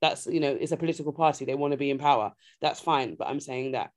That's 0.00 0.26
you 0.26 0.40
know 0.40 0.56
it's 0.58 0.72
a 0.72 0.76
political 0.76 1.12
party. 1.12 1.44
They 1.44 1.54
want 1.54 1.72
to 1.72 1.78
be 1.78 1.90
in 1.90 1.98
power. 1.98 2.32
That's 2.60 2.80
fine. 2.80 3.16
But 3.16 3.28
I'm 3.28 3.40
saying 3.40 3.72
that 3.72 3.90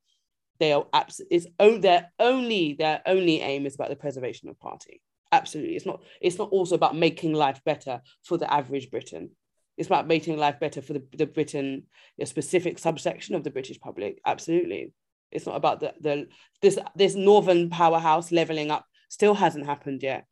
they 0.59 0.73
are 0.73 0.87
abs- 0.93 1.21
oh, 1.59 1.77
their 1.77 2.11
only 2.19 2.73
their 2.73 3.01
only 3.05 3.41
aim 3.41 3.65
is 3.65 3.75
about 3.75 3.89
the 3.89 3.95
preservation 3.95 4.49
of 4.49 4.59
party. 4.59 5.01
Absolutely, 5.31 5.75
it's 5.75 5.85
not. 5.85 6.01
It's 6.21 6.37
not 6.37 6.49
also 6.49 6.75
about 6.75 6.95
making 6.95 7.33
life 7.33 7.61
better 7.65 8.01
for 8.23 8.37
the 8.37 8.51
average 8.51 8.89
Briton. 8.89 9.31
It's 9.77 9.87
about 9.87 10.07
making 10.07 10.37
life 10.37 10.59
better 10.59 10.81
for 10.81 10.93
the, 10.93 11.03
the 11.15 11.27
Britain, 11.27 11.83
a 12.19 12.25
specific 12.25 12.79
subsection 12.79 13.35
of 13.35 13.43
the 13.43 13.51
British 13.51 13.79
public. 13.79 14.19
Absolutely, 14.25 14.93
it's 15.31 15.45
not 15.45 15.55
about 15.55 15.79
the, 15.79 15.93
the 15.99 16.27
this 16.61 16.77
this 16.95 17.15
northern 17.15 17.69
powerhouse 17.69 18.31
leveling 18.31 18.71
up 18.71 18.85
still 19.09 19.33
hasn't 19.33 19.65
happened 19.65 20.03
yet. 20.03 20.25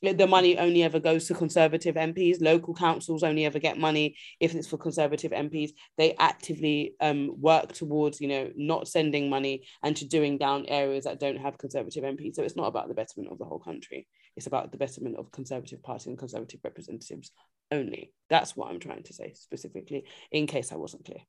The 0.00 0.28
money 0.28 0.56
only 0.56 0.84
ever 0.84 1.00
goes 1.00 1.26
to 1.26 1.34
conservative 1.34 1.96
MPs. 1.96 2.40
Local 2.40 2.72
councils 2.72 3.24
only 3.24 3.44
ever 3.44 3.58
get 3.58 3.78
money 3.78 4.16
if 4.38 4.54
it's 4.54 4.68
for 4.68 4.78
conservative 4.78 5.32
MPs. 5.32 5.70
They 5.96 6.14
actively 6.20 6.94
um, 7.00 7.34
work 7.40 7.72
towards, 7.72 8.20
you 8.20 8.28
know, 8.28 8.52
not 8.54 8.86
sending 8.86 9.28
money 9.28 9.64
and 9.82 9.96
to 9.96 10.06
doing 10.06 10.38
down 10.38 10.66
areas 10.66 11.02
that 11.02 11.18
don't 11.18 11.40
have 11.40 11.58
conservative 11.58 12.04
MPs. 12.04 12.36
So 12.36 12.44
it's 12.44 12.54
not 12.54 12.68
about 12.68 12.86
the 12.86 12.94
betterment 12.94 13.32
of 13.32 13.38
the 13.38 13.44
whole 13.44 13.58
country. 13.58 14.06
It's 14.36 14.46
about 14.46 14.70
the 14.70 14.78
betterment 14.78 15.16
of 15.16 15.32
Conservative 15.32 15.82
Party 15.82 16.10
and 16.10 16.18
Conservative 16.18 16.60
representatives 16.62 17.32
only. 17.72 18.12
That's 18.30 18.56
what 18.56 18.70
I'm 18.70 18.78
trying 18.78 19.02
to 19.02 19.12
say 19.12 19.32
specifically, 19.34 20.04
in 20.30 20.46
case 20.46 20.70
I 20.70 20.76
wasn't 20.76 21.06
clear. 21.06 21.22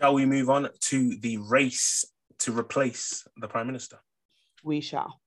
Shall 0.00 0.14
we 0.14 0.26
move 0.26 0.50
on 0.50 0.68
to 0.80 1.16
the 1.20 1.36
race 1.38 2.04
to 2.40 2.56
replace 2.56 3.24
the 3.36 3.46
Prime 3.46 3.68
Minister? 3.68 3.98
We 4.64 4.80
shall. 4.80 5.20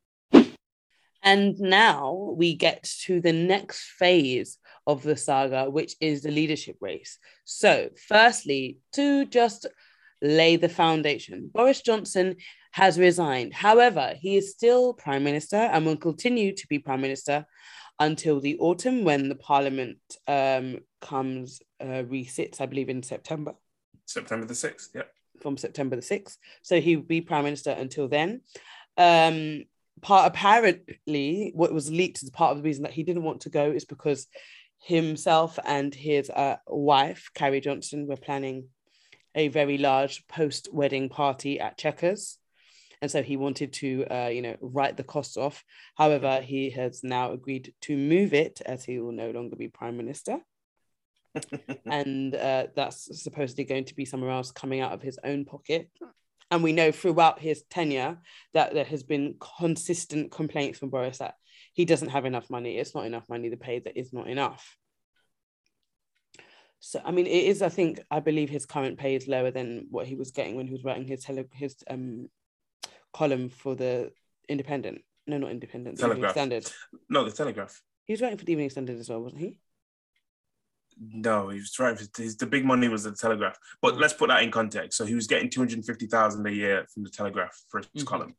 And 1.24 1.58
now 1.60 2.34
we 2.36 2.54
get 2.56 2.84
to 3.06 3.22
the 3.22 3.32
next 3.32 3.80
phase 3.98 4.58
of 4.86 5.04
the 5.04 5.16
saga, 5.16 5.70
which 5.70 5.96
is 6.02 6.22
the 6.22 6.32
leadership 6.32 6.78
race. 6.82 7.18
So, 7.46 7.90
firstly, 8.08 8.80
to 8.94 9.26
just 9.26 9.68
lay 10.22 10.58
the 10.58 10.70
foundation, 10.70 11.50
Boris 11.54 11.82
Johnson 11.82 12.36
has 12.72 13.00
resigned. 13.00 13.54
However, 13.54 14.16
he 14.20 14.36
is 14.36 14.52
still 14.52 14.94
Prime 14.94 15.24
Minister 15.24 15.58
and 15.58 15.86
will 15.86 15.98
continue 15.98 16.54
to 16.54 16.68
be 16.68 16.80
Prime 16.80 17.02
Minister 17.02 17.46
until 18.00 18.42
the 18.42 18.58
autumn 18.60 19.06
when 19.06 19.30
the 19.30 19.36
Parliament 19.36 20.00
um, 20.28 20.80
comes, 21.02 21.62
uh, 21.82 22.04
resits, 22.06 22.60
I 22.60 22.66
believe, 22.66 22.90
in 22.90 23.02
September. 23.02 23.54
September 24.08 24.46
the 24.46 24.54
6th, 24.54 24.90
yeah. 24.96 25.04
From 25.42 25.58
September 25.58 25.96
the 25.96 26.02
6th. 26.02 26.38
So 26.64 26.82
he 26.82 26.96
would 26.96 27.08
be 27.08 27.22
Prime 27.22 27.44
Minister 27.44 27.72
until 27.72 28.08
then. 28.08 28.42
Um, 28.98 29.66
part 30.02 30.28
apparently, 30.28 31.52
what 31.54 31.74
was 31.74 31.92
leaked 31.92 32.24
as 32.24 32.30
part 32.30 32.52
of 32.52 32.58
the 32.58 32.64
reason 32.64 32.84
that 32.84 32.94
he 32.94 33.04
didn't 33.04 33.24
want 33.24 33.42
to 33.42 33.50
go 33.50 33.72
is 33.72 33.86
because 33.86 34.28
himself 34.80 35.60
and 35.66 35.94
his 35.94 36.30
uh, 36.30 36.58
wife, 36.68 37.30
Carrie 37.34 37.62
Johnson, 37.62 38.08
were 38.08 38.16
planning 38.16 38.70
a 39.36 39.50
very 39.50 39.78
large 39.78 40.28
post 40.28 40.70
wedding 40.74 41.10
party 41.10 41.60
at 41.60 41.78
Chequers. 41.78 42.38
And 43.02 43.12
so 43.12 43.22
he 43.22 43.38
wanted 43.38 43.74
to, 43.74 44.06
uh, 44.10 44.28
you 44.30 44.42
know, 44.42 44.56
write 44.60 44.98
the 44.98 45.04
costs 45.04 45.38
off. 45.38 45.64
However, 45.96 46.42
he 46.42 46.72
has 46.72 47.04
now 47.04 47.32
agreed 47.32 47.74
to 47.82 47.96
move 47.96 48.34
it 48.34 48.60
as 48.66 48.84
he 48.84 49.00
will 49.00 49.12
no 49.12 49.30
longer 49.30 49.56
be 49.56 49.68
prime 49.68 49.98
minister. 49.98 50.40
And 51.86 52.36
uh, 52.36 52.68
that's 52.76 53.22
supposedly 53.22 53.64
going 53.64 53.86
to 53.86 53.96
be 53.96 54.06
somewhere 54.06 54.32
else 54.32 54.52
coming 54.52 54.82
out 54.82 54.94
of 54.94 55.02
his 55.02 55.20
own 55.24 55.46
pocket. 55.46 55.90
And 56.50 56.64
we 56.64 56.72
know 56.72 56.92
throughout 56.92 57.40
his 57.40 57.64
tenure 57.70 58.20
that 58.54 58.74
there 58.74 58.86
has 58.86 59.04
been 59.04 59.36
consistent 59.60 60.32
complaints 60.32 60.80
from 60.80 60.90
Boris 60.90 61.18
that 61.18 61.36
he 61.74 61.86
doesn't 61.86 62.10
have 62.10 62.26
enough 62.26 62.50
money. 62.50 62.78
It's 62.78 62.96
not 62.96 63.06
enough 63.06 63.28
money. 63.28 63.50
The 63.50 63.58
pay 63.58 63.80
that 63.80 63.98
is 63.98 64.14
not 64.14 64.28
enough. 64.28 64.78
So 66.80 67.02
I 67.04 67.12
mean, 67.12 67.28
it 67.28 67.46
is. 67.46 67.62
I 67.62 67.70
think 67.70 68.00
I 68.10 68.20
believe 68.20 68.50
his 68.50 68.66
current 68.66 68.98
pay 68.98 69.16
is 69.16 69.28
lower 69.28 69.52
than 69.52 69.88
what 69.90 70.08
he 70.08 70.16
was 70.16 70.32
getting 70.32 70.56
when 70.56 70.68
he 70.68 70.74
was 70.74 70.84
writing 70.84 71.06
his 71.06 71.24
tele- 71.24 71.50
his 71.54 71.76
um 71.90 72.30
column 73.14 73.50
for 73.50 73.76
the 73.76 74.12
Independent. 74.48 75.02
No, 75.26 75.38
not 75.38 75.52
Independent. 75.52 75.98
Telegraph. 76.00 76.32
Standard. 76.32 76.72
No, 77.10 77.26
the 77.26 77.32
Telegraph. 77.32 77.82
He 78.06 78.14
was 78.14 78.22
writing 78.22 78.38
for 78.38 78.46
the 78.46 78.54
Evening 78.54 78.70
Standard 78.70 79.00
as 79.00 79.10
well, 79.10 79.22
wasn't 79.22 79.42
he? 79.42 79.60
No, 81.00 81.50
he 81.50 81.60
was 81.60 81.72
trying. 81.72 81.98
His, 82.18 82.38
the 82.38 82.46
big 82.48 82.66
money 82.66 82.88
was 82.88 83.04
the 83.04 83.12
Telegraph. 83.12 83.58
But 83.82 83.96
Mm. 83.96 84.00
let's 84.02 84.14
put 84.14 84.30
that 84.30 84.42
in 84.44 84.52
context. 84.52 84.98
So 84.98 85.06
he 85.06 85.16
was 85.16 85.28
getting 85.28 85.50
two 85.50 85.60
hundred 85.62 85.86
fifty 85.86 86.08
thousand 86.08 86.46
a 86.48 86.52
year 86.52 86.86
from 86.94 87.04
the 87.04 87.10
Telegraph 87.10 87.56
for 87.70 87.80
his 87.94 88.04
Mhm. 88.04 88.08
column, 88.08 88.36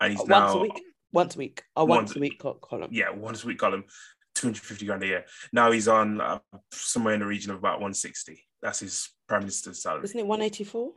and 0.00 0.12
he's 0.12 0.20
Uh, 0.22 0.24
now 0.24 0.44
once 0.46 0.54
a 0.54 0.58
week. 0.58 0.84
Once 1.12 1.34
a 1.34 1.38
week. 1.38 1.62
A 1.76 1.84
once 1.84 1.98
Once- 2.08 2.16
a 2.16 2.20
week 2.20 2.38
column. 2.62 2.90
yeah 2.92 3.10
once 3.10 3.44
a 3.44 3.46
week 3.46 3.58
column, 3.58 3.84
two 4.34 4.46
hundred 4.48 4.62
fifty 4.62 4.86
grand 4.86 5.02
a 5.02 5.06
year. 5.06 5.24
Now 5.52 5.70
he's 5.70 5.88
on 5.88 6.20
uh, 6.20 6.38
somewhere 6.72 7.14
in 7.14 7.20
the 7.20 7.26
region 7.26 7.52
of 7.52 7.58
about 7.58 7.80
one 7.80 7.94
sixty. 7.94 8.46
That's 8.62 8.80
his 8.80 9.10
prime 9.28 9.42
minister's 9.42 9.82
salary. 9.82 10.04
Isn't 10.04 10.20
it 10.20 10.26
one 10.26 10.42
eighty 10.42 10.64
four? 10.64 10.94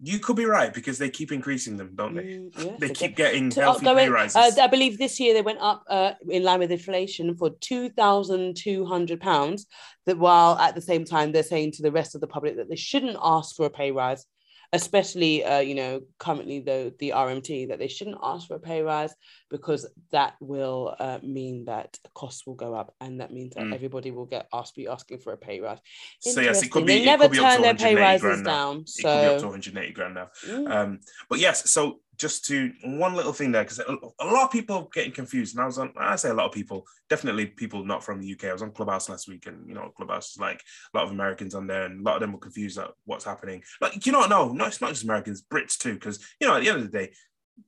You 0.00 0.18
could 0.18 0.36
be 0.36 0.44
right 0.44 0.74
because 0.74 0.98
they 0.98 1.08
keep 1.08 1.32
increasing 1.32 1.78
them, 1.78 1.92
don't 1.94 2.14
they? 2.14 2.22
Mm, 2.22 2.64
yeah, 2.64 2.76
They 2.78 2.90
keep 2.90 3.16
getting 3.16 3.48
to 3.50 3.62
healthy 3.62 3.86
upgoing, 3.86 3.96
pay 3.96 4.08
rises. 4.10 4.36
uh, 4.36 4.62
I 4.62 4.66
believe 4.66 4.98
this 4.98 5.18
year 5.18 5.32
they 5.32 5.40
went 5.40 5.60
up 5.60 5.84
uh, 5.88 6.12
in 6.28 6.42
line 6.42 6.58
with 6.58 6.70
inflation 6.70 7.34
for 7.34 7.50
two 7.60 7.88
thousand 7.88 8.56
two 8.56 8.84
hundred 8.84 9.20
pounds. 9.20 9.66
That 10.04 10.18
while 10.18 10.58
at 10.58 10.74
the 10.74 10.82
same 10.82 11.04
time 11.06 11.32
they're 11.32 11.42
saying 11.42 11.72
to 11.72 11.82
the 11.82 11.90
rest 11.90 12.14
of 12.14 12.20
the 12.20 12.26
public 12.26 12.56
that 12.56 12.68
they 12.68 12.76
shouldn't 12.76 13.16
ask 13.22 13.56
for 13.56 13.64
a 13.66 13.70
pay 13.70 13.90
rise, 13.90 14.26
especially 14.72 15.44
uh, 15.44 15.58
you 15.60 15.74
know 15.74 16.00
currently 16.18 16.60
the 16.60 16.94
the 16.98 17.10
RMT 17.10 17.68
that 17.68 17.78
they 17.78 17.88
shouldn't 17.88 18.18
ask 18.22 18.48
for 18.48 18.56
a 18.56 18.60
pay 18.60 18.82
rise 18.82 19.14
because 19.50 19.88
that 20.12 20.34
will 20.40 20.94
uh, 20.98 21.18
mean 21.22 21.64
that 21.66 21.98
costs 22.14 22.46
will 22.46 22.54
go 22.54 22.74
up 22.74 22.94
and 23.00 23.20
that 23.20 23.32
means 23.32 23.54
that 23.54 23.64
Mm. 23.66 23.74
everybody 23.74 24.10
will 24.10 24.26
get 24.26 24.48
asked 24.52 24.76
be 24.76 24.86
asking 24.88 25.18
for 25.18 25.32
a 25.32 25.36
pay 25.36 25.60
rise. 25.60 25.78
so 26.20 26.40
yes, 26.40 26.62
it 26.62 26.70
could 26.70 26.86
be. 26.86 26.94
They 26.94 27.02
it 27.02 27.06
never 27.06 27.24
could 27.24 27.32
be 27.32 27.38
up 27.38 27.44
turn 27.44 27.56
to 27.56 27.62
their 27.62 27.74
pay 27.74 27.94
rises 27.94 28.42
down. 28.42 28.84
It 28.98 29.02
could 29.02 29.22
be 29.22 29.26
up 29.26 29.38
to 29.38 29.46
180 29.46 29.92
grand 29.92 30.14
now. 30.14 30.30
mm, 30.46 30.70
Um, 30.70 31.00
but 31.28 31.38
yes, 31.38 31.70
so 31.70 32.00
just 32.16 32.44
to 32.46 32.72
one 32.84 33.14
little 33.14 33.32
thing 33.32 33.52
there, 33.52 33.62
because 33.62 33.78
a, 33.78 34.24
lot 34.24 34.44
of 34.44 34.50
people 34.50 34.90
getting 34.92 35.12
confused, 35.12 35.54
and 35.54 35.62
I 35.62 35.66
was 35.66 35.78
on. 35.78 35.92
I 35.96 36.16
say 36.16 36.30
a 36.30 36.34
lot 36.34 36.46
of 36.46 36.52
people, 36.52 36.86
definitely 37.10 37.46
people 37.46 37.84
not 37.84 38.02
from 38.02 38.20
the 38.20 38.32
UK. 38.32 38.44
I 38.44 38.52
was 38.52 38.62
on 38.62 38.72
Clubhouse 38.72 39.08
last 39.08 39.28
week, 39.28 39.46
and 39.46 39.68
you 39.68 39.74
know, 39.74 39.92
Clubhouse 39.96 40.32
is 40.32 40.38
like 40.38 40.62
a 40.92 40.96
lot 40.96 41.04
of 41.04 41.12
Americans 41.12 41.54
on 41.54 41.66
there, 41.66 41.84
and 41.84 42.00
a 42.00 42.02
lot 42.02 42.16
of 42.16 42.20
them 42.20 42.32
were 42.32 42.38
confused 42.38 42.78
at 42.78 42.90
what's 43.04 43.24
happening. 43.24 43.62
Like, 43.80 44.06
you 44.06 44.12
know, 44.12 44.26
no, 44.26 44.52
no, 44.52 44.66
it's 44.66 44.80
not 44.80 44.90
just 44.90 45.04
Americans, 45.04 45.42
Brits 45.42 45.76
too, 45.76 45.94
because 45.94 46.18
you 46.40 46.46
know, 46.46 46.56
at 46.56 46.62
the 46.62 46.68
end 46.68 46.78
of 46.78 46.90
the 46.90 46.98
day, 46.98 47.12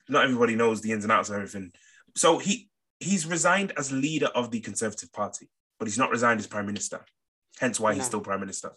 not 0.08 0.24
everybody 0.24 0.56
knows 0.56 0.80
the 0.80 0.92
ins 0.92 1.04
and 1.04 1.12
outs 1.12 1.28
of 1.28 1.36
everything. 1.36 1.72
So 2.16 2.38
he 2.38 2.68
he's 3.00 3.26
resigned 3.26 3.72
as 3.76 3.92
leader 3.92 4.28
of 4.34 4.50
the 4.50 4.60
Conservative 4.60 5.12
Party, 5.12 5.48
but 5.78 5.86
he's 5.88 5.98
not 5.98 6.10
resigned 6.10 6.40
as 6.40 6.46
prime 6.46 6.66
minister. 6.66 7.04
Hence 7.60 7.80
why 7.80 7.94
he's 7.94 8.04
still 8.04 8.20
prime 8.20 8.40
minister. 8.40 8.72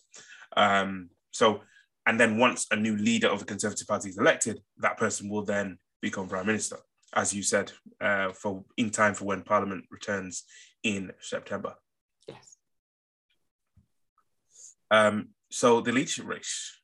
Um, 0.58 1.10
so 1.32 1.62
and 2.06 2.20
then 2.20 2.38
once 2.38 2.68
a 2.72 2.76
new 2.76 2.96
leader 2.98 3.28
of 3.28 3.40
the 3.40 3.46
Conservative 3.46 3.88
Party 3.88 4.10
is 4.10 4.18
elected, 4.18 4.62
that 4.78 4.98
person 4.98 5.30
will 5.30 5.44
then 5.44 5.78
become 6.02 6.28
prime 6.28 6.48
minister, 6.48 6.78
as 7.14 7.34
you 7.34 7.44
said, 7.44 7.72
uh, 8.00 8.32
for 8.32 8.64
in 8.78 8.90
time 8.90 9.14
for 9.14 9.26
when 9.26 9.44
Parliament 9.44 9.86
returns 9.92 10.44
in 10.84 11.12
September. 11.20 11.76
yes. 12.28 12.58
Um, 14.90 15.30
so 15.52 15.82
the 15.82 15.92
leadership 15.92 16.26
race. 16.26 16.78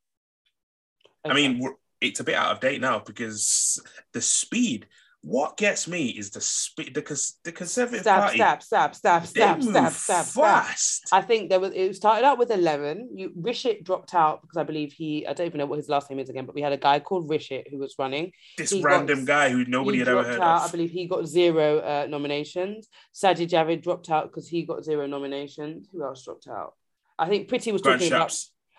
I 1.26 1.34
mean, 1.34 1.62
it's 2.00 2.20
a 2.20 2.24
bit 2.24 2.36
out 2.36 2.52
of 2.52 2.60
date 2.60 2.80
now 2.80 3.00
because 3.00 3.82
the 4.14 4.22
speed. 4.22 4.88
What 5.22 5.58
gets 5.58 5.88
me 5.88 6.08
is 6.10 6.30
the 6.30 6.40
speed. 6.40 6.94
The, 6.94 7.02
cons- 7.02 7.40
the 7.44 7.52
Conservative 7.52 8.02
stab, 8.02 8.22
Party. 8.22 8.38
stab, 8.38 8.64
stab, 8.64 8.96
stab, 8.96 9.26
stab, 9.26 9.62
stab, 9.64 9.92
stab, 9.92 9.94
stab. 9.94 10.26
fast. 10.26 11.10
I 11.12 11.22
think 11.22 11.50
there 11.50 11.60
was 11.60 11.72
it 11.74 11.96
started 11.96 12.24
out 12.26 12.38
with 12.38 12.52
11. 12.52 13.10
You 13.16 13.32
Rishit 13.32 13.84
dropped 13.84 14.14
out 14.14 14.42
because 14.42 14.58
I 14.58 14.64
believe 14.64 14.94
he 14.94 15.28
I 15.28 15.34
don't 15.34 15.48
even 15.48 15.58
know 15.58 15.66
what 15.66 15.78
his 15.78 15.90
last 15.90 16.10
name 16.10 16.20
is 16.20 16.30
again, 16.30 16.46
but 16.46 16.56
we 16.56 16.62
had 16.62 16.72
a 16.72 16.78
guy 16.78 17.00
called 17.00 17.30
Rishit 17.30 17.70
who 17.70 17.78
was 17.80 17.96
running. 18.00 18.32
this 18.58 18.70
he 18.70 18.82
got- 18.82 18.90
random 18.90 19.26
guy 19.26 19.50
who 19.50 19.66
nobody 19.66 20.00
had 20.00 20.08
ever 20.08 20.24
heard 20.24 20.40
out. 20.40 20.62
I 20.62 20.72
believe 20.72 20.92
he 20.92 21.08
got 21.08 21.26
zero 21.28 21.80
uh, 21.80 22.06
nominations. 22.08 22.88
Sajid 23.14 23.50
Javid 23.50 23.82
dropped 23.82 24.10
out 24.10 24.26
because 24.30 24.48
he 24.48 24.64
got 24.64 24.86
zero 24.86 25.08
nominations. 25.08 25.88
Who 25.92 26.04
else 26.06 26.24
dropped 26.24 26.48
out? 26.48 26.74
I 27.20 27.28
think 27.28 27.50
Priti 27.50 27.74
was 27.74 27.82
talking 27.82 28.08
about. 28.08 28.34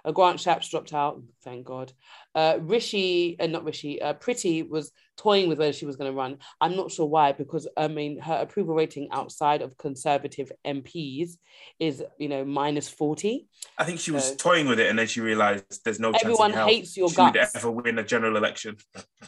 Uh, 0.08 0.12
Grant 0.12 0.38
Shapps 0.38 0.70
dropped 0.70 0.94
out, 0.94 1.22
thank 1.44 1.66
God. 1.66 1.92
Uh, 2.34 2.58
Rishi, 2.60 3.36
uh, 3.38 3.46
not 3.46 3.64
Rishi, 3.64 4.00
uh, 4.00 4.14
Priti 4.14 4.66
was 4.66 4.90
toying 5.18 5.48
with 5.48 5.58
whether 5.58 5.72
she 5.72 5.84
was 5.84 5.96
going 5.96 6.10
to 6.10 6.16
run. 6.16 6.38
I'm 6.62 6.76
not 6.76 6.90
sure 6.90 7.04
why, 7.04 7.32
because 7.32 7.68
I 7.76 7.88
mean, 7.88 8.18
her 8.20 8.36
approval 8.36 8.74
rating 8.74 9.08
outside 9.12 9.60
of 9.60 9.76
Conservative 9.76 10.50
MPs 10.66 11.32
is, 11.78 12.02
you 12.18 12.28
know, 12.28 12.44
minus 12.44 12.88
40. 12.88 13.46
I 13.76 13.84
think 13.84 14.00
she 14.00 14.10
was 14.10 14.34
toying 14.36 14.66
with 14.66 14.80
it, 14.80 14.88
and 14.88 14.98
then 14.98 15.06
she 15.06 15.20
realized 15.20 15.84
there's 15.84 16.00
no 16.00 16.12
Everyone 16.12 16.52
chance 16.52 16.70
hates 16.70 16.96
your 16.96 17.10
she 17.10 17.20
would 17.20 17.34
guts. 17.34 17.54
ever 17.54 17.70
win 17.70 17.98
a 17.98 18.04
general 18.04 18.38
election. 18.38 18.78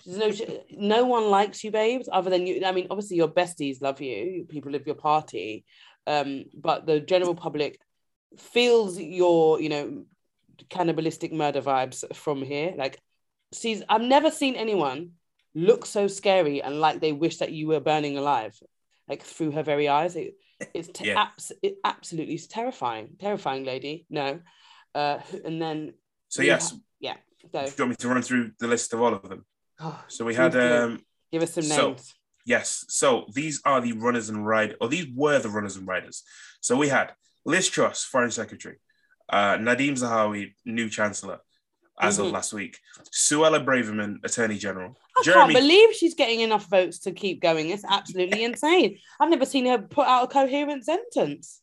There's 0.07 0.41
no, 0.41 0.63
no 0.71 1.05
one 1.05 1.29
likes 1.29 1.63
you, 1.63 1.71
babes, 1.71 2.09
other 2.11 2.31
than 2.31 2.47
you. 2.47 2.63
I 2.65 2.73
mean, 2.73 2.87
obviously, 2.89 3.19
your 3.19 3.29
besties 3.29 3.83
love 3.83 4.01
you, 4.01 4.47
people 4.49 4.75
of 4.75 4.87
your 4.87 4.97
party, 4.97 5.67
um, 6.07 6.47
but 6.55 6.87
the 6.87 7.01
general 7.01 7.35
public 7.35 7.79
feels 8.39 8.99
your, 8.99 9.61
you 9.61 9.69
know, 9.69 10.05
cannibalistic 10.69 11.33
murder 11.33 11.63
vibes 11.63 12.05
from 12.15 12.43
here. 12.43 12.75
Like, 12.77 12.99
sees, 13.53 13.83
I've 13.89 14.03
never 14.03 14.31
seen 14.31 14.55
anyone 14.57 15.13
look 15.55 15.87
so 15.87 16.07
scary 16.07 16.63
and 16.63 16.81
like 16.81 17.01
they 17.01 17.13
wish 17.13 17.39
that 17.39 17.53
you 17.53 17.67
were 17.69 17.81
burning 17.81 18.17
alive, 18.17 18.59
like 19.09 19.23
through 19.23 19.53
her 19.53 19.63
very 19.63 19.89
eyes. 19.89 20.17
It, 20.17 20.35
it's 20.75 20.89
te- 20.89 21.09
Yeah. 21.09 21.23
abs- 21.23 21.53
it 21.63 21.77
absolutely 21.85 22.35
is 22.35 22.47
terrifying, 22.47 23.17
terrifying 23.19 23.65
lady. 23.65 24.07
No, 24.11 24.41
uh, 24.95 25.19
and 25.45 25.61
then 25.61 25.95
So 26.29 26.43
yes, 26.43 26.71
ha- 26.71 26.77
yeah, 27.01 27.17
do 27.53 27.59
you 27.59 27.75
want 27.79 27.91
me 27.91 27.97
to 27.97 28.09
run 28.09 28.23
through 28.23 28.53
the 28.59 28.69
list 28.69 28.93
of 28.93 29.01
all 29.01 29.15
of 29.15 29.29
them? 29.29 29.45
Oh, 29.81 29.99
So 30.09 30.25
we 30.25 30.35
had 30.35 30.55
um, 30.57 31.01
give 31.33 31.43
us 31.43 31.55
some 31.55 31.65
so- 31.65 31.89
names. 31.89 32.15
Yes. 32.47 32.87
So 32.89 33.27
these 33.35 33.61
are 33.65 33.81
the 33.81 33.93
runners 33.93 34.29
and 34.31 34.47
riders, 34.47 34.77
or 34.81 34.89
these 34.89 35.07
were 35.15 35.39
the 35.39 35.51
runners 35.51 35.77
and 35.77 35.87
riders. 35.87 36.23
So 36.61 36.75
we 36.77 36.89
had 36.89 37.13
Liz 37.45 37.69
Truss, 37.69 38.03
Foreign 38.05 38.31
Secretary, 38.31 38.77
uh, 39.31 39.57
Nadhim 39.57 39.93
Zahawi, 39.93 40.55
new 40.65 40.89
Chancellor, 40.89 41.41
as 42.01 42.19
Mhm. 42.19 42.27
of 42.27 42.33
last 42.33 42.53
week, 42.53 42.79
Suella 43.13 43.65
Braverman, 43.65 44.17
Attorney 44.25 44.59
General, 44.59 44.97
I 45.19 45.23
Jeremy, 45.23 45.55
can't 45.55 45.65
believe 45.65 45.95
she's 45.95 46.15
getting 46.15 46.41
enough 46.41 46.67
votes 46.69 46.99
to 47.01 47.13
keep 47.13 47.41
going. 47.41 47.71
It's 47.71 47.85
absolutely 47.89 48.43
insane. 48.51 48.99
I've 49.19 49.31
never 49.31 49.47
seen 49.47 49.67
her 49.67 49.79
put 49.79 50.07
out 50.07 50.25
a 50.25 50.27
coherent 50.29 50.85
sentence. 50.85 51.61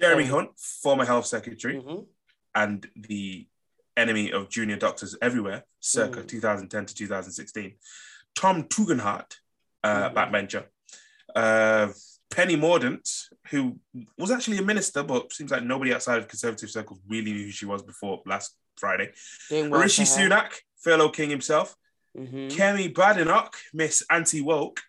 Jeremy 0.00 0.26
Sorry. 0.26 0.44
Hunt, 0.46 0.58
former 0.58 1.04
Health 1.04 1.26
Secretary, 1.26 1.76
Mhm. 1.76 2.06
and 2.54 2.88
the 2.96 3.46
enemy 3.96 4.32
of 4.32 4.48
junior 4.48 4.76
doctors 4.76 5.16
everywhere, 5.20 5.64
circa 5.80 6.22
Mm. 6.22 6.28
2010 6.28 6.86
to 6.86 6.94
2016. 6.94 7.76
Tom 8.34 8.64
Tugendhat, 8.64 9.36
uh, 9.82 10.08
Mhm. 10.10 10.14
backbencher. 10.14 10.66
Uh, 11.34 11.92
Penny 12.30 12.56
Mordaunt, 12.56 13.08
who 13.50 13.78
was 14.18 14.30
actually 14.30 14.58
a 14.58 14.62
minister, 14.62 15.02
but 15.02 15.32
seems 15.32 15.50
like 15.50 15.64
nobody 15.64 15.92
outside 15.92 16.18
of 16.18 16.28
conservative 16.28 16.70
circles 16.70 17.00
really 17.08 17.32
knew 17.32 17.44
who 17.44 17.50
she 17.50 17.66
was 17.66 17.82
before 17.82 18.20
last 18.26 18.56
Friday. 18.76 19.10
Well 19.50 19.68
Rishi. 19.80 20.04
Sunak, 20.04 20.52
furlough 20.82 21.10
king 21.10 21.30
himself. 21.30 21.74
Mhm. 22.16 22.50
Kemi 22.50 22.92
Badenoch, 22.94 23.54
Miss 23.74 24.02
Anti 24.10 24.40
Woke. 24.42 24.80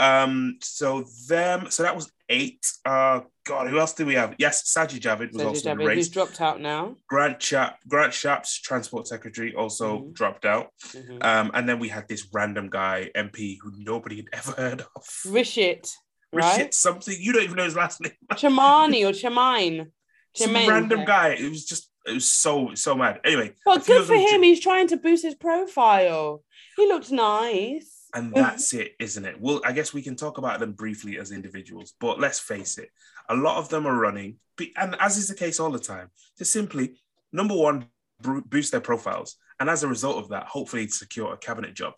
Um, 0.00 0.58
so 0.62 1.04
them, 1.28 1.70
so 1.70 1.82
that 1.84 1.94
was 1.94 2.10
eight. 2.28 2.66
Uh, 2.84 3.20
God, 3.44 3.68
who 3.68 3.78
else 3.78 3.92
do 3.92 4.04
we 4.06 4.14
have? 4.14 4.34
Yes, 4.38 4.72
Sajid 4.72 5.00
Javid 5.00 5.32
was 5.32 5.42
So 5.42 5.48
also 5.48 5.70
in 5.70 5.78
the 5.78 5.84
Javid, 5.84 5.94
who's 5.94 6.08
dropped 6.08 6.40
out 6.40 6.60
now. 6.60 6.96
Grant 7.08 7.38
Chap, 7.40 7.78
Grant 7.86 8.12
Shapps, 8.12 8.60
Transport 8.60 9.06
Secretary, 9.06 9.54
also 9.54 9.98
Mhm. 9.98 10.14
dropped 10.14 10.44
out. 10.44 10.72
Mhm. 10.88 11.22
Um, 11.24 11.50
and 11.54 11.68
then 11.68 11.78
we 11.78 11.88
had 11.88 12.08
this 12.08 12.26
random 12.32 12.68
guy, 12.68 13.10
MP, 13.14 13.58
who 13.62 13.72
nobody 13.76 14.16
had 14.16 14.26
ever 14.32 14.52
heard 14.52 14.80
of. 14.96 15.04
Rishit, 15.26 15.88
Rashid 16.32 16.60
right? 16.60 16.74
something, 16.74 17.16
you 17.18 17.32
don't 17.32 17.42
even 17.42 17.56
know 17.56 17.64
his 17.64 17.76
last 17.76 18.00
name. 18.00 18.12
Chamani 18.32 19.08
or 19.08 19.12
Chamine. 19.12 19.90
Some 20.34 20.54
random 20.54 21.04
guy. 21.04 21.30
It 21.38 21.50
was 21.50 21.64
just, 21.64 21.90
it 22.06 22.14
was 22.14 22.28
so, 22.28 22.74
so 22.74 22.94
mad. 22.94 23.20
Anyway, 23.24 23.52
But 23.64 23.86
good 23.86 24.06
for 24.06 24.14
him. 24.14 24.42
He's 24.42 24.60
trying 24.60 24.88
to 24.88 24.96
boost 24.96 25.24
his 25.24 25.34
profile. 25.34 26.42
He 26.76 26.86
looks 26.86 27.10
nice. 27.10 28.08
And 28.14 28.34
that's 28.34 28.74
it, 28.74 28.94
isn't 28.98 29.24
it? 29.24 29.40
Well, 29.40 29.60
I 29.64 29.72
guess 29.72 29.94
we 29.94 30.02
can 30.02 30.16
talk 30.16 30.38
about 30.38 30.60
them 30.60 30.72
briefly 30.72 31.18
as 31.18 31.32
individuals, 31.32 31.94
but 31.98 32.20
let's 32.20 32.38
face 32.38 32.76
it, 32.76 32.90
a 33.28 33.34
lot 33.34 33.56
of 33.56 33.70
them 33.70 33.86
are 33.86 33.98
running, 33.98 34.36
and 34.76 34.96
as 35.00 35.16
is 35.16 35.28
the 35.28 35.34
case 35.34 35.58
all 35.58 35.70
the 35.70 35.78
time, 35.78 36.10
to 36.36 36.44
simply, 36.44 37.00
number 37.32 37.54
one, 37.54 37.86
boost 38.20 38.70
their 38.70 38.80
profiles. 38.82 39.36
And 39.58 39.70
as 39.70 39.82
a 39.82 39.88
result 39.88 40.18
of 40.18 40.28
that, 40.30 40.46
hopefully 40.46 40.88
secure 40.88 41.32
a 41.32 41.38
cabinet 41.38 41.74
job 41.74 41.94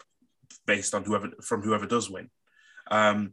based 0.66 0.94
on 0.94 1.04
whoever 1.04 1.30
from 1.42 1.62
whoever 1.62 1.86
does 1.86 2.10
win. 2.10 2.30
Um, 2.90 3.32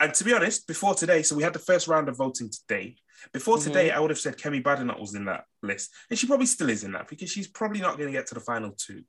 and 0.00 0.14
to 0.14 0.24
be 0.24 0.32
honest, 0.32 0.66
before 0.66 0.94
today, 0.94 1.22
so 1.22 1.36
we 1.36 1.42
had 1.42 1.52
the 1.52 1.58
first 1.58 1.88
round 1.88 2.08
of 2.08 2.16
voting 2.16 2.50
today. 2.50 2.96
Before 3.32 3.56
mm-hmm. 3.56 3.68
today, 3.68 3.90
I 3.90 3.98
would 3.98 4.10
have 4.10 4.18
said 4.18 4.36
Kemi 4.36 4.62
Badenoch 4.62 5.00
was 5.00 5.14
in 5.14 5.24
that 5.24 5.44
list, 5.62 5.90
and 6.08 6.18
she 6.18 6.26
probably 6.26 6.46
still 6.46 6.70
is 6.70 6.84
in 6.84 6.92
that 6.92 7.08
because 7.08 7.30
she's 7.30 7.48
probably 7.48 7.80
not 7.80 7.96
going 7.96 8.08
to 8.08 8.16
get 8.16 8.26
to 8.28 8.34
the 8.34 8.40
final 8.40 8.72
two. 8.76 9.02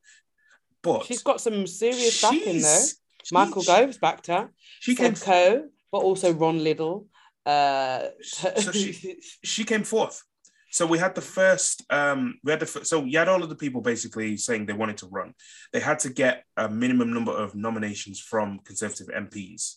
But 0.82 1.06
she's 1.06 1.24
got 1.24 1.42
some 1.42 1.68
serious 1.68 2.22
backing 2.22 2.62
though. 2.62 2.86
Michael 3.32 3.64
Gove's 3.64 3.98
backed 3.98 4.28
her. 4.28 4.50
She 4.80 4.96
came 4.96 5.14
Co, 5.14 5.66
but 5.92 6.00
also 6.00 6.34
Rod 6.34 6.56
Liddle. 6.56 7.08
Uh, 7.46 8.08
so 8.22 8.72
she, 8.72 9.20
she 9.44 9.64
came 9.64 9.84
fourth. 9.84 10.24
So 10.72 10.86
we 10.86 11.00
had 11.00 11.16
the 11.16 11.22
first, 11.22 11.84
um, 11.90 12.40
we 12.44 12.52
had 12.52 12.60
the 12.60 12.68
so 12.68 13.04
you 13.04 13.18
had 13.18 13.28
all 13.28 13.42
of 13.42 13.50
the 13.50 13.56
people 13.56 13.82
basically 13.82 14.38
saying 14.38 14.66
they 14.66 14.74
wanted 14.74 14.98
to 14.98 15.08
run. 15.08 15.34
They 15.74 15.80
had 15.80 16.00
to 16.00 16.10
get 16.10 16.44
a 16.58 16.70
minimum 16.70 17.14
number 17.14 17.32
of 17.32 17.56
nominations 17.56 18.20
from 18.20 18.60
Conservative 18.60 19.08
MPs. 19.08 19.76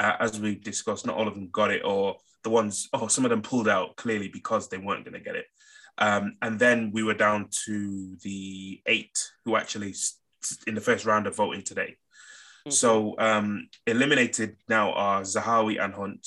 Uh, 0.00 0.16
as 0.18 0.40
we 0.40 0.54
discussed, 0.54 1.06
not 1.06 1.16
all 1.16 1.28
of 1.28 1.34
them 1.34 1.50
got 1.52 1.70
it, 1.70 1.82
or 1.84 2.16
the 2.42 2.48
ones, 2.48 2.88
oh, 2.94 3.06
some 3.06 3.26
of 3.26 3.30
them 3.30 3.42
pulled 3.42 3.68
out 3.68 3.96
clearly 3.96 4.28
because 4.28 4.68
they 4.68 4.78
weren't 4.78 5.04
going 5.04 5.12
to 5.12 5.20
get 5.20 5.36
it. 5.36 5.44
Um, 5.98 6.36
and 6.40 6.58
then 6.58 6.90
we 6.92 7.02
were 7.02 7.14
down 7.14 7.48
to 7.66 8.16
the 8.22 8.80
eight 8.86 9.18
who 9.44 9.56
actually 9.56 9.94
in 10.66 10.74
the 10.74 10.80
first 10.80 11.04
round 11.04 11.26
of 11.26 11.36
voting 11.36 11.62
today. 11.62 11.96
Mm-hmm. 12.60 12.70
So 12.70 13.14
um, 13.18 13.68
eliminated 13.86 14.56
now 14.70 14.92
are 14.94 15.20
Zahawi 15.20 15.82
and 15.82 15.92
Hunt. 15.92 16.26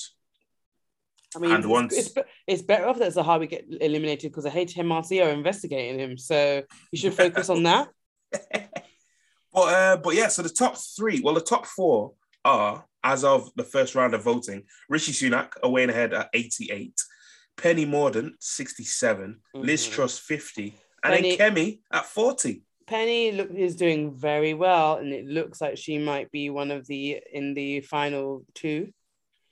I 1.34 1.40
mean, 1.40 1.50
and 1.50 1.68
once 1.68 1.98
it's, 1.98 2.14
it's 2.46 2.62
better 2.62 2.86
off 2.86 3.00
that 3.00 3.12
Zahawi 3.12 3.50
get 3.50 3.66
eliminated 3.80 4.30
because 4.30 4.46
I 4.46 4.50
the 4.50 4.66
HMRC 4.66 5.26
are 5.26 5.30
investigating 5.30 5.98
him, 5.98 6.16
so 6.16 6.62
you 6.92 6.98
should 6.98 7.14
focus 7.14 7.50
on 7.50 7.64
that. 7.64 7.88
but 9.52 9.60
uh, 9.60 9.96
but 9.96 10.14
yeah, 10.14 10.28
so 10.28 10.42
the 10.42 10.48
top 10.48 10.76
three, 10.76 11.20
well, 11.20 11.34
the 11.34 11.40
top 11.40 11.66
four 11.66 12.12
are 12.44 12.84
as 13.04 13.22
of 13.22 13.54
the 13.54 13.62
first 13.62 13.94
round 13.94 14.14
of 14.14 14.24
voting: 14.24 14.64
Rishi 14.88 15.12
Sunak 15.12 15.52
away 15.62 15.84
in 15.84 15.90
ahead 15.90 16.12
at 16.12 16.30
eighty-eight, 16.34 17.00
Penny 17.56 17.86
Mordaunt 17.86 18.32
sixty-seven, 18.40 19.40
mm-hmm. 19.54 19.66
Liz 19.66 19.86
Truss 19.86 20.18
fifty, 20.18 20.74
and 21.04 21.14
Penny, 21.14 21.36
then 21.36 21.54
Kemi 21.54 21.80
at 21.92 22.06
forty. 22.06 22.62
Penny 22.86 23.32
look 23.32 23.50
is 23.50 23.76
doing 23.76 24.14
very 24.14 24.54
well, 24.54 24.96
and 24.96 25.12
it 25.12 25.26
looks 25.26 25.60
like 25.60 25.78
she 25.78 25.98
might 25.98 26.30
be 26.32 26.50
one 26.50 26.70
of 26.70 26.86
the 26.86 27.20
in 27.32 27.54
the 27.54 27.80
final 27.82 28.44
two. 28.54 28.92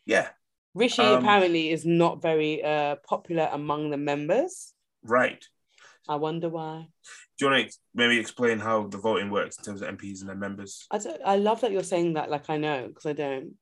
Yeah. 0.04 0.28
Rishi 0.74 1.02
um, 1.02 1.22
apparently 1.22 1.70
is 1.70 1.84
not 1.84 2.22
very 2.22 2.64
uh, 2.64 2.96
popular 3.06 3.48
among 3.52 3.90
the 3.90 3.98
members. 3.98 4.72
Right. 5.04 5.44
I 6.08 6.16
wonder 6.16 6.48
why. 6.48 6.86
Do 7.38 7.44
you 7.44 7.50
want 7.50 7.70
to 7.70 7.78
maybe 7.94 8.18
explain 8.18 8.58
how 8.58 8.86
the 8.88 8.98
voting 8.98 9.30
works 9.30 9.56
in 9.58 9.64
terms 9.64 9.82
of 9.82 9.88
MPs 9.88 10.20
and 10.20 10.28
their 10.28 10.36
members? 10.36 10.86
I, 10.90 10.98
don't, 10.98 11.20
I 11.24 11.36
love 11.36 11.60
that 11.60 11.72
you're 11.72 11.82
saying 11.82 12.14
that 12.14 12.30
like 12.30 12.50
I 12.50 12.56
know 12.56 12.88
because 12.88 13.06
I 13.06 13.12
don't. 13.12 13.54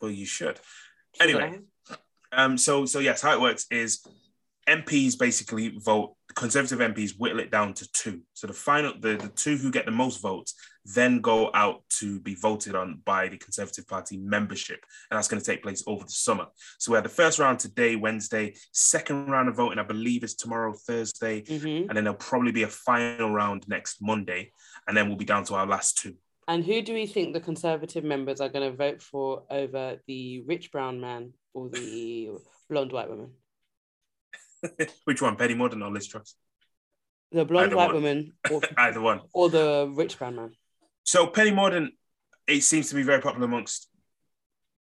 Well, 0.00 0.10
you 0.10 0.26
should. 0.26 0.58
should 1.14 1.22
anyway, 1.22 1.60
I? 1.90 1.96
um, 2.44 2.58
so 2.58 2.84
so 2.86 2.98
yes, 2.98 3.22
how 3.22 3.32
it 3.32 3.40
works 3.40 3.66
is 3.70 4.04
MPs 4.68 5.18
basically 5.18 5.78
vote, 5.78 6.14
Conservative 6.34 6.78
MPs 6.78 7.18
whittle 7.18 7.40
it 7.40 7.50
down 7.50 7.74
to 7.74 7.88
two. 7.92 8.22
So 8.32 8.46
the 8.46 8.52
final, 8.52 8.94
the, 8.98 9.16
the 9.16 9.28
two 9.28 9.56
who 9.56 9.70
get 9.70 9.84
the 9.84 9.92
most 9.92 10.20
votes 10.20 10.54
then 10.84 11.20
go 11.20 11.50
out 11.54 11.82
to 11.88 12.20
be 12.20 12.34
voted 12.34 12.74
on 12.74 13.00
by 13.04 13.28
the 13.28 13.38
Conservative 13.38 13.86
Party 13.86 14.16
membership. 14.16 14.84
And 15.10 15.16
that's 15.16 15.28
going 15.28 15.40
to 15.40 15.46
take 15.46 15.62
place 15.62 15.82
over 15.86 16.04
the 16.04 16.10
summer. 16.10 16.46
So 16.78 16.92
we 16.92 16.96
had 16.96 17.04
the 17.04 17.10
first 17.10 17.38
round 17.38 17.58
today, 17.58 17.96
Wednesday, 17.96 18.54
second 18.72 19.30
round 19.30 19.48
of 19.48 19.56
voting, 19.56 19.78
I 19.78 19.84
believe, 19.84 20.24
is 20.24 20.34
tomorrow, 20.34 20.74
Thursday. 20.86 21.42
Mm-hmm. 21.42 21.88
And 21.88 21.96
then 21.96 22.04
there'll 22.04 22.18
probably 22.18 22.52
be 22.52 22.64
a 22.64 22.68
final 22.68 23.30
round 23.30 23.66
next 23.68 24.02
Monday. 24.02 24.52
And 24.86 24.96
then 24.96 25.08
we'll 25.08 25.16
be 25.16 25.24
down 25.24 25.44
to 25.44 25.54
our 25.54 25.66
last 25.66 25.98
two. 25.98 26.14
And 26.46 26.64
who 26.64 26.82
do 26.82 26.92
we 26.92 27.06
think 27.06 27.32
the 27.32 27.40
Conservative 27.40 28.04
members 28.04 28.40
are 28.40 28.50
going 28.50 28.70
to 28.70 28.76
vote 28.76 29.00
for 29.00 29.44
over 29.50 29.96
the 30.06 30.42
rich 30.42 30.70
brown 30.70 31.00
man 31.00 31.32
or 31.54 31.70
the 31.70 32.32
blonde 32.68 32.92
white 32.92 33.08
woman? 33.08 33.30
Which 35.04 35.22
one, 35.22 35.36
Penny 35.36 35.54
Mordaunt 35.54 35.82
or 35.84 35.90
Liz 35.90 36.06
Truss? 36.06 36.34
The 37.32 37.44
blonde 37.44 37.68
Either 37.68 37.76
white 37.76 37.86
one. 37.86 37.94
woman, 37.94 38.32
or, 38.50 38.60
Either 38.78 39.00
one, 39.00 39.20
or 39.32 39.48
the 39.48 39.90
rich 39.94 40.18
brown 40.18 40.36
man. 40.36 40.52
So 41.04 41.26
Penny 41.26 41.50
Mordaunt, 41.50 41.90
it 42.46 42.62
seems 42.62 42.88
to 42.88 42.94
be 42.94 43.02
very 43.02 43.20
popular 43.20 43.46
amongst 43.46 43.88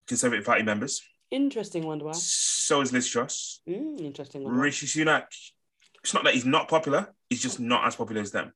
Conservative 0.08 0.46
Party 0.46 0.64
members. 0.64 1.02
Interesting, 1.32 1.86
wonder 1.86 2.06
why. 2.06 2.12
So 2.14 2.82
is 2.82 2.94
Liz 2.94 3.08
Truss. 3.08 3.62
Mm, 3.68 4.02
interesting. 4.02 4.46
Rishi 4.46 4.88
Sunak. 4.88 5.26
It's 6.04 6.14
not 6.14 6.24
that 6.26 6.34
he's 6.34 6.46
not 6.46 6.68
popular; 6.68 7.14
he's 7.30 7.42
just 7.42 7.60
not 7.60 7.88
as 7.88 7.96
popular 7.96 8.22
as 8.22 8.32
them. 8.32 8.54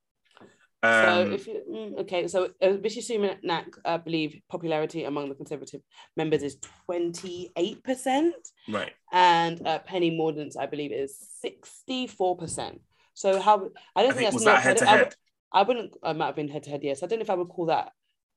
Um, 0.84 1.04
so 1.04 1.32
if 1.32 1.48
you, 1.48 1.62
mm, 1.70 2.00
okay, 2.02 2.28
so 2.28 2.50
uh, 2.62 2.78
Rishi 2.80 3.02
Sunak, 3.02 3.66
I 3.84 3.98
believe 3.98 4.40
popularity 4.50 5.06
among 5.06 5.30
the 5.30 5.36
Conservative 5.36 5.82
members 6.16 6.44
is 6.44 6.58
twenty 6.86 7.52
eight 7.56 7.84
percent, 7.84 8.36
right? 8.70 8.92
And 9.12 9.66
uh, 9.66 9.80
Penny 9.80 10.12
Mordaunt's, 10.12 10.56
I 10.56 10.68
believe, 10.68 10.92
is 10.92 11.18
sixty 11.42 12.06
four 12.06 12.38
percent. 12.38 12.82
So 13.14 13.42
how 13.42 13.70
I 13.96 14.04
don't 14.04 14.12
I 14.12 14.14
think, 14.14 14.30
think 14.30 14.32
that's 14.32 14.46
not, 14.46 14.56
that 14.56 14.64
head 14.64 14.78
to 14.78 14.86
head. 14.86 15.16
I 15.52 15.64
wouldn't. 15.64 15.94
I 16.04 16.14
might 16.14 16.28
have 16.28 16.36
been 16.36 16.50
head 16.50 16.64
to 16.64 16.70
head. 16.70 16.84
Yes, 16.84 17.04
I 17.04 17.08
don't 17.08 17.20
know 17.20 17.24
if 17.24 17.30
I 17.30 17.36
would 17.36 17.50
call 17.50 17.68
that 17.68 17.92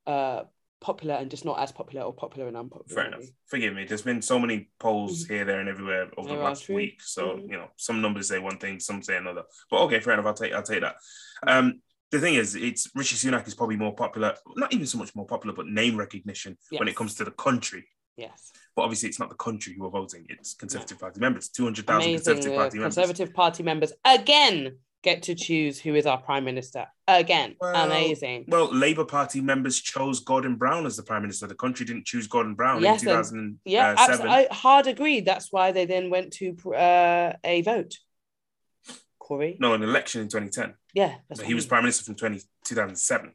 uh, 0.06 0.42
popular 0.80 1.14
and 1.14 1.30
just 1.30 1.44
not 1.44 1.58
as 1.58 1.72
popular 1.72 2.04
or 2.04 2.12
popular 2.12 2.48
and 2.48 2.56
unpopular. 2.56 3.02
Fair 3.02 3.12
enough. 3.12 3.28
Forgive 3.46 3.74
me. 3.74 3.84
There's 3.84 4.02
been 4.02 4.22
so 4.22 4.38
many 4.38 4.70
polls 4.78 5.24
mm-hmm. 5.24 5.34
here, 5.34 5.44
there, 5.44 5.60
and 5.60 5.68
everywhere 5.68 6.10
over 6.16 6.28
the 6.28 6.34
last 6.36 6.68
week. 6.68 7.00
So 7.02 7.30
mm-hmm. 7.30 7.50
you 7.50 7.58
know, 7.58 7.68
some 7.76 8.00
numbers 8.00 8.28
say 8.28 8.38
one 8.38 8.58
thing, 8.58 8.80
some 8.80 9.02
say 9.02 9.16
another. 9.16 9.42
But 9.70 9.82
okay, 9.82 10.00
fair 10.00 10.14
enough. 10.14 10.26
I'll 10.26 10.34
take. 10.34 10.52
I'll 10.52 10.62
take 10.62 10.80
that. 10.82 10.96
Um, 11.46 11.80
the 12.10 12.18
thing 12.18 12.34
is, 12.34 12.56
it's 12.56 12.90
Rishi 12.94 13.16
Sunak 13.16 13.46
is 13.46 13.54
probably 13.54 13.76
more 13.76 13.94
popular, 13.94 14.34
not 14.56 14.72
even 14.72 14.86
so 14.86 14.98
much 14.98 15.14
more 15.14 15.26
popular, 15.26 15.54
but 15.54 15.66
name 15.66 15.96
recognition 15.96 16.56
yes. 16.70 16.78
when 16.78 16.88
it 16.88 16.96
comes 16.96 17.14
to 17.16 17.24
the 17.24 17.30
country. 17.30 17.86
Yes. 18.16 18.50
But 18.74 18.82
obviously, 18.82 19.08
it's 19.08 19.18
not 19.18 19.28
the 19.28 19.36
country 19.36 19.74
who 19.76 19.84
are 19.86 19.90
voting; 19.90 20.26
it's 20.28 20.54
Conservative 20.54 20.98
yeah. 20.98 21.06
Party 21.06 21.20
members. 21.20 21.48
Two 21.48 21.64
hundred 21.64 21.86
thousand 21.86 22.12
Conservative 22.14 22.54
Party 22.54 22.78
members. 22.78 22.94
Conservative 22.94 23.34
Party 23.34 23.62
members 23.62 23.92
again 24.04 24.78
get 25.02 25.22
to 25.24 25.34
choose 25.34 25.78
who 25.78 25.94
is 25.94 26.06
our 26.06 26.18
prime 26.18 26.44
minister 26.44 26.86
again. 27.08 27.56
Well, 27.60 27.86
Amazing. 27.86 28.44
Well, 28.48 28.72
Labour 28.72 29.04
Party 29.04 29.40
members 29.40 29.80
chose 29.80 30.20
Gordon 30.20 30.56
Brown 30.56 30.86
as 30.86 30.96
the 30.96 31.02
prime 31.02 31.22
minister. 31.22 31.46
The 31.46 31.54
country 31.54 31.86
didn't 31.86 32.06
choose 32.06 32.26
Gordon 32.26 32.54
Brown 32.54 32.82
yes, 32.82 33.02
in 33.02 33.08
2007. 33.08 33.60
Yeah, 33.64 33.94
I 33.98 34.48
hard 34.50 34.86
agreed. 34.86 35.24
That's 35.24 35.50
why 35.50 35.72
they 35.72 35.86
then 35.86 36.10
went 36.10 36.32
to 36.34 36.56
uh, 36.74 37.32
a 37.44 37.62
vote. 37.62 37.96
Cory? 39.18 39.56
No, 39.60 39.74
an 39.74 39.82
election 39.82 40.22
in 40.22 40.28
2010. 40.28 40.74
Yeah. 40.94 41.14
he 41.44 41.54
was 41.54 41.66
prime 41.66 41.82
minister 41.82 42.04
from 42.04 42.16
20, 42.16 42.40
2007. 42.64 43.32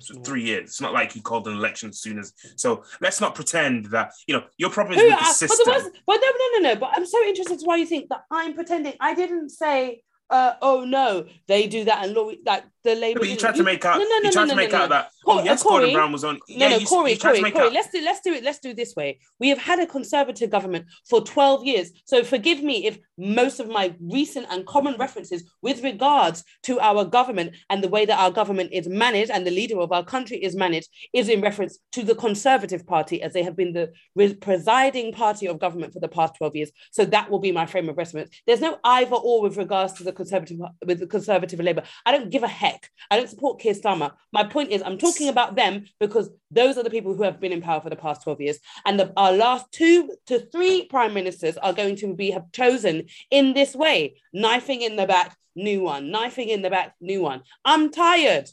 So 0.00 0.14
three 0.22 0.42
years. 0.42 0.70
It's 0.70 0.80
not 0.80 0.94
like 0.94 1.12
he 1.12 1.20
called 1.20 1.46
an 1.48 1.54
election 1.54 1.90
as 1.90 2.00
soon 2.00 2.18
as. 2.18 2.32
So 2.56 2.84
let's 3.02 3.20
not 3.20 3.34
pretend 3.34 3.86
that 3.86 4.12
you 4.26 4.34
know 4.34 4.44
your 4.56 4.70
problem 4.70 4.98
is 4.98 5.02
with 5.02 5.18
the 5.18 5.24
system. 5.26 5.66
But, 5.66 5.82
was, 5.82 5.92
but 6.06 6.16
no, 6.16 6.28
no, 6.30 6.58
no, 6.58 6.68
no. 6.70 6.80
But 6.80 6.90
I'm 6.94 7.04
so 7.04 7.22
interested 7.24 7.58
to 7.58 7.66
why 7.66 7.76
you 7.76 7.84
think 7.84 8.08
that 8.08 8.24
I'm 8.30 8.54
pretending. 8.54 8.94
I 9.00 9.14
didn't 9.14 9.50
say 9.50 10.02
uh, 10.32 10.54
oh 10.62 10.84
no, 10.84 11.26
they 11.46 11.66
do 11.66 11.84
that, 11.84 12.04
and 12.04 12.14
look, 12.14 12.38
like 12.44 12.64
the 12.84 12.94
Labour. 12.94 13.20
but 13.20 13.28
you 13.28 13.36
tried 13.36 13.54
to 13.54 13.62
make 13.62 13.84
out. 13.84 13.98
No, 13.98 14.04
no, 14.04 14.18
no, 14.18 14.24
you 14.24 14.32
tried 14.32 14.44
no, 14.44 14.50
to 14.50 14.56
make 14.56 14.72
out 14.72 14.88
that. 14.88 15.10
Oh 15.26 15.44
yes, 15.44 15.62
Cory, 15.62 15.82
Gordon 15.82 15.94
Brown 15.94 16.12
was 16.12 16.24
on. 16.24 16.34
No, 16.34 16.40
yeah, 16.48 16.78
no, 16.78 16.84
Cory, 16.84 17.16
Cory, 17.16 17.40
Cory. 17.52 17.66
Out... 17.66 17.72
Let's 17.72 17.90
do, 17.90 18.00
let's 18.02 18.20
do 18.22 18.32
it. 18.32 18.42
Let's 18.42 18.58
do 18.58 18.70
it 18.70 18.76
this 18.76 18.96
way. 18.96 19.20
We 19.38 19.50
have 19.50 19.58
had 19.58 19.78
a 19.78 19.86
Conservative 19.86 20.50
government 20.50 20.86
for 21.08 21.22
twelve 21.22 21.64
years, 21.64 21.90
so 22.06 22.24
forgive 22.24 22.62
me 22.62 22.86
if 22.86 22.98
most 23.18 23.60
of 23.60 23.68
my 23.68 23.94
recent 24.00 24.46
and 24.50 24.66
common 24.66 24.96
references 24.98 25.44
with 25.60 25.84
regards 25.84 26.42
to 26.64 26.80
our 26.80 27.04
government 27.04 27.54
and 27.68 27.84
the 27.84 27.88
way 27.88 28.04
that 28.06 28.18
our 28.18 28.30
government 28.30 28.70
is 28.72 28.88
managed 28.88 29.30
and 29.30 29.46
the 29.46 29.50
leader 29.50 29.78
of 29.78 29.92
our 29.92 30.02
country 30.02 30.38
is 30.38 30.56
managed 30.56 30.88
is 31.12 31.28
in 31.28 31.42
reference 31.42 31.78
to 31.92 32.02
the 32.02 32.14
Conservative 32.14 32.86
Party, 32.86 33.22
as 33.22 33.34
they 33.34 33.42
have 33.42 33.54
been 33.54 33.74
the 33.74 33.92
presiding 34.40 35.12
party 35.12 35.46
of 35.46 35.60
government 35.60 35.92
for 35.92 36.00
the 36.00 36.08
past 36.08 36.34
twelve 36.36 36.56
years. 36.56 36.70
So 36.90 37.04
that 37.04 37.30
will 37.30 37.38
be 37.38 37.52
my 37.52 37.66
frame 37.66 37.90
of 37.90 37.98
reference. 37.98 38.30
There's 38.46 38.60
no 38.62 38.78
either 38.82 39.16
or 39.16 39.42
with 39.42 39.58
regards 39.58 39.92
to 39.94 40.04
the 40.04 40.21
Conservative 40.22 40.58
with 40.86 41.00
the 41.00 41.06
Conservative 41.06 41.58
and 41.58 41.66
Labour. 41.66 41.82
I 42.06 42.12
don't 42.12 42.30
give 42.30 42.42
a 42.42 42.48
heck. 42.48 42.90
I 43.10 43.16
don't 43.16 43.28
support 43.28 43.60
Keir 43.60 43.74
Starmer. 43.74 44.12
My 44.32 44.44
point 44.44 44.70
is, 44.70 44.82
I'm 44.82 44.98
talking 44.98 45.28
about 45.28 45.56
them 45.56 45.84
because 45.98 46.30
those 46.50 46.78
are 46.78 46.82
the 46.82 46.90
people 46.90 47.14
who 47.14 47.22
have 47.22 47.40
been 47.40 47.52
in 47.52 47.60
power 47.60 47.80
for 47.80 47.90
the 47.90 47.96
past 47.96 48.22
12 48.22 48.40
years. 48.40 48.58
And 48.84 48.98
the, 48.98 49.12
our 49.16 49.32
last 49.32 49.70
two 49.72 50.10
to 50.26 50.38
three 50.38 50.86
prime 50.86 51.14
ministers 51.14 51.56
are 51.56 51.72
going 51.72 51.96
to 51.96 52.14
be 52.14 52.30
have 52.30 52.52
chosen 52.52 53.06
in 53.30 53.54
this 53.54 53.74
way 53.74 54.16
knifing 54.32 54.82
in 54.82 54.96
the 54.96 55.06
back, 55.06 55.36
new 55.54 55.82
one, 55.82 56.10
knifing 56.10 56.48
in 56.48 56.62
the 56.62 56.70
back, 56.70 56.94
new 57.00 57.22
one. 57.22 57.42
I'm 57.64 57.90
tired. 57.90 58.48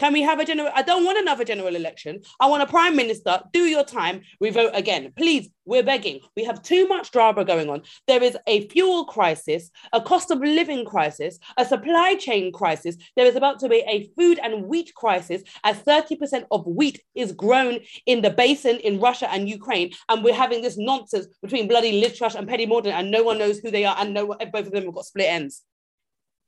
Can 0.00 0.14
we 0.14 0.22
have 0.22 0.40
a 0.40 0.46
general? 0.46 0.70
I 0.74 0.80
don't 0.80 1.04
want 1.04 1.18
another 1.18 1.44
general 1.44 1.76
election. 1.76 2.22
I 2.40 2.46
want 2.46 2.62
a 2.62 2.66
prime 2.66 2.96
minister. 2.96 3.42
Do 3.52 3.64
your 3.66 3.84
time. 3.84 4.22
We 4.40 4.48
vote 4.48 4.70
again. 4.72 5.12
Please, 5.14 5.50
we're 5.66 5.82
begging. 5.82 6.20
We 6.34 6.44
have 6.44 6.62
too 6.62 6.88
much 6.88 7.10
drama 7.10 7.44
going 7.44 7.68
on. 7.68 7.82
There 8.08 8.22
is 8.22 8.34
a 8.46 8.66
fuel 8.68 9.04
crisis, 9.04 9.70
a 9.92 10.00
cost 10.00 10.30
of 10.30 10.38
living 10.40 10.86
crisis, 10.86 11.38
a 11.58 11.66
supply 11.66 12.14
chain 12.14 12.50
crisis. 12.50 12.96
There 13.14 13.26
is 13.26 13.36
about 13.36 13.60
to 13.60 13.68
be 13.68 13.84
a 13.86 14.08
food 14.18 14.38
and 14.42 14.64
wheat 14.64 14.94
crisis 14.94 15.42
as 15.64 15.76
30% 15.80 16.46
of 16.50 16.66
wheat 16.66 17.02
is 17.14 17.32
grown 17.32 17.80
in 18.06 18.22
the 18.22 18.30
basin 18.30 18.78
in 18.78 19.00
Russia 19.00 19.30
and 19.30 19.50
Ukraine. 19.50 19.92
And 20.08 20.24
we're 20.24 20.32
having 20.32 20.62
this 20.62 20.78
nonsense 20.78 21.26
between 21.42 21.68
bloody 21.68 22.00
Liz 22.00 22.18
and 22.34 22.48
Penny 22.48 22.66
Mordaunt, 22.66 22.94
and 22.94 23.10
no 23.10 23.22
one 23.22 23.36
knows 23.36 23.58
who 23.58 23.70
they 23.70 23.84
are, 23.84 23.96
and 23.98 24.14
no 24.14 24.28
both 24.28 24.66
of 24.66 24.72
them 24.72 24.84
have 24.84 24.94
got 24.94 25.04
split 25.04 25.26
ends. 25.28 25.60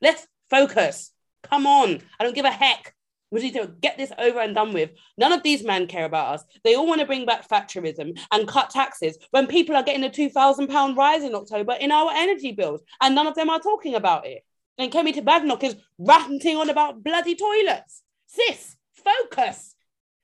Let's 0.00 0.26
focus. 0.48 1.12
Come 1.42 1.66
on. 1.66 2.00
I 2.18 2.24
don't 2.24 2.34
give 2.34 2.46
a 2.46 2.50
heck. 2.50 2.94
We 3.32 3.40
need 3.40 3.54
to 3.54 3.72
get 3.80 3.96
this 3.96 4.12
over 4.18 4.38
and 4.40 4.54
done 4.54 4.72
with. 4.74 4.90
None 5.16 5.32
of 5.32 5.42
these 5.42 5.64
men 5.64 5.86
care 5.86 6.04
about 6.04 6.34
us. 6.34 6.44
They 6.62 6.74
all 6.74 6.86
want 6.86 7.00
to 7.00 7.06
bring 7.06 7.24
back 7.24 7.48
Thatcherism 7.48 8.18
and 8.30 8.46
cut 8.46 8.70
taxes 8.70 9.18
when 9.30 9.46
people 9.46 9.74
are 9.74 9.82
getting 9.82 10.04
a 10.04 10.10
£2,000 10.10 10.96
rise 10.96 11.24
in 11.24 11.34
October 11.34 11.72
in 11.80 11.90
our 11.90 12.12
energy 12.12 12.52
bills, 12.52 12.82
and 13.00 13.14
none 13.14 13.26
of 13.26 13.34
them 13.34 13.50
are 13.50 13.58
talking 13.58 13.94
about 13.94 14.26
it. 14.26 14.44
And 14.78 14.92
Kemi 14.92 15.14
Badenoch 15.24 15.64
is 15.64 15.76
ranting 15.98 16.56
on 16.56 16.70
about 16.70 17.02
bloody 17.02 17.34
toilets. 17.34 18.02
Sis, 18.26 18.76
focus. 18.92 19.74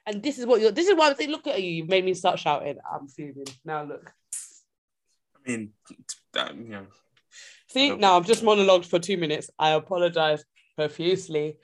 And 0.07 0.23
this 0.23 0.39
is 0.39 0.47
what 0.47 0.61
you're, 0.61 0.71
this 0.71 0.89
is 0.89 0.97
why 0.97 1.09
I'm 1.09 1.17
saying, 1.17 1.31
look 1.31 1.47
at 1.47 1.63
you. 1.63 1.71
You've 1.71 1.89
made 1.89 2.05
me 2.05 2.15
start 2.15 2.39
shouting. 2.39 2.77
I'm 2.91 3.09
fuming. 3.09 3.47
Now 3.65 3.85
look. 3.85 4.13
I 5.35 5.51
mean, 5.51 5.73
that, 6.33 6.51
uh, 6.51 6.55
you 6.55 6.69
know. 6.69 6.87
See, 7.69 7.95
now 7.95 8.17
I've 8.17 8.27
just 8.27 8.43
monologued 8.43 8.87
for 8.87 8.99
two 8.99 9.19
minutes. 9.19 9.51
I 9.59 9.71
apologize 9.71 10.45
profusely. 10.77 11.59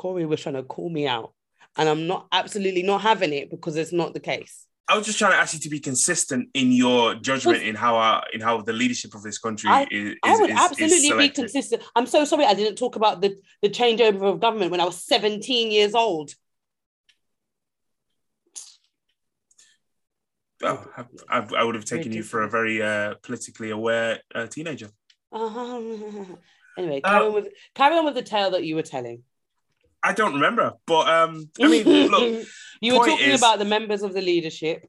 Cory 0.00 0.24
was 0.24 0.40
trying 0.40 0.54
to 0.54 0.62
call 0.62 0.88
me 0.88 1.06
out, 1.06 1.34
and 1.76 1.86
I'm 1.86 2.06
not 2.06 2.26
absolutely 2.32 2.82
not 2.82 3.02
having 3.02 3.34
it 3.34 3.50
because 3.50 3.76
it's 3.76 3.92
not 3.92 4.14
the 4.14 4.20
case. 4.20 4.66
I 4.88 4.96
was 4.96 5.04
just 5.04 5.18
trying 5.18 5.32
to 5.32 5.36
ask 5.36 5.52
you 5.52 5.60
to 5.60 5.68
be 5.68 5.78
consistent 5.78 6.48
in 6.54 6.72
your 6.72 7.16
judgment 7.16 7.62
in 7.62 7.74
how 7.74 7.96
our, 7.96 8.24
in 8.32 8.40
how 8.40 8.62
the 8.62 8.72
leadership 8.72 9.14
of 9.14 9.22
this 9.22 9.36
country 9.36 9.68
I, 9.68 9.86
is. 9.90 10.16
I 10.24 10.36
would 10.40 10.48
is, 10.48 10.58
absolutely 10.58 11.08
is 11.08 11.18
be 11.18 11.28
consistent. 11.28 11.82
I'm 11.94 12.06
so 12.06 12.24
sorry 12.24 12.46
I 12.46 12.54
didn't 12.54 12.76
talk 12.76 12.96
about 12.96 13.20
the 13.20 13.36
the 13.60 13.68
changeover 13.68 14.32
of 14.32 14.40
government 14.40 14.70
when 14.70 14.80
I 14.80 14.86
was 14.86 15.04
17 15.04 15.70
years 15.70 15.94
old. 15.94 16.30
Oh, 20.62 20.82
I, 21.28 21.46
I, 21.58 21.64
would 21.64 21.74
have 21.74 21.84
taken 21.84 22.12
you 22.12 22.22
for 22.22 22.42
a 22.42 22.48
very 22.48 22.82
uh, 22.82 23.14
politically 23.22 23.68
aware 23.70 24.20
uh, 24.34 24.46
teenager. 24.46 24.88
Uh-huh. 25.30 26.24
Anyway, 26.78 27.00
carry, 27.00 27.24
uh, 27.24 27.26
on 27.26 27.34
with, 27.34 27.48
carry 27.74 27.96
on 27.96 28.04
with 28.06 28.14
the 28.14 28.22
tale 28.22 28.52
that 28.52 28.64
you 28.64 28.74
were 28.74 28.82
telling. 28.82 29.24
I 30.02 30.12
don't 30.12 30.34
remember, 30.34 30.72
but 30.86 31.08
um, 31.08 31.50
I 31.60 31.68
mean, 31.68 31.84
look, 32.10 32.46
you 32.80 32.98
were 32.98 33.06
talking 33.06 33.30
is, 33.30 33.40
about 33.40 33.58
the 33.58 33.64
members 33.64 34.02
of 34.02 34.14
the 34.14 34.22
leadership, 34.22 34.86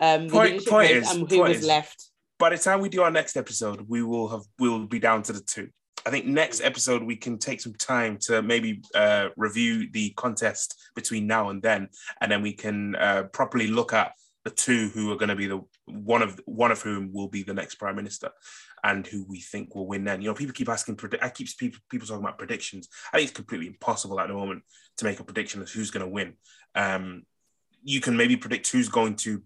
um, 0.00 0.28
the 0.28 0.32
point, 0.32 0.50
leadership 0.52 0.70
point 0.70 0.90
is, 0.90 1.10
and 1.10 1.30
who 1.30 1.40
was 1.40 1.58
is, 1.58 1.66
left. 1.66 2.10
By 2.38 2.50
the 2.50 2.58
time 2.58 2.80
we 2.80 2.88
do 2.88 3.02
our 3.02 3.10
next 3.10 3.36
episode, 3.36 3.84
we 3.88 4.02
will 4.02 4.28
have 4.28 4.42
we'll 4.58 4.86
be 4.86 4.98
down 4.98 5.22
to 5.24 5.32
the 5.32 5.40
two. 5.40 5.68
I 6.06 6.10
think 6.10 6.26
next 6.26 6.60
episode 6.60 7.02
we 7.02 7.16
can 7.16 7.38
take 7.38 7.60
some 7.60 7.74
time 7.74 8.18
to 8.22 8.42
maybe 8.42 8.82
uh, 8.94 9.28
review 9.36 9.88
the 9.90 10.10
contest 10.10 10.76
between 10.94 11.26
now 11.26 11.48
and 11.50 11.62
then, 11.62 11.88
and 12.20 12.30
then 12.30 12.42
we 12.42 12.52
can 12.52 12.94
uh, 12.96 13.24
properly 13.32 13.68
look 13.68 13.92
at 13.92 14.12
the 14.44 14.50
two 14.50 14.90
who 14.90 15.10
are 15.10 15.16
going 15.16 15.30
to 15.30 15.36
be 15.36 15.46
the 15.46 15.60
one 15.86 16.22
of 16.22 16.40
one 16.44 16.70
of 16.70 16.82
whom 16.82 17.12
will 17.12 17.28
be 17.28 17.42
the 17.42 17.54
next 17.54 17.76
prime 17.76 17.96
minister 17.96 18.30
and 18.84 19.06
who 19.06 19.24
we 19.24 19.40
think 19.40 19.74
will 19.74 19.86
win 19.86 20.04
then. 20.04 20.20
You 20.20 20.28
know, 20.28 20.34
people 20.34 20.52
keep 20.52 20.68
asking, 20.68 20.98
I 21.22 21.30
keep 21.30 21.48
people, 21.56 21.80
people 21.90 22.06
talking 22.06 22.22
about 22.22 22.38
predictions. 22.38 22.88
I 23.12 23.16
think 23.16 23.30
it's 23.30 23.36
completely 23.36 23.66
impossible 23.66 24.20
at 24.20 24.28
the 24.28 24.34
moment 24.34 24.62
to 24.98 25.06
make 25.06 25.18
a 25.18 25.24
prediction 25.24 25.62
of 25.62 25.70
who's 25.70 25.90
going 25.90 26.04
to 26.04 26.12
win. 26.12 26.34
Um, 26.74 27.22
you 27.82 28.02
can 28.02 28.16
maybe 28.16 28.36
predict 28.36 28.70
who's 28.70 28.90
going 28.90 29.16
to 29.16 29.42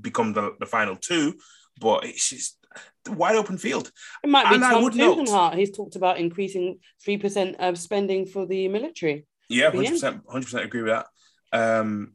become 0.00 0.32
the, 0.32 0.54
the 0.60 0.66
final 0.66 0.94
two, 0.94 1.34
but 1.80 2.04
it's 2.04 2.30
just 2.30 2.58
wide 3.08 3.34
open 3.34 3.58
field. 3.58 3.90
It 4.22 4.30
might 4.30 4.48
be 4.48 4.54
and 4.54 4.62
Tom 4.62 4.84
Tugendhat. 4.84 5.56
He's 5.56 5.72
talked 5.72 5.96
about 5.96 6.18
increasing 6.18 6.78
3% 7.06 7.56
of 7.56 7.78
spending 7.78 8.24
for 8.24 8.46
the 8.46 8.68
military. 8.68 9.26
Yeah, 9.48 9.72
100%, 9.72 10.22
100% 10.22 10.64
agree 10.64 10.82
with 10.82 10.92
that. 10.92 11.06
Um, 11.52 12.12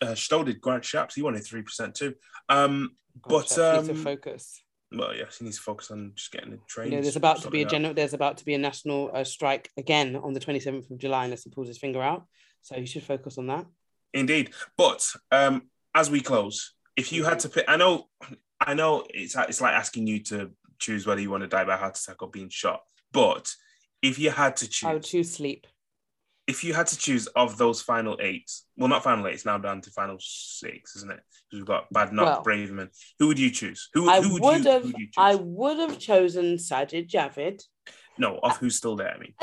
uh, 0.00 0.14
Stowe 0.14 0.42
did 0.42 0.60
Grant 0.62 0.84
Shapps. 0.84 1.14
He 1.14 1.22
wanted 1.22 1.42
3% 1.42 1.92
too. 1.92 2.14
Um, 2.48 2.92
but 3.26 3.58
um, 3.58 3.94
focus 3.94 4.62
well, 4.90 5.14
yes, 5.14 5.38
he 5.38 5.44
needs 5.44 5.56
to 5.56 5.62
focus 5.62 5.90
on 5.90 6.12
just 6.14 6.32
getting 6.32 6.50
the 6.50 6.58
train. 6.66 6.90
You 6.90 6.96
know, 6.96 7.02
there's 7.02 7.16
about 7.16 7.42
to 7.42 7.50
be 7.50 7.62
a 7.62 7.66
general. 7.66 7.94
There's 7.94 8.14
about 8.14 8.38
to 8.38 8.44
be 8.44 8.54
a 8.54 8.58
national 8.58 9.10
uh, 9.12 9.24
strike 9.24 9.70
again 9.76 10.16
on 10.16 10.32
the 10.32 10.40
27th 10.40 10.90
of 10.90 10.98
July 10.98 11.24
unless 11.24 11.44
he 11.44 11.50
pulls 11.50 11.68
his 11.68 11.78
finger 11.78 12.00
out. 12.00 12.26
So 12.62 12.76
you 12.76 12.86
should 12.86 13.02
focus 13.02 13.38
on 13.38 13.46
that. 13.48 13.66
Indeed, 14.14 14.50
but 14.76 15.06
um, 15.30 15.64
as 15.94 16.10
we 16.10 16.20
close, 16.20 16.72
if 16.96 17.12
you 17.12 17.24
had 17.24 17.38
to 17.40 17.48
pick, 17.48 17.66
I 17.68 17.76
know, 17.76 18.08
I 18.60 18.74
know, 18.74 19.04
it's 19.10 19.36
it's 19.36 19.60
like 19.60 19.74
asking 19.74 20.06
you 20.06 20.22
to 20.24 20.50
choose 20.78 21.06
whether 21.06 21.20
you 21.20 21.30
want 21.30 21.42
to 21.42 21.48
die 21.48 21.64
by 21.64 21.76
heart 21.76 21.98
attack 21.98 22.22
or 22.22 22.30
being 22.30 22.48
shot. 22.48 22.82
But 23.12 23.52
if 24.02 24.18
you 24.18 24.30
had 24.30 24.56
to 24.56 24.68
choose, 24.68 24.88
I 24.88 24.94
would 24.94 25.04
choose 25.04 25.32
sleep 25.32 25.66
if 26.48 26.64
you 26.64 26.72
had 26.72 26.86
to 26.86 26.96
choose 26.96 27.26
of 27.28 27.58
those 27.58 27.82
final 27.82 28.16
eight, 28.20 28.50
well, 28.76 28.88
not 28.88 29.04
final 29.04 29.26
eight, 29.28 29.34
it's 29.34 29.44
now 29.44 29.58
down 29.58 29.82
to 29.82 29.90
final 29.90 30.16
six, 30.18 30.96
isn't 30.96 31.12
it? 31.12 31.20
Because 31.50 31.60
we've 31.60 31.66
got 31.66 31.92
Badenoch, 31.92 32.24
well, 32.24 32.44
Braverman. 32.44 32.88
Who 33.18 33.28
would 33.28 33.38
you 33.38 33.50
choose? 33.50 33.90
Who, 33.92 34.08
I 34.08 34.22
who 34.22 34.32
would, 34.32 34.42
would 34.42 34.64
you, 34.64 34.70
have, 34.70 34.84
you 34.86 35.08
I 35.18 35.34
would 35.34 35.78
have 35.78 35.98
chosen 35.98 36.56
Sajid 36.56 37.08
Javid. 37.08 37.62
No, 38.16 38.38
of 38.42 38.56
who's 38.56 38.76
still 38.76 38.96
there, 38.96 39.14
I 39.14 39.18
mean. 39.18 39.34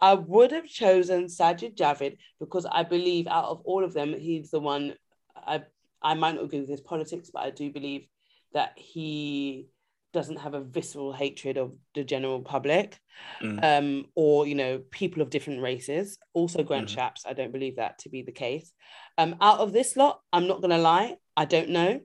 I 0.00 0.14
would 0.14 0.52
have 0.52 0.66
chosen 0.66 1.24
Sajid 1.24 1.74
Javid 1.74 2.18
because 2.38 2.66
I 2.70 2.82
believe 2.82 3.26
out 3.26 3.46
of 3.46 3.62
all 3.64 3.82
of 3.82 3.94
them, 3.94 4.14
he's 4.16 4.50
the 4.50 4.60
one. 4.60 4.94
I 5.34 5.62
I 6.02 6.14
might 6.14 6.34
not 6.34 6.44
agree 6.44 6.60
with 6.60 6.68
his 6.68 6.82
politics, 6.82 7.30
but 7.32 7.42
I 7.42 7.50
do 7.50 7.72
believe 7.72 8.06
that 8.52 8.72
he 8.76 9.68
doesn't 10.12 10.38
have 10.38 10.54
a 10.54 10.60
visceral 10.60 11.12
hatred 11.12 11.58
of 11.58 11.74
the 11.94 12.02
general 12.04 12.40
public 12.40 12.98
mm. 13.42 13.62
um, 13.62 14.06
or 14.14 14.46
you 14.46 14.54
know 14.54 14.78
people 14.90 15.22
of 15.22 15.30
different 15.30 15.60
races 15.60 16.18
also 16.32 16.62
grant 16.62 16.88
mm. 16.88 16.96
shapps 16.96 17.26
i 17.26 17.32
don't 17.32 17.52
believe 17.52 17.76
that 17.76 17.98
to 17.98 18.08
be 18.08 18.22
the 18.22 18.32
case 18.32 18.72
um, 19.18 19.36
out 19.40 19.58
of 19.58 19.72
this 19.72 19.96
lot 19.96 20.20
i'm 20.32 20.46
not 20.46 20.60
going 20.60 20.70
to 20.70 20.78
lie 20.78 21.16
i 21.36 21.44
don't 21.44 21.68
know 21.68 22.00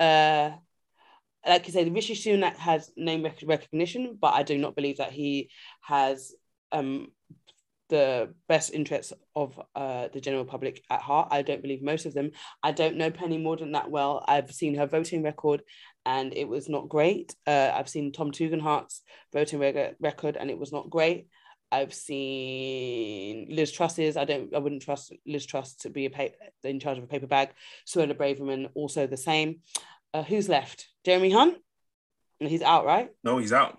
uh, 0.00 0.50
like 1.46 1.66
you 1.66 1.72
say 1.72 1.88
rishi 1.90 2.14
sunak 2.14 2.56
has 2.56 2.90
name 2.96 3.26
recognition 3.44 4.16
but 4.20 4.34
i 4.34 4.42
do 4.42 4.56
not 4.56 4.74
believe 4.74 4.98
that 4.98 5.12
he 5.12 5.50
has 5.82 6.34
um, 6.72 7.08
the 7.92 8.32
best 8.48 8.72
interests 8.72 9.12
of 9.36 9.60
uh, 9.74 10.08
the 10.14 10.20
general 10.20 10.46
public 10.46 10.82
at 10.88 11.02
heart. 11.02 11.28
I 11.30 11.42
don't 11.42 11.60
believe 11.60 11.82
most 11.82 12.06
of 12.06 12.14
them. 12.14 12.30
I 12.62 12.72
don't 12.72 12.96
know 12.96 13.10
Penny 13.10 13.38
Mordaunt 13.38 13.74
that 13.74 13.90
well. 13.90 14.24
I've 14.26 14.50
seen 14.50 14.74
her 14.76 14.86
voting 14.86 15.22
record 15.22 15.60
and 16.04 16.34
it 16.34 16.48
was 16.48 16.68
not 16.68 16.88
great. 16.88 17.34
Uh, 17.46 17.70
I've 17.74 17.88
seen 17.88 18.12
Tom 18.12 18.32
Tugendhat's 18.32 19.02
voting 19.32 19.58
reg- 19.60 19.96
record 20.00 20.36
and 20.36 20.50
it 20.50 20.58
was 20.58 20.72
not 20.72 20.90
great. 20.90 21.28
I've 21.70 21.94
seen 21.94 23.46
Liz 23.48 23.72
Truss's. 23.72 24.18
I 24.18 24.26
don't. 24.26 24.54
I 24.54 24.58
wouldn't 24.58 24.82
trust 24.82 25.14
Liz 25.26 25.46
Truss 25.46 25.74
to 25.76 25.90
be 25.90 26.04
a 26.04 26.10
pa- 26.10 26.36
in 26.64 26.80
charge 26.80 26.98
of 26.98 27.04
a 27.04 27.06
paper 27.06 27.26
bag. 27.26 27.48
Suella 27.86 28.14
Braverman 28.14 28.68
also 28.74 29.06
the 29.06 29.16
same. 29.16 29.60
Uh, 30.12 30.22
who's 30.22 30.50
left? 30.50 30.88
Jeremy 31.04 31.30
Hunt. 31.30 31.56
He's 32.38 32.60
out, 32.60 32.84
right? 32.84 33.08
No, 33.24 33.38
he's 33.38 33.54
out. 33.54 33.78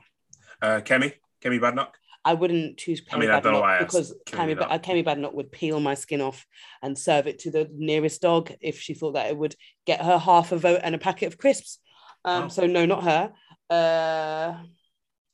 Uh, 0.59 0.81
Kemi, 0.83 1.13
Kemi 1.43 1.59
Badenoch. 1.59 1.93
I 2.25 2.33
wouldn't 2.33 2.77
choose 2.77 3.01
Kemi 3.01 3.13
I 3.13 3.19
mean, 3.19 3.29
Badenoch 3.29 3.79
because 3.79 4.15
Kemi, 4.25 4.55
Kemi, 4.55 4.83
Kemi 4.83 5.05
Badenoch 5.05 5.33
would 5.33 5.51
peel 5.51 5.79
my 5.79 5.93
skin 5.93 6.21
off 6.21 6.45
and 6.81 6.97
serve 6.97 7.27
it 7.27 7.39
to 7.39 7.51
the 7.51 7.69
nearest 7.73 8.21
dog 8.21 8.51
if 8.61 8.79
she 8.79 8.93
thought 8.93 9.13
that 9.13 9.29
it 9.29 9.37
would 9.37 9.55
get 9.85 10.01
her 10.01 10.17
half 10.17 10.51
a 10.51 10.57
vote 10.57 10.79
and 10.83 10.95
a 10.95 10.97
packet 10.99 11.27
of 11.27 11.37
crisps. 11.37 11.79
Um, 12.25 12.43
oh. 12.43 12.47
So 12.49 12.65
no, 12.65 12.85
not 12.85 13.03
her. 13.03 13.33
Uh, 13.69 14.57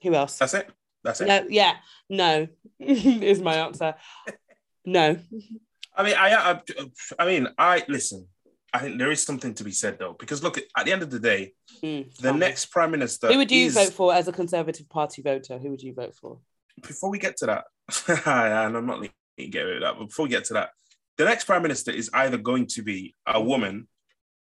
who 0.02 0.16
else? 0.16 0.38
That's 0.38 0.54
it. 0.54 0.70
That's 1.04 1.22
it. 1.22 1.28
No, 1.28 1.46
yeah, 1.50 1.76
no 2.10 2.48
is 2.80 3.42
my 3.42 3.56
answer. 3.56 3.96
No. 4.86 5.18
I 5.96 6.04
mean, 6.04 6.16
I, 6.18 6.36
I, 6.36 6.62
I 7.20 7.26
mean, 7.26 7.48
I 7.58 7.84
listen. 7.88 8.28
I 8.72 8.80
think 8.80 9.00
there 9.00 9.12
is 9.12 9.24
something 9.24 9.56
to 9.56 9.64
be 9.64 9.72
said 9.72 9.98
though, 9.98 10.16
because 10.20 10.44
look, 10.44 10.58
at 10.58 10.86
the 10.86 10.92
end 10.92 11.02
of 11.02 11.10
the 11.10 11.20
day, 11.20 11.54
mm, 11.84 12.16
the 12.18 12.32
next 12.32 12.68
prime 12.68 12.92
minister. 12.92 13.28
Who 13.28 13.38
would 13.38 13.52
you 13.52 13.68
is... 13.68 13.74
vote 13.74 13.94
for 13.94 14.14
as 14.14 14.28
a 14.28 14.32
Conservative 14.32 14.88
Party 14.88 15.22
voter? 15.24 15.58
Who 15.58 15.72
would 15.72 15.82
you 15.82 15.94
vote 15.94 16.16
for? 16.16 16.40
before 16.82 17.10
we 17.10 17.20
get 17.20 17.38
to 17.38 17.46
that, 17.48 17.66
and 18.26 18.78
I'm 18.78 18.86
not 18.86 19.00
letting 19.00 19.14
you 19.38 19.50
get 19.50 19.62
rid 19.62 19.78
of 19.78 19.82
that, 19.82 19.98
but 19.98 20.08
before 20.08 20.24
we 20.24 20.30
get 20.30 20.46
to 20.46 20.54
that, 20.56 20.72
the 21.18 21.26
next 21.26 21.46
prime 21.46 21.62
minister 21.62 21.92
is 21.92 22.10
either 22.14 22.38
going 22.38 22.68
to 22.68 22.82
be 22.82 23.16
a 23.26 23.42
woman 23.42 23.88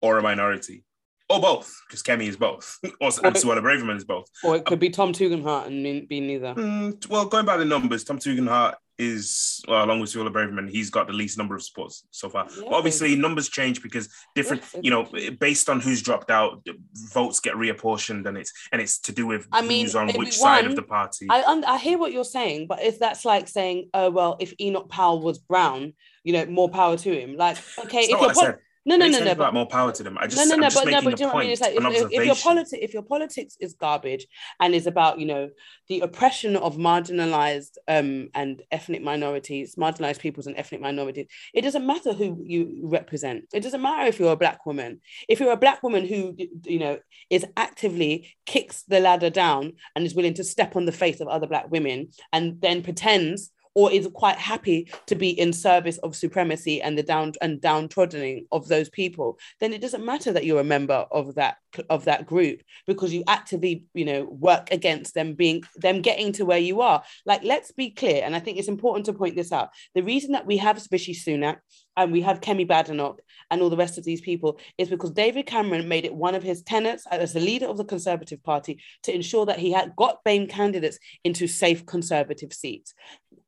or 0.02 0.18
a 0.18 0.22
minority, 0.22 0.84
or 1.32 1.42
both, 1.42 1.74
because 1.88 2.04
Kemi 2.04 2.28
is 2.28 2.38
both, 2.38 2.78
or, 2.84 3.10
and 3.24 3.36
Suella 3.36 3.62
Braverman 3.62 3.98
is 3.98 4.06
both. 4.06 4.28
Or 4.44 4.56
it 4.56 4.66
could 4.66 4.80
be 4.80 4.90
Tom 4.90 5.14
Tugendhat 5.14 5.68
and 5.68 6.08
be 6.08 6.20
neither. 6.20 6.54
Mm, 6.56 7.08
well, 7.10 7.26
going 7.26 7.46
by 7.46 7.58
the 7.58 7.66
numbers, 7.66 8.04
Tom 8.04 8.20
Tugendhat 8.20 8.76
is 9.02 9.64
well, 9.68 9.84
along 9.84 10.00
with 10.00 10.12
Suella 10.12 10.32
Braverman, 10.32 10.70
he's 10.70 10.92
got 10.92 11.08
the 11.08 11.14
least 11.14 11.38
number 11.38 11.56
of 11.56 11.64
supports 11.64 12.06
so 12.12 12.30
far. 12.30 12.48
Yeah. 12.56 12.64
But 12.66 12.74
obviously, 12.74 13.16
numbers 13.16 13.50
change 13.50 13.82
because 13.82 14.10
different, 14.36 14.64
you 14.82 14.92
know, 14.92 15.08
based 15.40 15.70
on 15.70 15.80
who's 15.80 16.02
dropped 16.04 16.30
out, 16.30 16.66
votes 17.12 17.40
get 17.40 17.56
reapportioned, 17.56 18.28
and 18.28 18.38
it's 18.38 18.54
and 18.72 18.80
it's 18.80 19.00
to 19.00 19.12
do 19.12 19.26
with 19.26 19.48
I 19.52 19.62
mean, 19.62 19.86
who's 19.86 19.96
on 19.96 20.12
which 20.12 20.38
side 20.38 20.66
of 20.66 20.76
the 20.76 20.84
party. 20.84 21.28
I 21.30 21.62
I 21.68 21.78
hear 21.80 21.98
what 21.98 22.12
you're 22.12 22.24
saying, 22.24 22.68
but 22.68 22.82
if 22.84 23.00
that's 23.00 23.26
like 23.26 23.48
saying, 23.48 23.90
oh 23.94 24.12
well, 24.12 24.38
if 24.40 24.54
Enoch 24.62 24.88
Powell 24.90 25.22
was 25.22 25.40
brown, 25.40 25.94
you 26.24 26.34
know, 26.34 26.46
more 26.46 26.70
power 26.70 26.98
to 26.98 27.20
him. 27.20 27.36
Like, 27.38 27.58
okay, 27.80 28.02
It's 28.02 28.14
if 28.14 28.22
you're 28.22 28.62
what 28.84 29.02
I 29.02 29.10
pol- 29.10 29.14
said. 29.14 29.20
no, 29.20 29.20
no, 29.20 29.20
no, 29.20 29.26
no, 29.26 29.36
but 29.36 29.54
more 29.54 29.68
power 29.68 29.92
to 29.92 30.04
them. 30.04 30.18
I 30.18 30.28
just, 30.28 30.38
no, 30.38 30.44
no, 30.46 30.54
I'm 30.54 30.60
no, 30.60 30.66
just 30.68 30.76
but 30.76 30.92
no, 30.92 31.02
but 31.02 31.18
do 31.18 31.24
you 31.24 31.28
know 31.28 31.32
a 31.32 31.36
what 31.36 31.42
I 31.42 31.44
mean? 31.44 31.52
It's 31.52 31.62
like 31.62 31.76
if, 31.76 32.12
if, 32.12 32.26
your 32.26 32.36
politics, 32.36 32.80
if 32.82 32.94
your 32.94 33.04
politics 33.04 33.58
is 33.60 33.74
garbage 33.74 34.28
and 34.60 34.74
is 34.74 34.88
about 34.88 35.20
you 35.20 35.26
know 35.26 35.50
the 35.88 36.00
oppression 36.02 36.56
of 36.56 36.78
marginalized 36.78 37.78
um 37.88 38.30
and 38.34 38.62
ethnic 38.72 39.04
minorities, 39.04 39.76
marginalized 39.76 40.20
peoples 40.20 40.48
and 40.48 40.58
ethnic 40.58 40.82
minorities, 40.82 41.28
it 41.54 41.62
doesn't 41.62 41.86
matter 41.86 42.14
who 42.14 42.42
you 42.44 42.82
represent. 42.84 43.46
It 43.54 43.62
doesn't 43.62 43.82
matter 43.82 44.08
if 44.08 44.20
you're 44.20 44.34
a 44.34 44.38
black 44.38 44.66
woman. 44.66 45.02
If 45.30 45.40
you're 45.40 45.52
a 45.52 45.58
black 45.58 45.84
woman 45.84 46.08
who 46.08 46.36
you 46.66 46.80
know 46.80 47.00
is 47.30 47.46
actively 47.58 48.36
kicks 48.46 48.84
the 48.84 49.00
ladder 49.00 49.30
down 49.30 49.74
and 49.96 50.06
is 50.06 50.16
willing 50.16 50.34
to 50.36 50.44
step 50.44 50.76
on 50.76 50.86
the 50.86 50.92
face 50.92 51.20
of 51.20 51.28
other 51.28 51.48
black 51.48 51.70
women 51.72 52.10
and 52.34 52.60
then 52.62 52.84
pretends 52.84 53.52
or 53.76 53.92
is 53.92 54.08
quite 54.14 54.38
happy 54.38 54.92
to 55.08 55.16
be 55.16 55.30
in 55.30 55.54
service 55.54 55.98
of 56.00 56.16
supremacy 56.16 56.82
and 56.82 56.98
the 56.98 57.04
down 57.04 57.34
and 57.42 57.62
downtroddening 57.62 58.46
of 58.52 58.68
those 58.68 58.90
people 58.90 59.38
then 59.60 59.74
it 59.74 59.82
doesn't 59.82 60.06
matter 60.06 60.32
that 60.32 60.46
you're 60.46 60.60
a 60.60 60.64
member 60.64 61.06
of 61.12 61.36
that 61.36 61.58
of 61.90 62.06
that 62.06 62.26
group 62.26 62.62
because 62.86 63.14
you 63.14 63.24
actively 63.28 63.86
you 63.94 64.06
know 64.06 64.24
work 64.26 64.70
against 64.72 65.14
them 65.14 65.34
being 65.34 65.64
them 65.78 66.02
getting 66.02 66.32
to 66.34 66.46
where 66.46 66.58
you 66.58 66.82
are. 66.82 67.04
Like 67.26 67.44
let's 67.44 67.72
be 67.72 67.90
clear 67.92 68.24
and 68.24 68.36
i 68.36 68.40
think 68.40 68.58
it's 68.58 68.68
important 68.68 69.06
to 69.06 69.14
point 69.14 69.36
this 69.36 69.52
out. 69.52 69.70
The 69.96 70.04
reason 70.04 70.32
that 70.34 70.46
we 70.46 70.58
have 70.58 70.82
Rishi 70.92 71.14
Sunak 71.14 71.58
and 71.98 72.12
we 72.12 72.22
have 72.22 72.42
Kemi 72.42 72.68
Badenoch 72.68 73.20
and 73.50 73.62
all 73.62 73.70
the 73.70 73.78
rest 73.78 73.98
of 73.98 74.04
these 74.04 74.22
people 74.22 74.60
is 74.78 74.90
because 74.90 75.12
David 75.12 75.46
Cameron 75.46 75.88
made 75.88 76.06
it 76.06 76.14
one 76.14 76.36
of 76.36 76.44
his 76.44 76.62
tenets 76.62 77.06
as 77.12 77.34
the 77.34 77.40
leader 77.40 77.66
of 77.66 77.78
the 77.78 77.86
Conservative 77.86 78.42
Party 78.44 78.82
to 79.04 79.14
ensure 79.14 79.46
that 79.46 79.60
he 79.60 79.72
had 79.72 79.96
got 79.96 80.24
BAME 80.24 80.50
candidates 80.50 81.00
into 81.24 81.48
safe 81.48 81.86
Conservative 81.86 82.54
seats 82.54 82.94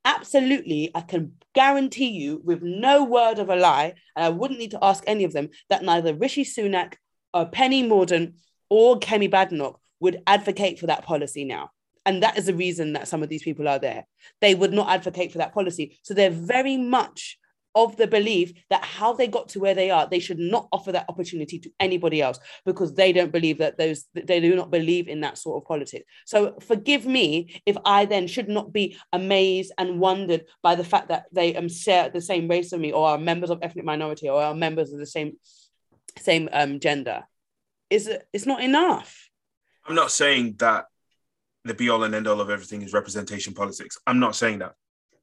absolutely, 0.06 0.92
I 0.94 1.02
can 1.02 1.34
guarantee 1.54 2.10
you 2.10 2.42
with 2.44 2.62
no 2.62 3.04
word 3.04 3.40
of 3.40 3.50
a 3.50 3.56
lie, 3.56 3.94
and 4.16 4.26
I 4.26 4.30
wouldn't 4.30 4.60
need 4.60 4.72
to 4.72 4.84
ask 4.84 5.04
any 5.08 5.24
of 5.24 5.34
them, 5.34 5.50
that 5.70 5.84
neither 5.84 6.14
Rishi 6.14 6.44
Sunak 6.44 6.96
or 7.34 7.46
Penny 7.46 7.88
Mordaunt 7.88 8.34
or 8.70 9.00
Kemi 9.00 9.30
Badenoch 9.30 9.80
would 10.00 10.22
advocate 10.28 10.80
for 10.80 10.88
that 10.88 11.04
policy 11.04 11.46
now. 11.46 11.72
And 12.06 12.22
that 12.22 12.38
is 12.38 12.48
the 12.48 12.54
reason 12.54 12.94
that 12.94 13.08
some 13.08 13.24
of 13.24 13.30
these 13.30 13.44
people 13.44 13.68
are 13.68 13.80
there. 13.80 14.06
They 14.42 14.56
would 14.56 14.74
not 14.74 14.90
advocate 14.90 15.32
for 15.32 15.38
that 15.38 15.54
policy. 15.54 16.00
So 16.04 16.14
they're 16.14 16.30
very 16.30 16.76
much 16.76 17.38
of 17.76 17.98
the 17.98 18.08
belief 18.08 18.54
that 18.70 18.84
how 18.84 19.14
they 19.14 19.28
got 19.28 19.50
to 19.50 19.60
where 19.60 19.74
they 19.74 19.90
are, 19.90 20.08
they 20.08 20.20
should 20.20 20.40
not 20.40 20.68
offer 20.72 20.92
that 20.92 21.06
opportunity 21.10 21.60
to 21.60 21.70
anybody 21.80 22.22
else 22.22 22.40
because 22.66 22.94
they 22.94 23.12
don't 23.12 23.32
believe 23.32 23.58
that 23.58 23.78
those 23.78 24.06
they 24.14 24.40
do 24.40 24.56
not 24.56 24.72
believe 24.72 25.08
in 25.08 25.22
that 25.22 25.38
sort 25.38 25.62
of 25.62 25.68
politics. 25.68 26.06
So 26.26 26.58
forgive 26.60 27.06
me 27.06 27.62
if 27.66 27.78
I 27.86 28.06
then 28.06 28.28
should 28.28 28.50
not 28.50 28.72
be 28.72 28.98
amazed 29.12 29.72
and 29.78 30.00
wondered 30.00 30.46
by 30.62 30.76
the 30.76 30.84
fact 30.84 31.10
that 31.10 31.26
they 31.32 31.56
um, 31.56 31.70
share 31.70 32.10
the 32.10 32.22
same 32.22 32.48
race 32.48 32.74
as 32.74 32.80
me 32.80 32.92
or 32.92 33.08
are 33.08 33.18
members 33.18 33.50
of 33.50 33.60
ethnic 33.62 33.86
minority 33.86 34.30
or 34.30 34.42
are 34.42 34.56
members 34.56 34.94
of 34.94 35.00
the 35.00 35.06
same 35.06 35.34
same 36.20 36.50
um, 36.54 36.80
gender. 36.80 37.24
Is 37.90 38.08
it? 38.08 38.28
It's 38.34 38.46
not 38.46 38.64
enough. 38.64 39.30
I'm 39.86 39.96
not 39.96 40.12
saying 40.12 40.56
that 40.60 40.86
the 41.66 41.74
be 41.74 41.90
all 41.90 42.04
and 42.04 42.14
end 42.14 42.28
all 42.28 42.42
of 42.42 42.50
everything 42.50 42.82
is 42.82 42.94
representation 42.94 43.54
politics. 43.54 43.98
I'm 44.06 44.20
not 44.20 44.36
saying 44.36 44.60
that. 44.60 44.74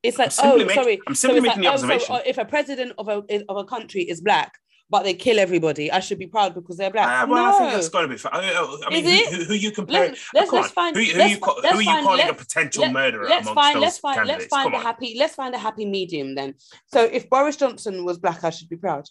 It's 0.03 0.19
like, 0.19 0.33
oh, 0.43 0.57
make- 0.57 0.71
sorry. 0.71 1.01
I'm 1.07 1.15
simply 1.15 1.39
it's 1.39 1.47
making 1.49 1.63
the 1.63 1.69
like, 1.69 1.75
oh, 1.75 1.79
so, 1.79 1.85
observation. 1.93 2.15
uh, 2.17 2.21
if 2.27 2.39
a 2.39 2.45
president 2.45 2.93
of 2.99 3.09
a 3.09 3.23
of 3.49 3.57
a 3.57 3.65
country 3.65 4.03
is 4.03 4.21
black, 4.21 4.55
but 4.89 5.03
they 5.05 5.15
kill 5.15 5.39
everybody, 5.39 5.93
I 5.93 6.01
should 6.01 6.19
be 6.19 6.27
proud 6.27 6.55
because 6.55 6.79
they're 6.79 6.91
black. 6.91 7.25
Uh, 7.25 7.27
well, 7.31 7.45
no. 7.45 7.55
I 7.55 7.59
think 7.59 7.73
that's 7.73 7.89
got 7.91 8.01
to 8.03 8.09
be. 8.09 8.17
Fa- 8.17 8.31
I, 8.35 8.39
I- 8.87 8.91
mean, 8.91 9.05
who, 9.05 9.11
it? 9.11 9.33
who, 9.33 9.45
who 9.45 9.55
you 9.55 9.71
compare? 9.71 10.15
Let's, 10.35 10.53
let's, 10.53 10.71
find. 10.73 10.97
Who, 10.97 11.03
who, 11.03 11.19
let's, 11.19 11.31
you, 11.33 11.39
who 11.39 11.63
let's 11.63 11.75
are 11.77 11.83
you 11.83 11.85
find- 11.91 12.07
calling 12.07 12.29
a 12.29 12.35
potential 12.35 12.83
let- 12.85 12.93
murderer 12.93 13.27
let's 13.29 13.47
amongst 13.47 13.55
find 13.61 13.77
those 13.77 13.83
let's 13.83 13.99
find 13.99 14.17
candidates? 14.17 14.41
let's 14.43 14.51
find 14.51 14.65
Come 14.65 14.75
a 14.75 14.77
on. 14.79 14.83
happy 14.83 15.15
let's 15.19 15.35
find 15.35 15.55
a 15.55 15.59
happy 15.59 15.85
medium 15.85 16.35
then. 16.35 16.55
So 16.87 17.05
if 17.05 17.29
Boris 17.29 17.57
Johnson 17.57 18.05
was 18.05 18.19
black, 18.19 18.43
I 18.43 18.51
should 18.51 18.69
be 18.71 18.77
proud. 18.77 19.07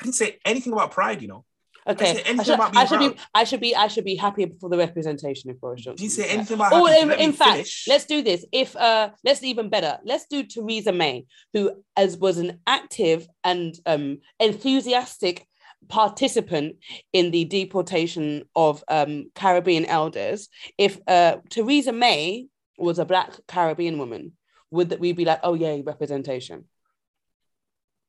I 0.00 0.04
didn't 0.04 0.16
say 0.16 0.38
anything 0.44 0.72
about 0.72 0.90
pride. 0.90 1.22
You 1.22 1.28
know, 1.28 1.44
Okay, 1.86 2.22
anything 2.24 2.40
I 2.40 2.42
should, 2.44 2.60
I 2.60 2.84
should 2.84 3.00
be. 3.00 3.16
I 3.34 3.44
should 3.44 3.60
be 3.60 3.76
I 3.76 3.86
should 3.88 4.04
be 4.04 4.14
happy 4.14 4.52
for 4.60 4.70
the 4.70 4.78
representation 4.78 5.50
of 5.50 5.60
Boris 5.60 5.80
I 5.80 5.84
Johnson. 5.84 6.06
didn't 6.06 6.12
say 6.12 6.28
anything 6.30 6.54
about. 6.54 6.72
Happy. 6.72 7.00
in, 7.00 7.10
in 7.12 7.32
fact, 7.32 7.52
finish. 7.52 7.86
let's 7.88 8.04
do 8.04 8.22
this. 8.22 8.46
If 8.52 8.76
uh, 8.76 9.10
let's 9.24 9.42
even 9.42 9.68
better. 9.68 9.98
Let's 10.04 10.26
do 10.26 10.44
Theresa 10.44 10.92
May, 10.92 11.26
who 11.52 11.72
as 11.96 12.16
was 12.16 12.38
an 12.38 12.60
active 12.66 13.26
and 13.42 13.74
um, 13.84 14.18
enthusiastic 14.38 15.46
participant 15.88 16.76
in 17.12 17.32
the 17.32 17.44
deportation 17.44 18.44
of 18.54 18.84
um, 18.88 19.30
Caribbean 19.34 19.84
elders. 19.84 20.48
If 20.78 21.00
uh, 21.08 21.38
Theresa 21.50 21.92
May 21.92 22.46
was 22.78 23.00
a 23.00 23.04
black 23.04 23.32
Caribbean 23.48 23.98
woman, 23.98 24.32
would 24.70 24.90
that 24.90 25.00
we 25.00 25.12
be 25.12 25.24
like, 25.24 25.40
oh 25.42 25.54
yeah, 25.54 25.78
representation? 25.84 26.64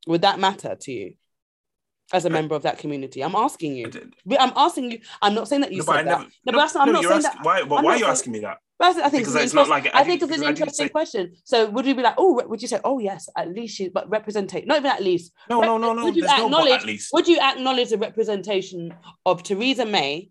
Would 0.06 0.22
that 0.22 0.38
matter 0.38 0.76
to 0.80 0.92
you? 0.92 1.14
As 2.12 2.24
a 2.26 2.30
member 2.30 2.54
of 2.54 2.62
that 2.62 2.78
community, 2.78 3.24
I'm 3.24 3.34
asking 3.34 3.76
you. 3.76 3.90
I'm 4.38 4.52
asking 4.56 4.90
you. 4.92 4.98
I'm 5.22 5.34
not 5.34 5.48
saying 5.48 5.62
that 5.62 5.72
you 5.72 5.78
No, 5.78 5.84
said 5.84 5.96
that. 5.96 6.04
never- 6.04 6.22
no, 6.24 6.28
but 6.44 6.54
that's 6.54 6.74
not, 6.74 6.86
I'm 6.86 6.92
not 6.92 7.02
saying 7.02 7.14
asking- 7.24 7.30
that. 7.42 7.44
Why? 7.44 7.60
I'm 7.60 7.68
why 7.68 7.80
not 7.82 7.90
are 7.92 7.96
you 7.96 8.04
asking 8.04 8.32
me 8.34 8.40
that? 8.40 8.58
But 8.78 8.96
I 8.98 9.08
think 9.08 9.22
Because 9.22 9.36
it's, 9.36 9.54
not 9.54 9.68
like 9.68 9.86
I 9.86 10.00
I 10.00 10.04
think 10.04 10.20
didn't- 10.20 10.22
it's 10.22 10.22
an 10.22 10.28
because 10.28 10.42
I 10.42 10.46
didn't 10.46 10.58
interesting 10.58 10.86
say- 10.86 10.90
question. 10.90 11.32
So 11.44 11.70
would 11.70 11.86
you 11.86 11.94
be 11.94 12.02
like, 12.02 12.14
oh, 12.18 12.42
would 12.46 12.60
you 12.60 12.68
say, 12.68 12.78
oh 12.84 12.98
yes, 12.98 13.28
at 13.38 13.48
least 13.54 13.76
she, 13.76 13.88
but 13.88 14.10
representate, 14.10 14.66
not 14.66 14.78
even 14.78 14.90
at 14.90 15.02
least. 15.02 15.32
No, 15.48 15.60
Rep- 15.60 15.66
no, 15.68 15.78
no, 15.78 15.94
no. 15.94 16.04
would 16.04 16.16
you 16.16 16.22
no 16.24 16.44
acknowledge- 16.44 16.72
at 16.72 16.84
least. 16.86 17.10
Would 17.14 17.26
you 17.26 17.38
acknowledge 17.40 17.88
the 17.88 17.98
representation 17.98 18.92
of 19.24 19.42
Theresa 19.42 19.86
May? 19.86 20.30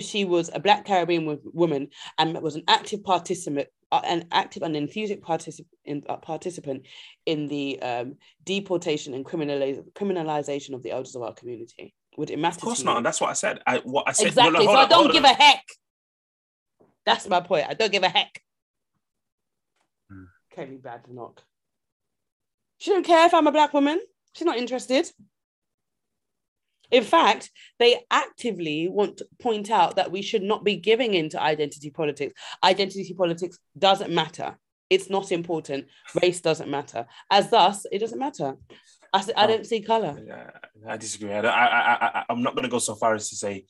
She 0.00 0.24
was 0.24 0.50
a 0.54 0.58
Black 0.58 0.84
Caribbean 0.86 1.26
wo- 1.26 1.38
woman 1.52 1.88
and 2.18 2.40
was 2.42 2.56
an 2.56 2.64
active 2.66 3.04
participant, 3.04 3.68
an 4.04 4.26
active 4.32 4.62
and 4.62 4.76
enthusiastic 4.76 5.22
particip- 5.24 5.66
in, 5.84 6.02
uh, 6.08 6.16
participant 6.16 6.86
in 7.26 7.48
the 7.48 7.80
um, 7.82 8.16
deportation 8.44 9.14
and 9.14 9.24
criminaliz- 9.24 9.84
criminalization 9.92 10.74
of 10.74 10.82
the 10.82 10.90
elders 10.90 11.14
of 11.14 11.22
our 11.22 11.34
community. 11.34 11.94
Would 12.16 12.30
it 12.30 12.38
matter? 12.38 12.56
Of 12.56 12.62
course 12.62 12.78
to 12.80 12.84
not. 12.84 12.92
you? 12.92 12.96
And 12.98 13.06
that's 13.06 13.20
what 13.20 13.30
I 13.30 13.34
said. 13.34 13.60
I 13.66 13.78
what 13.78 14.08
I 14.08 14.12
said. 14.12 14.28
Exactly. 14.28 14.52
No, 14.52 14.58
no, 14.58 14.64
so 14.64 14.76
hold 14.76 14.78
I 14.78 14.88
don't 14.88 15.12
give 15.12 15.24
on. 15.24 15.30
a 15.30 15.34
heck. 15.34 15.64
That's 17.04 17.28
my 17.28 17.40
point. 17.40 17.66
I 17.68 17.74
don't 17.74 17.92
give 17.92 18.02
a 18.02 18.08
heck. 18.08 18.42
Hmm. 20.10 20.24
Kemi 20.54 20.80
Badenoch. 20.80 21.38
She 22.78 22.90
don't 22.90 23.06
care 23.06 23.26
if 23.26 23.34
I'm 23.34 23.46
a 23.46 23.52
black 23.52 23.72
woman. 23.72 24.00
She's 24.34 24.44
not 24.46 24.56
interested. 24.58 25.10
In 26.92 27.02
fact, 27.02 27.50
they 27.78 27.98
actively 28.10 28.86
want 28.88 29.16
to 29.16 29.26
point 29.40 29.70
out 29.70 29.96
that 29.96 30.12
we 30.12 30.22
should 30.22 30.42
not 30.42 30.62
be 30.62 30.76
giving 30.76 31.14
in 31.14 31.28
to 31.30 31.42
identity 31.42 31.90
politics. 31.90 32.34
Identity 32.62 33.14
politics 33.14 33.58
doesn't 33.76 34.12
matter. 34.14 34.56
It's 34.90 35.08
not 35.08 35.32
important. 35.32 35.86
Race 36.22 36.40
doesn't 36.42 36.68
matter. 36.70 37.06
As 37.30 37.48
thus, 37.50 37.86
it 37.90 37.98
doesn't 38.00 38.18
matter. 38.18 38.56
I, 39.14 39.18
I 39.36 39.44
Oh. 39.44 39.46
don't 39.46 39.66
see 39.66 39.80
color. 39.80 40.22
Yeah, 40.26 40.50
I 40.86 40.96
disagree. 40.98 41.32
I, 41.32 41.40
don't- 41.40 41.52
I, 41.52 41.66
I, 41.66 42.06
I, 42.20 42.24
I'm 42.28 42.42
not 42.42 42.54
going 42.54 42.64
to 42.64 42.68
go 42.70 42.78
so 42.78 42.94
far 42.94 43.14
as 43.14 43.30
to 43.30 43.36
say 43.36 43.64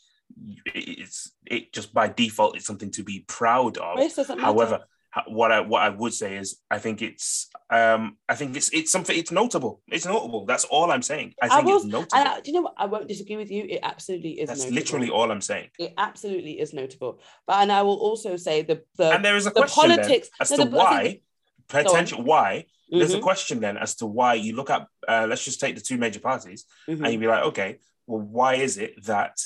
it's 0.66 1.32
it 1.46 1.72
just 1.72 1.92
by 1.92 2.08
default 2.08 2.56
it's 2.56 2.66
something 2.66 2.90
to 2.92 3.02
be 3.04 3.24
proud 3.28 3.76
of. 3.78 3.98
Race 3.98 4.16
doesn't 4.16 4.36
matter. 4.38 4.46
However, 4.46 4.76
ho- 4.78 4.84
what 5.26 5.52
I 5.52 5.60
what 5.60 5.82
I 5.82 5.90
would 5.90 6.14
say 6.14 6.36
is 6.36 6.58
I 6.70 6.78
think 6.78 7.02
it's 7.02 7.48
um 7.70 8.16
I 8.28 8.34
think 8.34 8.56
it's 8.56 8.70
it's 8.72 8.90
something 8.90 9.16
it's 9.16 9.30
notable. 9.30 9.82
It's 9.88 10.06
notable. 10.06 10.46
That's 10.46 10.64
all 10.64 10.90
I'm 10.90 11.02
saying. 11.02 11.34
I 11.42 11.46
I 11.46 11.48
think 11.56 11.66
will- 11.66 11.76
it's 11.76 11.84
notable. 11.84 12.08
I, 12.14 12.40
do 12.40 12.50
you 12.50 12.54
know 12.54 12.62
what? 12.62 12.74
I 12.78 12.86
won't 12.86 13.08
disagree 13.08 13.36
with 13.36 13.50
you. 13.50 13.64
It 13.68 13.80
absolutely 13.82 14.40
is. 14.40 14.48
That's 14.48 14.60
notable. 14.60 14.74
literally 14.74 15.10
all 15.10 15.30
I'm 15.30 15.40
saying. 15.40 15.68
It 15.78 15.92
absolutely 15.98 16.60
is 16.60 16.72
notable. 16.72 17.20
But 17.46 17.56
and 17.62 17.70
I 17.70 17.82
will 17.82 17.96
also 17.98 18.36
say 18.36 18.62
the 18.62 18.82
the, 18.96 19.12
and 19.12 19.24
there 19.24 19.36
is 19.36 19.46
a 19.46 19.50
the 19.50 19.60
question 19.60 19.88
then 19.90 19.98
politics 19.98 20.30
as 20.40 20.50
no, 20.50 20.56
to 20.56 20.64
the- 20.64 20.76
why 20.76 21.02
think 21.02 21.22
potential 21.68 22.22
why 22.22 22.66
there's 22.90 23.14
a 23.14 23.18
Mhm, 23.18 23.22
question 23.22 23.60
then 23.60 23.76
as 23.78 23.94
to 23.96 24.06
why 24.06 24.34
you 24.34 24.54
look 24.54 24.68
at 24.68 24.86
uh, 25.08 25.26
let's 25.28 25.44
just 25.44 25.60
take 25.60 25.74
the 25.74 25.80
two 25.80 25.96
major 25.96 26.20
parties 26.20 26.64
mhm. 26.88 27.02
and 27.02 27.12
you'd 27.12 27.20
be 27.20 27.26
like, 27.26 27.44
okay, 27.44 27.78
well, 28.06 28.20
why 28.20 28.54
is 28.56 28.76
it 28.76 29.02
that 29.04 29.38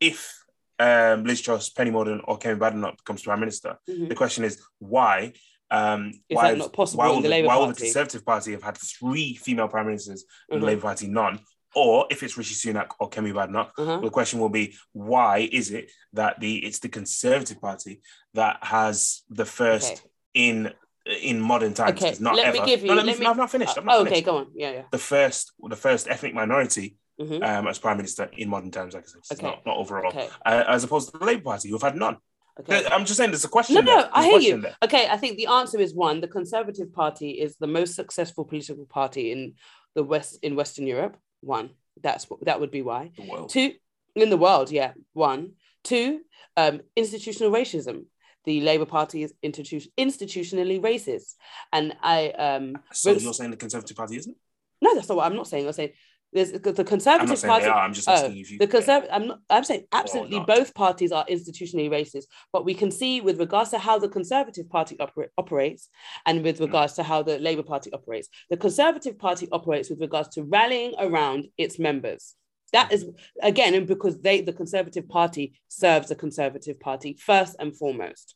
if 0.00 0.44
um, 0.78 1.24
Liz 1.24 1.40
Truss, 1.40 1.68
Penny 1.70 1.90
Mordaunt, 1.90 2.20
or 2.24 2.38
Kemi 2.38 2.58
Badenoch 2.58 2.96
becomes 2.98 3.22
prime 3.22 3.40
minister, 3.40 3.78
Mhm. 3.88 4.08
the 4.08 4.14
question 4.14 4.44
is 4.44 4.60
why? 4.78 5.32
Um, 5.70 6.12
Is 6.28 6.36
why, 6.36 6.52
that 6.52 6.58
not 6.58 6.72
possible 6.72 7.02
why 7.02 7.08
will 7.08 7.20
the 7.20 7.28
the, 7.28 7.42
why 7.42 7.56
will 7.56 7.66
the 7.68 7.74
Conservative 7.74 8.24
Party 8.24 8.52
have 8.52 8.62
had 8.62 8.76
three 8.78 9.34
female 9.34 9.68
prime 9.68 9.86
ministers 9.86 10.24
and 10.48 10.58
Mhm. 10.58 10.60
the 10.60 10.66
Labour 10.66 10.82
Party 10.82 11.06
none? 11.08 11.40
Or 11.74 12.06
if 12.08 12.22
it's 12.22 12.38
Rishi 12.38 12.54
Sunak 12.54 12.88
or 13.00 13.10
Kemi 13.10 13.32
Badenoch, 13.34 13.70
Uh-huh. 13.76 14.00
the 14.00 14.10
question 14.10 14.38
will 14.40 14.48
be 14.48 14.76
why 14.92 15.48
is 15.50 15.70
it 15.72 15.90
that 16.12 16.38
the 16.40 16.64
it's 16.64 16.78
the 16.78 16.88
Conservative 16.88 17.60
Party 17.60 18.00
that 18.34 18.58
has 18.62 19.22
the 19.28 19.44
first 19.44 19.92
Okay. 19.92 20.02
in 20.34 20.72
in 21.06 21.40
modern 21.40 21.72
times? 21.74 22.02
Okay, 22.02 22.16
not 22.20 22.34
let 22.34 22.52
me 22.52 22.60
give 22.66 22.82
you- 22.82 22.88
No, 22.88 22.94
let 22.94 23.04
me, 23.06 23.12
let 23.12 23.18
me- 23.20 23.24
no, 23.24 23.30
I'm 23.30 23.36
not 23.36 23.50
finished. 23.50 23.76
I'm 23.76 23.84
Oh, 23.88 23.92
not 23.92 24.00
okay, 24.02 24.08
finished 24.10 24.24
go 24.26 24.36
on. 24.38 24.50
Yeah, 24.54 24.70
yeah. 24.72 24.82
the 24.90 24.98
first 24.98 25.52
the 25.68 25.76
first 25.76 26.08
ethnic 26.08 26.34
minority 26.34 26.96
Mhm. 27.20 27.42
um, 27.42 27.66
as 27.66 27.78
prime 27.78 27.96
minister 27.96 28.28
in 28.36 28.48
modern 28.48 28.70
terms, 28.70 28.94
like 28.94 29.04
I 29.04 29.20
said, 29.22 29.38
Okay. 29.38 29.46
not, 29.46 29.64
not 29.64 29.76
overall, 29.78 30.08
Okay. 30.08 30.28
uh, 30.44 30.64
as 30.68 30.84
opposed 30.84 31.12
to 31.12 31.18
the 31.18 31.24
Labour 31.24 31.42
Party, 31.42 31.70
who've 31.70 31.80
had 31.80 31.96
none. 31.96 32.18
Okay. 32.60 32.84
I'm 32.86 33.04
just 33.04 33.16
saying, 33.18 33.30
there's 33.30 33.44
a 33.44 33.48
question. 33.48 33.74
No, 33.76 33.82
there. 33.82 33.96
no, 33.96 34.08
I 34.12 34.28
hear 34.28 34.40
you. 34.40 34.60
there. 34.60 34.76
Okay, 34.82 35.08
I 35.08 35.16
think 35.16 35.36
the 35.36 35.46
answer 35.46 35.78
is 35.78 35.94
one. 35.94 36.20
The 36.20 36.28
Conservative 36.28 36.92
Party 36.92 37.30
is 37.32 37.56
the 37.56 37.66
most 37.66 37.94
successful 37.94 38.44
political 38.44 38.86
party 38.86 39.30
in 39.32 39.54
the 39.94 40.02
West 40.02 40.38
in 40.42 40.56
Western 40.56 40.86
Europe. 40.86 41.16
One, 41.40 41.70
that's 42.02 42.28
what 42.30 42.44
that 42.46 42.60
would 42.60 42.70
be 42.70 42.82
why. 42.82 43.12
The 43.16 43.24
world. 43.30 43.50
Two, 43.50 43.74
in 44.14 44.30
the 44.30 44.38
world, 44.38 44.70
yeah. 44.70 44.92
One, 45.12 45.52
two, 45.84 46.20
um, 46.56 46.80
institutional 46.96 47.50
racism. 47.52 48.06
The 48.44 48.60
Labour 48.60 48.86
Party 48.86 49.22
is 49.22 49.34
institu- 49.44 49.88
institutionally 49.98 50.80
racist, 50.80 51.34
and 51.72 51.94
I 52.02 52.28
um 52.30 52.78
So 52.92 53.12
But- 53.14 53.22
you're 53.22 53.34
saying 53.34 53.50
the 53.50 53.56
Conservative 53.58 53.96
Party 53.96 54.16
isn't? 54.16 54.36
no, 54.80 54.94
that's 54.94 55.08
not 55.08 55.16
what 55.16 55.26
I'm 55.26 55.36
not 55.36 55.48
saying. 55.48 55.66
I'm 55.66 55.72
saying 55.72 55.92
there's 56.36 56.52
the 56.52 56.84
Conservative 56.84 57.42
Party. 57.42 57.64
they 57.64 57.70
are. 57.70 57.78
I'm 57.78 57.94
just 57.94 58.06
Oh, 58.06 58.26
if 58.26 58.50
you. 58.50 58.58
The 58.58 58.66
conservative, 58.66 59.10
I'm 59.10 59.26
not, 59.28 59.40
I'm 59.48 59.64
saying 59.64 59.84
absolutely 59.90 60.40
both 60.40 60.74
parties 60.74 61.10
are 61.10 61.24
institutionally 61.24 61.88
racist, 61.88 62.24
but 62.52 62.66
we 62.66 62.74
can 62.74 62.90
see 62.90 63.22
with 63.22 63.40
regards 63.40 63.70
to 63.70 63.78
how 63.78 63.98
the 63.98 64.10
Conservative 64.10 64.68
Party 64.68 65.00
opera- 65.00 65.30
operates 65.38 65.88
and 66.26 66.44
with 66.44 66.58
hmm. 66.58 66.64
regards 66.64 66.92
to 66.94 67.02
how 67.02 67.22
the 67.22 67.38
Labour 67.38 67.62
Party 67.62 67.90
operates. 67.94 68.28
The 68.50 68.58
Conservative 68.58 69.18
Party 69.18 69.48
operates 69.50 69.88
with 69.88 69.98
regards 69.98 70.28
to 70.34 70.42
rallying 70.42 70.92
around 70.98 71.48
its 71.56 71.78
members. 71.78 72.34
That 72.74 72.92
is 72.92 73.04
hmm. 73.04 73.10
again 73.42 73.86
because 73.86 74.20
they, 74.20 74.42
the 74.42 74.52
Conservative 74.52 75.08
Party, 75.08 75.58
serves 75.68 76.10
the 76.10 76.16
Conservative 76.16 76.78
Party 76.78 77.16
first 77.18 77.56
and 77.58 77.74
foremost. 77.74 78.34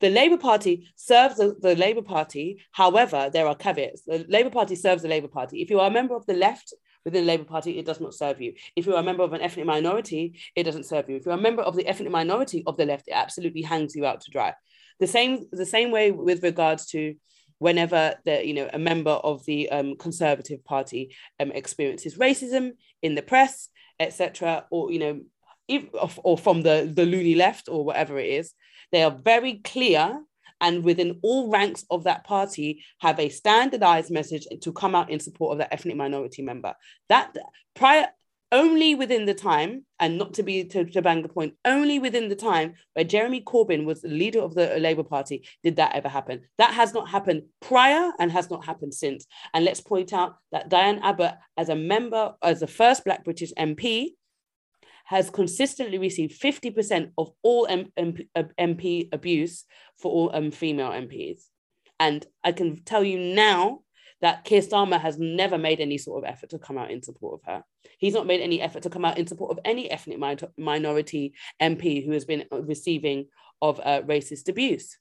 The 0.00 0.08
Labour 0.10 0.38
Party 0.38 0.88
serves 0.96 1.36
the, 1.36 1.54
the 1.60 1.76
Labour 1.76 2.02
Party. 2.02 2.62
However, 2.72 3.30
there 3.32 3.46
are 3.46 3.54
caveats. 3.54 4.02
The 4.02 4.24
Labour 4.28 4.50
Party 4.50 4.74
serves 4.74 5.02
the 5.02 5.08
Labour 5.08 5.28
Party. 5.28 5.60
If 5.60 5.70
you 5.70 5.80
are 5.80 5.88
a 5.88 5.92
member 5.92 6.16
of 6.16 6.26
the 6.26 6.34
left 6.34 6.72
within 7.04 7.24
the 7.24 7.28
Labour 7.32 7.44
Party, 7.44 7.78
it 7.78 7.86
does 7.86 8.00
not 8.00 8.14
serve 8.14 8.40
you. 8.40 8.54
If 8.76 8.86
you 8.86 8.94
are 8.94 9.00
a 9.00 9.04
member 9.04 9.22
of 9.22 9.32
an 9.32 9.40
ethnic 9.40 9.66
minority, 9.66 10.38
it 10.56 10.64
doesn't 10.64 10.86
serve 10.86 11.08
you. 11.08 11.16
If 11.16 11.26
you're 11.26 11.34
a 11.34 11.38
member 11.38 11.62
of 11.62 11.76
the 11.76 11.86
ethnic 11.86 12.10
minority 12.10 12.62
of 12.66 12.76
the 12.76 12.86
left, 12.86 13.08
it 13.08 13.12
absolutely 13.14 13.62
hangs 13.62 13.94
you 13.94 14.06
out 14.06 14.20
to 14.22 14.30
dry. 14.30 14.54
The 15.00 15.06
same, 15.06 15.46
the 15.52 15.66
same 15.66 15.90
way 15.90 16.10
with 16.12 16.42
regards 16.42 16.86
to 16.86 17.14
whenever 17.58 18.14
the 18.24 18.46
you 18.46 18.54
know 18.54 18.68
a 18.72 18.78
member 18.78 19.10
of 19.10 19.44
the 19.46 19.70
um, 19.70 19.96
Conservative 19.96 20.64
Party 20.64 21.14
um, 21.40 21.50
experiences 21.52 22.16
racism 22.16 22.72
in 23.02 23.14
the 23.14 23.22
press, 23.22 23.68
etc., 24.00 24.66
or 24.70 24.92
you 24.92 24.98
know, 24.98 25.20
if, 25.68 25.84
or, 25.94 26.10
or 26.22 26.38
from 26.38 26.62
the 26.62 26.90
the 26.92 27.06
loony 27.06 27.34
left 27.34 27.68
or 27.68 27.84
whatever 27.84 28.18
it 28.18 28.28
is, 28.28 28.52
they 28.92 29.02
are 29.02 29.10
very 29.10 29.54
clear 29.54 30.20
and 30.64 30.82
within 30.82 31.18
all 31.22 31.50
ranks 31.50 31.84
of 31.90 32.04
that 32.04 32.24
party 32.24 32.82
have 32.98 33.20
a 33.20 33.28
standardized 33.28 34.10
message 34.10 34.46
to 34.62 34.72
come 34.72 34.94
out 34.94 35.10
in 35.10 35.20
support 35.20 35.52
of 35.52 35.58
that 35.58 35.72
ethnic 35.72 35.94
minority 35.94 36.40
member. 36.40 36.74
That 37.10 37.36
prior 37.74 38.08
only 38.50 38.94
within 38.94 39.26
the 39.26 39.34
time, 39.34 39.84
and 39.98 40.16
not 40.16 40.32
to 40.34 40.42
be 40.42 40.64
to, 40.64 40.84
to 40.84 41.02
bang 41.02 41.20
the 41.20 41.28
point, 41.28 41.54
only 41.66 41.98
within 41.98 42.28
the 42.30 42.36
time 42.36 42.74
where 42.94 43.04
Jeremy 43.04 43.42
Corbyn 43.42 43.84
was 43.84 44.00
the 44.00 44.08
leader 44.08 44.40
of 44.40 44.54
the 44.54 44.78
Labour 44.78 45.02
Party, 45.02 45.46
did 45.62 45.76
that 45.76 45.94
ever 45.94 46.08
happen. 46.08 46.40
That 46.56 46.72
has 46.72 46.94
not 46.94 47.10
happened 47.10 47.42
prior 47.60 48.12
and 48.18 48.32
has 48.32 48.48
not 48.48 48.64
happened 48.64 48.94
since. 48.94 49.26
And 49.52 49.66
let's 49.66 49.82
point 49.82 50.14
out 50.14 50.36
that 50.50 50.70
Diane 50.70 51.00
Abbott, 51.02 51.34
as 51.58 51.68
a 51.68 51.76
member, 51.76 52.32
as 52.42 52.60
the 52.60 52.66
first 52.66 53.04
Black 53.04 53.22
British 53.24 53.52
MP, 53.58 54.12
has 55.04 55.30
consistently 55.30 55.98
received 55.98 56.40
50% 56.40 57.12
of 57.18 57.30
all 57.42 57.66
M- 57.68 57.92
MP, 57.98 58.28
uh, 58.34 58.44
MP 58.58 59.08
abuse 59.12 59.64
for 59.98 60.10
all 60.10 60.30
um, 60.34 60.50
female 60.50 60.90
MPs. 60.90 61.42
And 62.00 62.26
I 62.42 62.52
can 62.52 62.82
tell 62.84 63.04
you 63.04 63.18
now 63.18 63.80
that 64.20 64.44
Keir 64.44 64.62
Starmer 64.62 65.00
has 65.00 65.18
never 65.18 65.58
made 65.58 65.80
any 65.80 65.98
sort 65.98 66.24
of 66.24 66.30
effort 66.30 66.50
to 66.50 66.58
come 66.58 66.78
out 66.78 66.90
in 66.90 67.02
support 67.02 67.40
of 67.40 67.46
her. 67.46 67.64
He's 67.98 68.14
not 68.14 68.26
made 68.26 68.40
any 68.40 68.60
effort 68.60 68.82
to 68.84 68.90
come 68.90 69.04
out 69.04 69.18
in 69.18 69.26
support 69.26 69.52
of 69.52 69.58
any 69.64 69.90
ethnic 69.90 70.18
mi- 70.18 70.48
minority 70.56 71.34
MP 71.60 72.04
who 72.04 72.12
has 72.12 72.24
been 72.24 72.44
receiving 72.50 73.26
of 73.60 73.80
uh, 73.80 74.02
racist 74.02 74.48
abuse. 74.48 74.96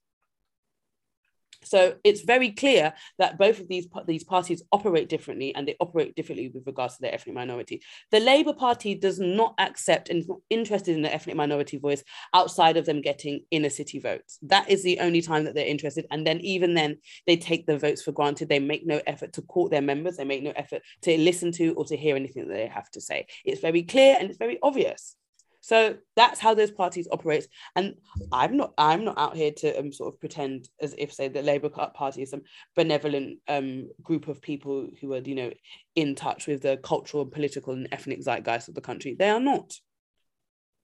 So 1.63 1.95
it's 2.03 2.21
very 2.21 2.51
clear 2.51 2.93
that 3.19 3.37
both 3.37 3.59
of 3.59 3.67
these 3.67 3.87
these 4.07 4.23
parties 4.23 4.63
operate 4.71 5.09
differently, 5.09 5.53
and 5.55 5.67
they 5.67 5.75
operate 5.79 6.15
differently 6.15 6.51
with 6.53 6.65
regards 6.65 6.95
to 6.95 7.01
their 7.01 7.13
ethnic 7.13 7.35
minority. 7.35 7.81
The 8.11 8.19
Labour 8.19 8.53
Party 8.53 8.95
does 8.95 9.19
not 9.19 9.55
accept 9.57 10.09
and 10.09 10.19
is 10.19 10.27
not 10.27 10.39
interested 10.49 10.95
in 10.95 11.01
the 11.01 11.13
ethnic 11.13 11.35
minority 11.35 11.77
voice 11.77 12.03
outside 12.33 12.77
of 12.77 12.85
them 12.85 13.01
getting 13.01 13.45
inner 13.51 13.69
city 13.69 13.99
votes. 13.99 14.39
That 14.41 14.69
is 14.69 14.83
the 14.83 14.99
only 14.99 15.21
time 15.21 15.45
that 15.45 15.55
they're 15.55 15.65
interested, 15.65 16.05
and 16.11 16.25
then 16.25 16.39
even 16.41 16.73
then, 16.73 16.97
they 17.27 17.37
take 17.37 17.65
the 17.65 17.77
votes 17.77 18.01
for 18.01 18.11
granted. 18.11 18.49
They 18.49 18.59
make 18.59 18.85
no 18.85 19.01
effort 19.07 19.33
to 19.33 19.41
court 19.41 19.71
their 19.71 19.81
members. 19.81 20.17
They 20.17 20.25
make 20.25 20.43
no 20.43 20.53
effort 20.55 20.81
to 21.03 21.17
listen 21.17 21.51
to 21.53 21.73
or 21.73 21.85
to 21.85 21.97
hear 21.97 22.15
anything 22.15 22.47
that 22.47 22.53
they 22.53 22.67
have 22.67 22.89
to 22.91 23.01
say. 23.01 23.27
It's 23.45 23.61
very 23.61 23.83
clear 23.83 24.17
and 24.19 24.29
it's 24.29 24.37
very 24.37 24.59
obvious. 24.61 25.15
So 25.63 25.95
that's 26.17 26.41
how 26.41 26.53
those 26.53 26.71
parties 26.71 27.07
operate. 27.09 27.47
And 27.77 27.95
I'm 28.33 28.57
not 28.57 28.73
I'm 28.77 29.05
not 29.05 29.17
out 29.17 29.37
here 29.37 29.51
to 29.59 29.79
um, 29.79 29.93
sort 29.93 30.13
of 30.13 30.19
pretend 30.19 30.67
as 30.81 30.93
if 30.97 31.13
say 31.13 31.29
the 31.29 31.41
Labour 31.41 31.69
Party 31.69 32.21
is 32.21 32.31
some 32.31 32.41
benevolent 32.75 33.39
um, 33.47 33.87
group 34.01 34.27
of 34.27 34.41
people 34.41 34.89
who 34.99 35.13
are 35.13 35.21
you 35.21 35.35
know 35.35 35.51
in 35.95 36.15
touch 36.15 36.47
with 36.47 36.63
the 36.63 36.75
cultural, 36.83 37.25
political, 37.25 37.71
and 37.71 37.87
ethnic 37.93 38.21
zeitgeist 38.21 38.67
of 38.67 38.75
the 38.75 38.81
country. 38.81 39.15
They 39.17 39.29
are 39.29 39.39
not. 39.39 39.73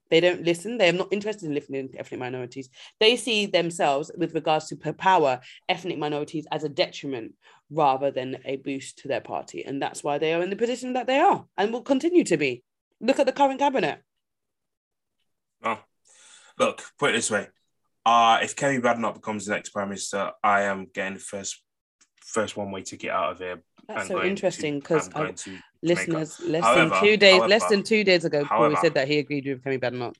They 0.09 0.21
don't 0.21 0.45
listen. 0.45 0.77
They 0.77 0.87
are 0.87 0.93
not 0.93 1.11
interested 1.11 1.47
in 1.47 1.55
listening 1.55 1.89
to 1.89 1.99
ethnic 1.99 2.21
minorities. 2.21 2.69
They 3.01 3.17
see 3.17 3.47
themselves, 3.47 4.09
with 4.17 4.33
regards 4.33 4.67
to 4.67 4.77
power, 4.93 5.41
ethnic 5.67 5.97
minorities 5.97 6.47
as 6.53 6.63
a 6.63 6.69
detriment 6.69 7.33
rather 7.69 8.11
than 8.11 8.37
a 8.45 8.55
boost 8.55 8.99
to 8.99 9.09
their 9.09 9.21
party, 9.21 9.65
and 9.65 9.81
that's 9.81 10.05
why 10.05 10.19
they 10.19 10.33
are 10.33 10.41
in 10.41 10.49
the 10.49 10.55
position 10.55 10.93
that 10.93 11.05
they 11.05 11.19
are, 11.19 11.45
and 11.57 11.73
will 11.73 11.81
continue 11.81 12.23
to 12.23 12.37
be. 12.37 12.63
Look 13.01 13.19
at 13.19 13.25
the 13.25 13.33
current 13.33 13.59
cabinet. 13.59 14.01
Oh, 15.63 15.79
look, 16.57 16.83
put 16.97 17.11
it 17.11 17.13
this 17.13 17.31
way: 17.31 17.47
uh, 18.05 18.39
if 18.41 18.55
Kemi 18.55 18.81
Badenoch 18.81 19.15
becomes 19.15 19.45
the 19.45 19.53
next 19.53 19.69
prime 19.69 19.89
minister, 19.89 20.31
I 20.43 20.63
am 20.63 20.87
getting 20.93 21.15
the 21.15 21.19
first 21.19 21.61
first 22.21 22.55
one 22.55 22.71
way 22.71 22.83
ticket 22.83 23.09
out 23.09 23.31
of 23.33 23.39
here. 23.39 23.61
That's 23.87 24.07
so 24.07 24.23
interesting 24.23 24.79
because 24.79 25.07
I'm 25.07 25.23
going 25.23 25.35
to 25.35 25.57
listeners, 25.81 26.39
less 26.41 26.63
However- 26.63 26.89
than 26.89 27.03
two 27.03 27.17
days, 27.17 27.41
less 27.41 27.65
than 27.67 27.83
two 27.83 28.03
days 28.03 28.25
ago, 28.25 28.45
Cory 28.45 28.59
however- 28.59 28.75
said 28.81 28.93
that 28.93 29.07
he 29.07 29.19
agreed 29.19 29.47
with 29.47 29.63
Kemi 29.63 29.79
Badenoch. 29.79 30.13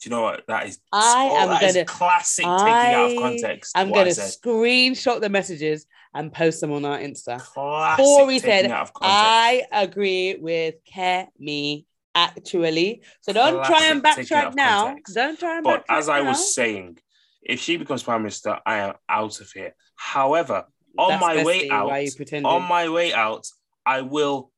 Do 0.00 0.08
you 0.08 0.14
know 0.14 0.22
what? 0.22 0.44
That 0.46 0.68
is. 0.68 0.78
I 0.92 1.28
oh, 1.30 1.36
am 1.36 1.48
that 1.48 1.60
gonna- 1.60 1.84
classic 1.84 2.44
taking 2.44 2.68
out 2.68 3.10
of 3.10 3.18
context. 3.18 3.76
I'm 3.76 3.92
going 3.92 4.06
to 4.06 4.20
screenshot 4.20 5.20
the 5.20 5.28
messages 5.28 5.86
and 6.14 6.32
post 6.32 6.60
them 6.60 6.72
on 6.72 6.84
our 6.84 6.98
Insta. 6.98 7.40
Classic 7.40 8.04
Cory 8.04 8.38
said, 8.38 8.66
out 8.66 8.82
of 8.82 8.94
context. 8.94 9.16
I 9.18 9.62
agree 9.72 10.36
with 10.36 10.76
Kemi 10.84 11.84
actually. 12.18 13.02
So 13.20 13.32
don't 13.32 13.64
try 13.64 13.84
and 13.86 14.02
Classic 14.02 14.26
taken 14.28 14.36
out 14.36 14.52
backtrack 14.52 14.56
now. 14.56 14.84
context. 14.86 15.14
Don't 15.14 15.38
try 15.38 15.56
and 15.56 15.64
But 15.64 15.84
as 15.88 16.08
I 16.08 16.20
now. 16.22 16.28
was 16.30 16.54
saying, 16.54 16.98
if 17.42 17.60
she 17.60 17.76
becomes 17.76 18.02
prime 18.02 18.22
minister, 18.22 18.58
I 18.66 18.78
am 18.78 18.94
out 19.08 19.40
of 19.40 19.50
here. 19.52 19.74
However, 19.96 20.64
on 20.96 21.10
That's 21.10 21.20
my 21.20 21.44
way 21.44 21.70
out, 21.70 21.86
why 21.88 21.98
you 22.00 22.10
on 22.44 22.62
my 22.68 22.88
way 22.88 23.12
out, 23.12 23.46
I 23.86 24.02
will 24.02 24.50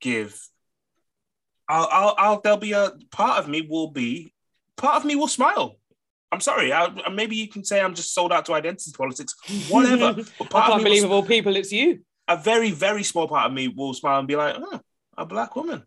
give. 0.00 0.40
I'll, 1.68 1.88
I'll, 1.90 2.14
I'll, 2.18 2.40
there'll 2.40 2.58
be 2.58 2.72
a 2.72 2.92
part 3.10 3.38
of 3.40 3.48
me 3.48 3.66
will 3.68 3.90
be, 3.90 4.32
part 4.76 4.96
of 4.96 5.04
me 5.04 5.16
will 5.16 5.28
smile. 5.28 5.78
I'm 6.30 6.40
sorry. 6.40 6.72
I, 6.72 7.08
maybe 7.10 7.36
you 7.36 7.48
can 7.48 7.64
say 7.64 7.80
I'm 7.80 7.94
just 7.94 8.14
sold 8.14 8.32
out 8.32 8.44
to 8.46 8.52
identity 8.54 8.92
politics, 8.96 9.34
whatever. 9.68 10.14
But 10.38 10.50
part 10.50 10.64
of 10.66 10.70
can't 10.72 10.84
believe 10.84 11.02
will, 11.02 11.10
of 11.10 11.12
all 11.12 11.22
people, 11.24 11.56
it's 11.56 11.72
you. 11.72 12.00
a 12.28 12.36
very, 12.36 12.70
very 12.70 13.02
small 13.02 13.26
part 13.28 13.46
of 13.46 13.52
me 13.52 13.68
will 13.68 13.94
smile 13.94 14.18
and 14.20 14.28
be 14.28 14.36
like, 14.36 14.54
oh, 14.58 14.80
a 15.16 15.24
black 15.26 15.56
woman. 15.56 15.82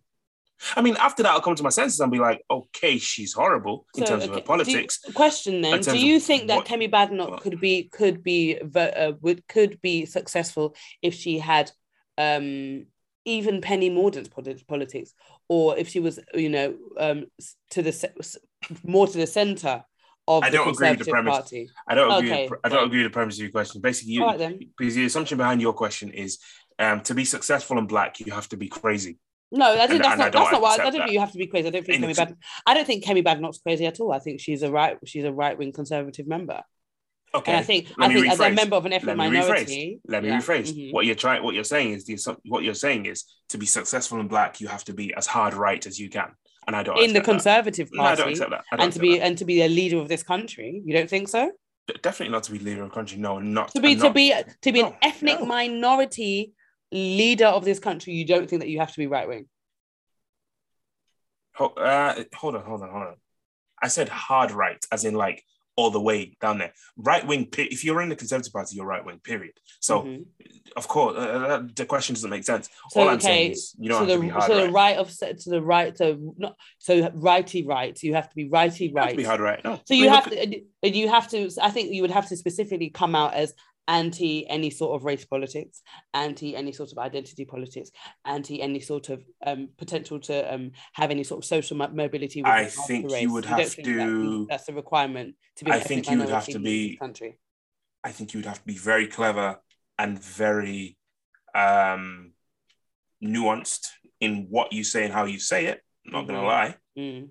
I 0.76 0.82
mean, 0.82 0.96
after 0.98 1.24
that, 1.24 1.32
I'll 1.32 1.42
come 1.42 1.56
to 1.56 1.64
my 1.64 1.70
senses 1.70 2.00
and 2.00 2.12
be 2.12 2.20
like, 2.20 2.44
okay, 2.50 2.98
she's 2.98 3.34
horrible 3.34 3.86
in 3.96 4.06
So, 4.06 4.12
terms 4.12 4.26
of 4.26 4.36
her 4.36 4.42
politics. 4.42 5.00
you- 5.06 5.14
question 5.14 5.62
then: 5.62 5.82
Do 5.82 5.98
you 5.98 6.20
think 6.20 6.48
that 6.48 6.58
what- 6.58 6.68
Kemi 6.68 6.92
Badenoch 6.92 7.42
could 7.42 7.60
be 7.60 7.84
could 7.84 8.24
be 8.24 8.60
uh, 8.60 9.14
would 9.22 9.48
could 9.48 9.82
be 9.82 10.06
successful 10.06 10.76
if 11.02 11.14
she 11.14 11.40
had 11.40 11.72
um, 12.18 12.86
even 13.26 13.62
Penny 13.62 13.90
Mordaunt's 13.90 14.30
politics, 14.30 15.14
or 15.48 15.78
if 15.78 15.88
she 15.88 16.00
was 16.00 16.20
you 16.34 16.50
know 16.50 16.76
um, 16.98 17.26
to 17.72 17.82
the 17.82 18.40
more 18.84 19.08
to 19.08 19.18
the 19.18 19.28
center 19.28 19.84
of 20.28 20.44
I 20.44 20.50
don't 20.50 20.70
agree 20.70 20.92
with 20.92 21.00
the 21.00 21.12
premise. 21.12 21.32
Party? 21.32 21.70
I 21.88 21.96
don't 21.96 22.12
agree. 22.12 22.32
Okay, 22.32 22.48
with, 22.50 22.60
I 22.64 22.70
don't 22.70 22.86
agree 22.86 23.04
with 23.04 23.12
the 23.12 23.16
premise 23.16 23.36
of 23.38 23.44
your 23.44 23.52
question. 23.52 23.82
Basically, 23.82 24.14
you, 24.14 24.26
right 24.26 24.60
because 24.78 24.96
the 24.96 25.06
assumption 25.06 25.38
behind 25.38 25.62
your 25.62 25.74
question 25.74 26.12
is 26.12 26.40
um, 26.78 27.02
to 27.02 27.16
be 27.16 27.26
successful 27.26 27.78
and 27.78 27.88
black, 27.88 28.20
you 28.20 28.32
have 28.32 28.48
to 28.50 28.58
be 28.58 28.68
crazy. 28.68 29.18
No, 29.52 29.74
I 29.74 29.88
think 29.88 29.92
And- 29.92 30.02
that's 30.02 30.12
and 30.14 30.20
not 30.20 30.32
that's 30.32 30.52
not 30.52 30.62
what 30.62 30.80
I, 30.80 30.84
don't 30.84 30.92
think 30.92 31.12
you 31.12 31.20
have 31.20 31.32
to 31.32 31.38
be 31.38 31.48
crazy. 31.48 31.68
I 31.68 31.72
don't 31.72 31.86
think 31.86 32.04
Kemi 32.04 32.16
Bad 32.16 32.36
I 32.68 32.74
don't 32.74 32.86
think 32.86 33.04
Kemi 33.04 33.24
Badenoch's 33.24 33.60
crazy 33.60 33.86
at 33.86 34.00
all. 34.00 34.12
I 34.12 34.20
think 34.20 34.40
she's 34.40 34.62
a 34.64 34.72
right 34.72 34.98
she's 35.06 35.24
a 35.24 35.32
right 35.32 35.58
wing 35.58 35.72
conservative 35.72 36.28
member. 36.28 36.62
Okay. 37.34 37.52
And 37.52 37.60
I 37.60 37.64
think 37.64 37.88
let 37.98 38.10
I 38.12 38.14
think 38.14 38.28
as 38.32 38.40
a 38.40 38.50
member 38.52 38.76
of 38.76 38.86
an 38.86 38.94
ethnic 38.94 39.16
Let 39.18 39.30
me 39.32 39.38
rephrase. 39.38 39.42
minority. 39.42 40.00
Let 40.08 40.24
me 40.24 40.30
yeah, 40.30 40.40
rephrase. 40.40 40.74
mhm. 40.74 40.94
What 40.94 41.06
you're 41.06 41.16
trying, 41.16 41.44
what 41.44 41.54
you're 41.56 41.64
saying 41.64 41.94
is 41.94 42.06
the 42.06 42.38
what 42.46 42.64
you're 42.64 42.74
saying 42.74 43.06
is 43.06 43.26
to 43.50 43.58
be 43.58 43.66
successful 43.68 44.20
in 44.20 44.28
black, 44.28 44.62
you 44.62 44.68
have 44.68 44.84
to 44.86 44.94
be 44.94 45.14
as 45.14 45.28
hard 45.28 45.54
right 45.54 45.86
as 45.86 46.00
you 46.00 46.10
can, 46.10 46.30
and 46.66 46.76
I 46.76 46.82
don't. 46.84 46.98
in 46.98 47.14
the 47.14 47.20
accept 47.20 47.26
that. 47.26 47.32
Conservative 47.32 47.90
No, 47.94 48.04
I 48.04 48.16
don't 48.16 48.30
accept 48.30 48.50
that. 48.52 48.64
Don't 48.72 48.82
and 48.82 48.94
to 48.94 49.00
be 49.00 49.18
that. 49.20 49.26
and 49.26 49.38
to 49.38 49.46
be 49.46 49.62
a 49.62 49.68
leader 49.68 49.98
of 49.98 50.08
this 50.10 50.24
country. 50.24 50.82
You 50.86 50.94
don't 50.94 51.10
think 51.10 51.28
so? 51.28 51.52
definitely 52.04 52.32
not 52.32 52.44
to 52.44 52.52
be 52.52 52.60
leader 52.60 52.84
of 52.84 52.90
the 52.90 52.94
country. 52.94 53.18
No, 53.18 53.40
not 53.40 53.72
To 53.72 53.82
be 53.82 53.96
to 53.96 54.04
not- 54.04 54.14
be 54.14 54.32
to 54.62 54.72
be 54.72 54.80
an 54.82 54.94
ethnic 55.02 55.40
no. 55.40 55.46
minority 55.46 56.54
leader 56.92 57.46
of 57.46 57.66
this 57.66 57.80
country, 57.80 58.14
you 58.14 58.26
don't 58.26 58.50
think 58.50 58.62
that 58.62 58.70
you 58.70 58.80
have 58.80 58.92
to 58.92 58.98
be 58.98 59.08
right 59.08 59.28
wing. 59.28 59.48
Uh, 61.60 62.24
hold 62.36 62.56
on, 62.56 62.64
hold 62.64 62.82
on, 62.82 62.90
hold 62.90 63.04
on. 63.04 63.16
I 63.82 63.88
said 63.88 64.10
hard 64.10 64.52
right, 64.52 64.84
as 64.92 65.06
in 65.06 65.14
like 65.14 65.44
all 65.76 65.90
the 65.92 66.02
way 66.02 66.36
down 66.42 66.58
there. 66.58 66.74
Right 66.98 67.26
wing. 67.26 67.48
If 67.58 67.86
you're 67.86 68.02
in 68.02 68.10
the 68.10 68.16
Conservative 68.16 68.52
Party, 68.52 68.76
you're 68.76 68.86
right 68.86 69.06
wing. 69.06 69.20
Period. 69.24 69.54
So, 69.80 70.04
Mhm. 70.04 70.26
of 70.76 70.90
course, 70.90 71.18
uh, 71.18 71.64
the 71.74 71.86
question 71.86 72.16
doesn't 72.16 72.30
make 72.30 72.44
sense. 72.44 72.70
So, 72.90 73.00
all 73.00 73.10
I'm 73.10 73.22
saying 73.22 73.52
okay, 73.52 73.52
is 73.52 73.76
you 73.80 73.88
don't 73.88 74.02
so 74.02 74.06
the 74.06 74.16
to 74.16 74.20
be 74.20 74.28
hard 74.28 74.44
so 74.44 74.58
right. 74.58 74.66
the 74.66 74.72
right 74.72 74.98
of 74.98 75.18
to 75.18 75.50
the 75.50 75.62
right 75.62 75.98
so 75.98 76.36
not 76.38 76.58
so 76.80 77.10
righty 77.14 77.66
right. 77.66 77.98
You 78.04 78.14
have 78.16 78.30
to 78.30 78.36
be 78.36 78.50
righty 78.50 78.88
You 78.88 78.96
have 78.96 79.06
right. 79.06 79.12
to 79.12 79.18
be 79.18 79.24
hard 79.24 79.40
right. 79.40 79.64
No. 79.64 79.80
So 79.86 79.94
you 79.94 80.10
have 80.10 80.30
to, 80.30 80.62
and 80.84 80.96
you 80.96 81.08
have 81.08 81.30
to. 81.30 81.50
I 81.62 81.70
think 81.70 81.94
you 81.94 82.02
would 82.02 82.12
have 82.12 82.28
to 82.28 82.36
specifically 82.36 82.90
come 82.90 83.16
out 83.16 83.34
as 83.34 83.54
anti 83.90 84.48
any 84.48 84.70
sort 84.70 84.96
of 84.96 85.04
race 85.04 85.26
politics, 85.26 85.82
anti 86.14 86.56
any 86.56 86.72
sort 86.72 86.92
of 86.92 86.98
identity 87.00 87.44
politics, 87.44 87.90
anti 88.24 88.62
any 88.62 88.80
sort 88.80 89.10
of 89.10 89.24
um, 89.46 89.70
potential 89.78 90.20
to 90.20 90.54
um, 90.54 90.72
have 90.94 91.10
any 91.12 91.24
sort 91.24 91.40
of 91.44 91.46
social 91.46 91.76
mo- 91.76 91.90
mobility. 91.92 92.44
I 92.46 92.66
think 92.66 93.10
you 93.12 93.34
would 93.34 93.44
don't 93.46 93.60
have 93.60 93.76
that- 93.76 93.84
to- 93.84 94.46
That's 94.50 94.70
a 94.70 94.74
requirement 94.74 95.36
to 95.58 95.66
be. 95.66 95.72
I 95.72 95.80
think 95.80 96.10
you 96.10 96.20
would 96.20 96.30
have 96.30 96.46
to 96.48 96.60
be- 96.60 96.96
country. 96.98 97.40
I 98.04 98.12
think 98.12 98.34
you 98.34 98.38
would 98.40 98.46
have 98.46 98.60
to 98.60 98.66
be 98.66 98.78
very 98.78 99.08
clever 99.08 99.60
and 99.98 100.18
very 100.24 100.96
um, 101.56 102.32
nuanced 103.24 103.88
in 104.20 104.48
what 104.50 104.72
you 104.72 104.84
say 104.84 105.04
and 105.06 105.14
how 105.14 105.26
you 105.26 105.40
say 105.40 105.66
it. 105.66 105.82
Not 106.06 106.28
gonna 106.28 106.40
Mhm. 106.40 106.46
lie, 106.46 106.78
Mm. 106.98 107.30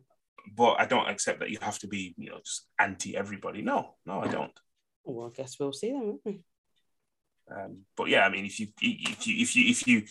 but 0.54 0.72
I 0.80 0.86
don't 0.86 1.08
accept 1.08 1.38
that 1.40 1.50
you 1.50 1.58
have 1.62 1.78
to 1.80 1.86
be, 1.88 2.14
you 2.18 2.30
know, 2.30 2.40
just 2.44 2.66
anti 2.78 3.16
everybody. 3.16 3.62
No, 3.62 3.96
no, 4.04 4.20
I 4.20 4.28
don't. 4.28 4.52
Well, 5.04 5.28
I 5.28 5.30
guess 5.36 5.58
we'll 5.58 5.72
see 5.72 5.90
then, 5.92 6.02
won't 6.06 6.20
we? 6.24 6.40
Um, 7.54 7.80
but 7.96 8.08
yeah, 8.08 8.20
I 8.20 8.30
mean, 8.30 8.44
if 8.44 8.60
you 8.60 8.68
if 8.80 9.26
you 9.26 9.42
if 9.42 9.56
you 9.56 9.70
if 9.70 9.86
you 9.86 10.02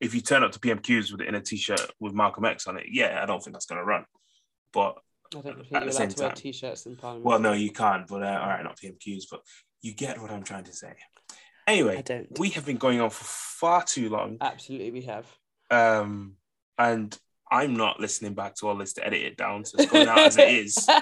if 0.00 0.14
you 0.14 0.20
turn 0.20 0.44
up 0.44 0.52
to 0.52 0.58
PMQs 0.58 1.12
with 1.12 1.20
in 1.22 1.34
a 1.34 1.40
t-shirt 1.40 1.90
with 2.00 2.12
Malcolm 2.12 2.44
X 2.44 2.66
on 2.66 2.76
it, 2.76 2.86
yeah, 2.90 3.20
I 3.22 3.26
don't 3.26 3.42
think 3.42 3.54
that's 3.54 3.66
gonna 3.66 3.84
run. 3.84 4.04
But 4.72 4.98
I 5.24 5.28
don't 5.30 5.42
think 5.42 5.56
you're 5.70 5.82
allowed 5.82 6.10
to 6.10 6.20
wear 6.20 6.28
time. 6.28 6.36
t-shirts 6.36 6.86
in 6.86 6.96
Parliament. 6.96 7.24
well, 7.24 7.38
no, 7.38 7.52
you 7.52 7.70
can't. 7.70 8.06
But 8.06 8.22
uh, 8.22 8.38
all 8.40 8.48
right, 8.48 8.62
not 8.62 8.78
PMQs, 8.78 9.24
but 9.30 9.40
you 9.82 9.94
get 9.94 10.20
what 10.20 10.30
I'm 10.30 10.44
trying 10.44 10.64
to 10.64 10.72
say. 10.72 10.94
Anyway, 11.66 12.02
we 12.38 12.50
have 12.50 12.64
been 12.64 12.76
going 12.76 13.00
on 13.00 13.10
for 13.10 13.24
far 13.24 13.82
too 13.82 14.08
long, 14.08 14.38
Absolutely, 14.40 14.92
we 14.92 15.02
have. 15.02 15.26
um, 15.70 16.34
and 16.78 17.18
I'm 17.50 17.74
not 17.74 18.00
listening 18.00 18.34
back 18.34 18.54
to 18.56 18.68
all 18.68 18.76
this 18.76 18.92
to 18.94 19.06
edit 19.06 19.22
it 19.22 19.36
down, 19.36 19.64
so 19.64 19.76
it's 19.78 19.90
going 19.90 20.08
out 20.08 20.18
as 20.18 20.36
it 20.36 20.48
is. 20.48 20.88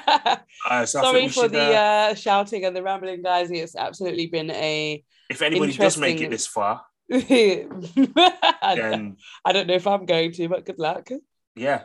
Uh, 0.71 0.87
so 0.87 1.03
Sorry 1.03 1.29
for 1.29 1.43
should, 1.43 1.53
the 1.53 1.77
uh, 1.77 1.81
uh, 1.81 2.15
shouting 2.15 2.65
and 2.65 2.75
the 2.75 2.83
rambling, 2.83 3.23
guys. 3.23 3.51
It's 3.51 3.77
absolutely 3.77 4.29
been 4.29 4.51
a. 4.51 5.05
if 5.31 5.43
anybody 5.43 5.73
does 5.73 5.97
make 5.99 6.21
it 6.21 6.31
this 6.31 6.47
far, 6.47 6.85
I, 7.13 8.75
then 8.77 9.17
I 9.45 9.53
don't 9.53 9.67
know 9.67 9.75
if 9.75 9.87
I'm 9.87 10.07
going 10.07 10.33
to, 10.33 10.49
but 10.49 10.65
good 10.65 10.79
luck. 10.79 11.09
yeah. 11.55 11.83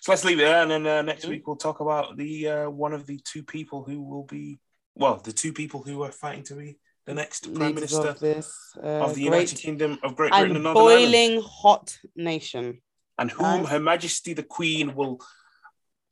So 0.00 0.12
let's 0.12 0.24
leave 0.24 0.38
it 0.38 0.42
there, 0.42 0.62
and 0.62 0.70
then 0.70 0.86
uh, 0.86 1.02
next 1.02 1.24
Mhm. 1.24 1.30
week 1.30 1.46
we'll 1.46 1.56
talk 1.56 1.80
about 1.80 2.16
the 2.16 2.48
uh, 2.48 2.70
one 2.70 2.92
of 2.92 3.06
the 3.06 3.18
two 3.24 3.42
people 3.42 3.84
who 3.84 4.02
will 4.02 4.24
be, 4.24 4.58
well, 4.94 5.16
the 5.16 5.32
two 5.32 5.52
people 5.52 5.82
who 5.82 6.02
are 6.02 6.12
fighting 6.12 6.44
to 6.44 6.54
be 6.56 6.78
the 7.06 7.14
next 7.14 7.52
prime 7.54 7.74
minister 7.74 8.08
of 8.08 8.20
this 8.20 8.54
uh, 8.82 8.86
of 9.04 9.14
the 9.14 9.26
great 9.28 9.50
United 9.50 9.58
Kingdom 9.60 9.98
of 10.02 10.14
Great 10.16 10.30
Britain 10.32 10.56
and, 10.56 10.56
and 10.56 10.64
Northern 10.64 10.82
Ireland, 10.82 11.12
boiling 11.12 11.42
hot 11.42 11.98
nation. 12.16 12.82
and 13.18 13.30
whom. 13.30 13.64
Her 13.64 13.80
Majesty 13.80 14.34
the 14.34 14.42
Queen 14.42 14.94
will 14.94 15.20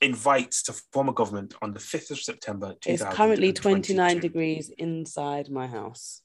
invite 0.01 0.53
to 0.67 0.73
form 0.93 1.09
a 1.09 1.13
government 1.13 1.55
on 1.63 1.73
the 1.73 1.81
fifth 1.81 2.11
of 2.11 2.19
September. 2.19 2.75
It's 2.87 3.05
currently 3.05 3.53
29 3.53 4.21
degrees 4.21 4.71
inside 4.79 5.51
my 5.51 5.67
house. 5.67 6.23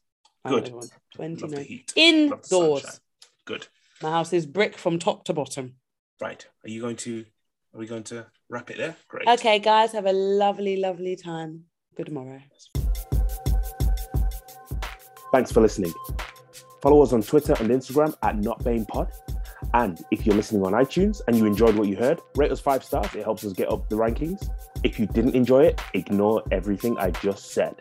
Good. 0.47 0.63
everyone, 0.65 0.87
29 1.15 1.63
heat. 1.63 1.93
Love 1.95 2.41
indoors. 2.41 3.01
Good. 3.45 3.67
My 4.01 4.11
house 4.11 4.33
is 4.33 4.45
brick 4.45 4.77
from 4.77 4.99
top 4.99 5.25
to 5.25 5.33
bottom. 5.33 5.75
Right. 6.21 6.45
Are 6.63 6.69
you 6.69 6.81
going 6.81 6.95
to? 6.97 7.25
Are 7.73 7.79
we 7.79 7.87
going 7.87 8.03
to 8.05 8.25
wrap 8.49 8.69
it 8.71 8.77
there? 8.77 8.95
Great. 9.07 9.27
Okay, 9.27 9.59
guys, 9.59 9.91
have 9.91 10.05
a 10.05 10.13
lovely, 10.13 10.77
lovely 10.77 11.15
time. 11.15 11.65
Good 11.95 12.11
morrow. 12.11 12.41
Thanks 15.31 15.51
for 15.51 15.61
listening. 15.61 15.93
Follow 16.81 17.01
us 17.01 17.11
on 17.11 17.21
Twitter 17.21 17.53
and 17.59 17.69
Instagram 17.69 18.15
at 18.23 18.37
NotBAMEPod. 18.37 19.11
And 19.73 20.03
if 20.11 20.25
you're 20.25 20.35
listening 20.35 20.63
on 20.63 20.73
iTunes 20.73 21.21
and 21.27 21.35
you 21.35 21.45
enjoyed 21.45 21.75
what 21.75 21.87
you 21.87 21.95
heard, 21.95 22.21
rate 22.35 22.51
us 22.51 22.59
five 22.59 22.83
stars. 22.83 23.13
It 23.15 23.23
helps 23.23 23.43
us 23.43 23.53
get 23.53 23.69
up 23.69 23.89
the 23.89 23.95
rankings. 23.95 24.47
If 24.83 24.99
you 24.99 25.07
didn't 25.07 25.35
enjoy 25.35 25.65
it, 25.65 25.81
ignore 25.93 26.43
everything 26.51 26.97
I 26.97 27.11
just 27.11 27.51
said. 27.51 27.75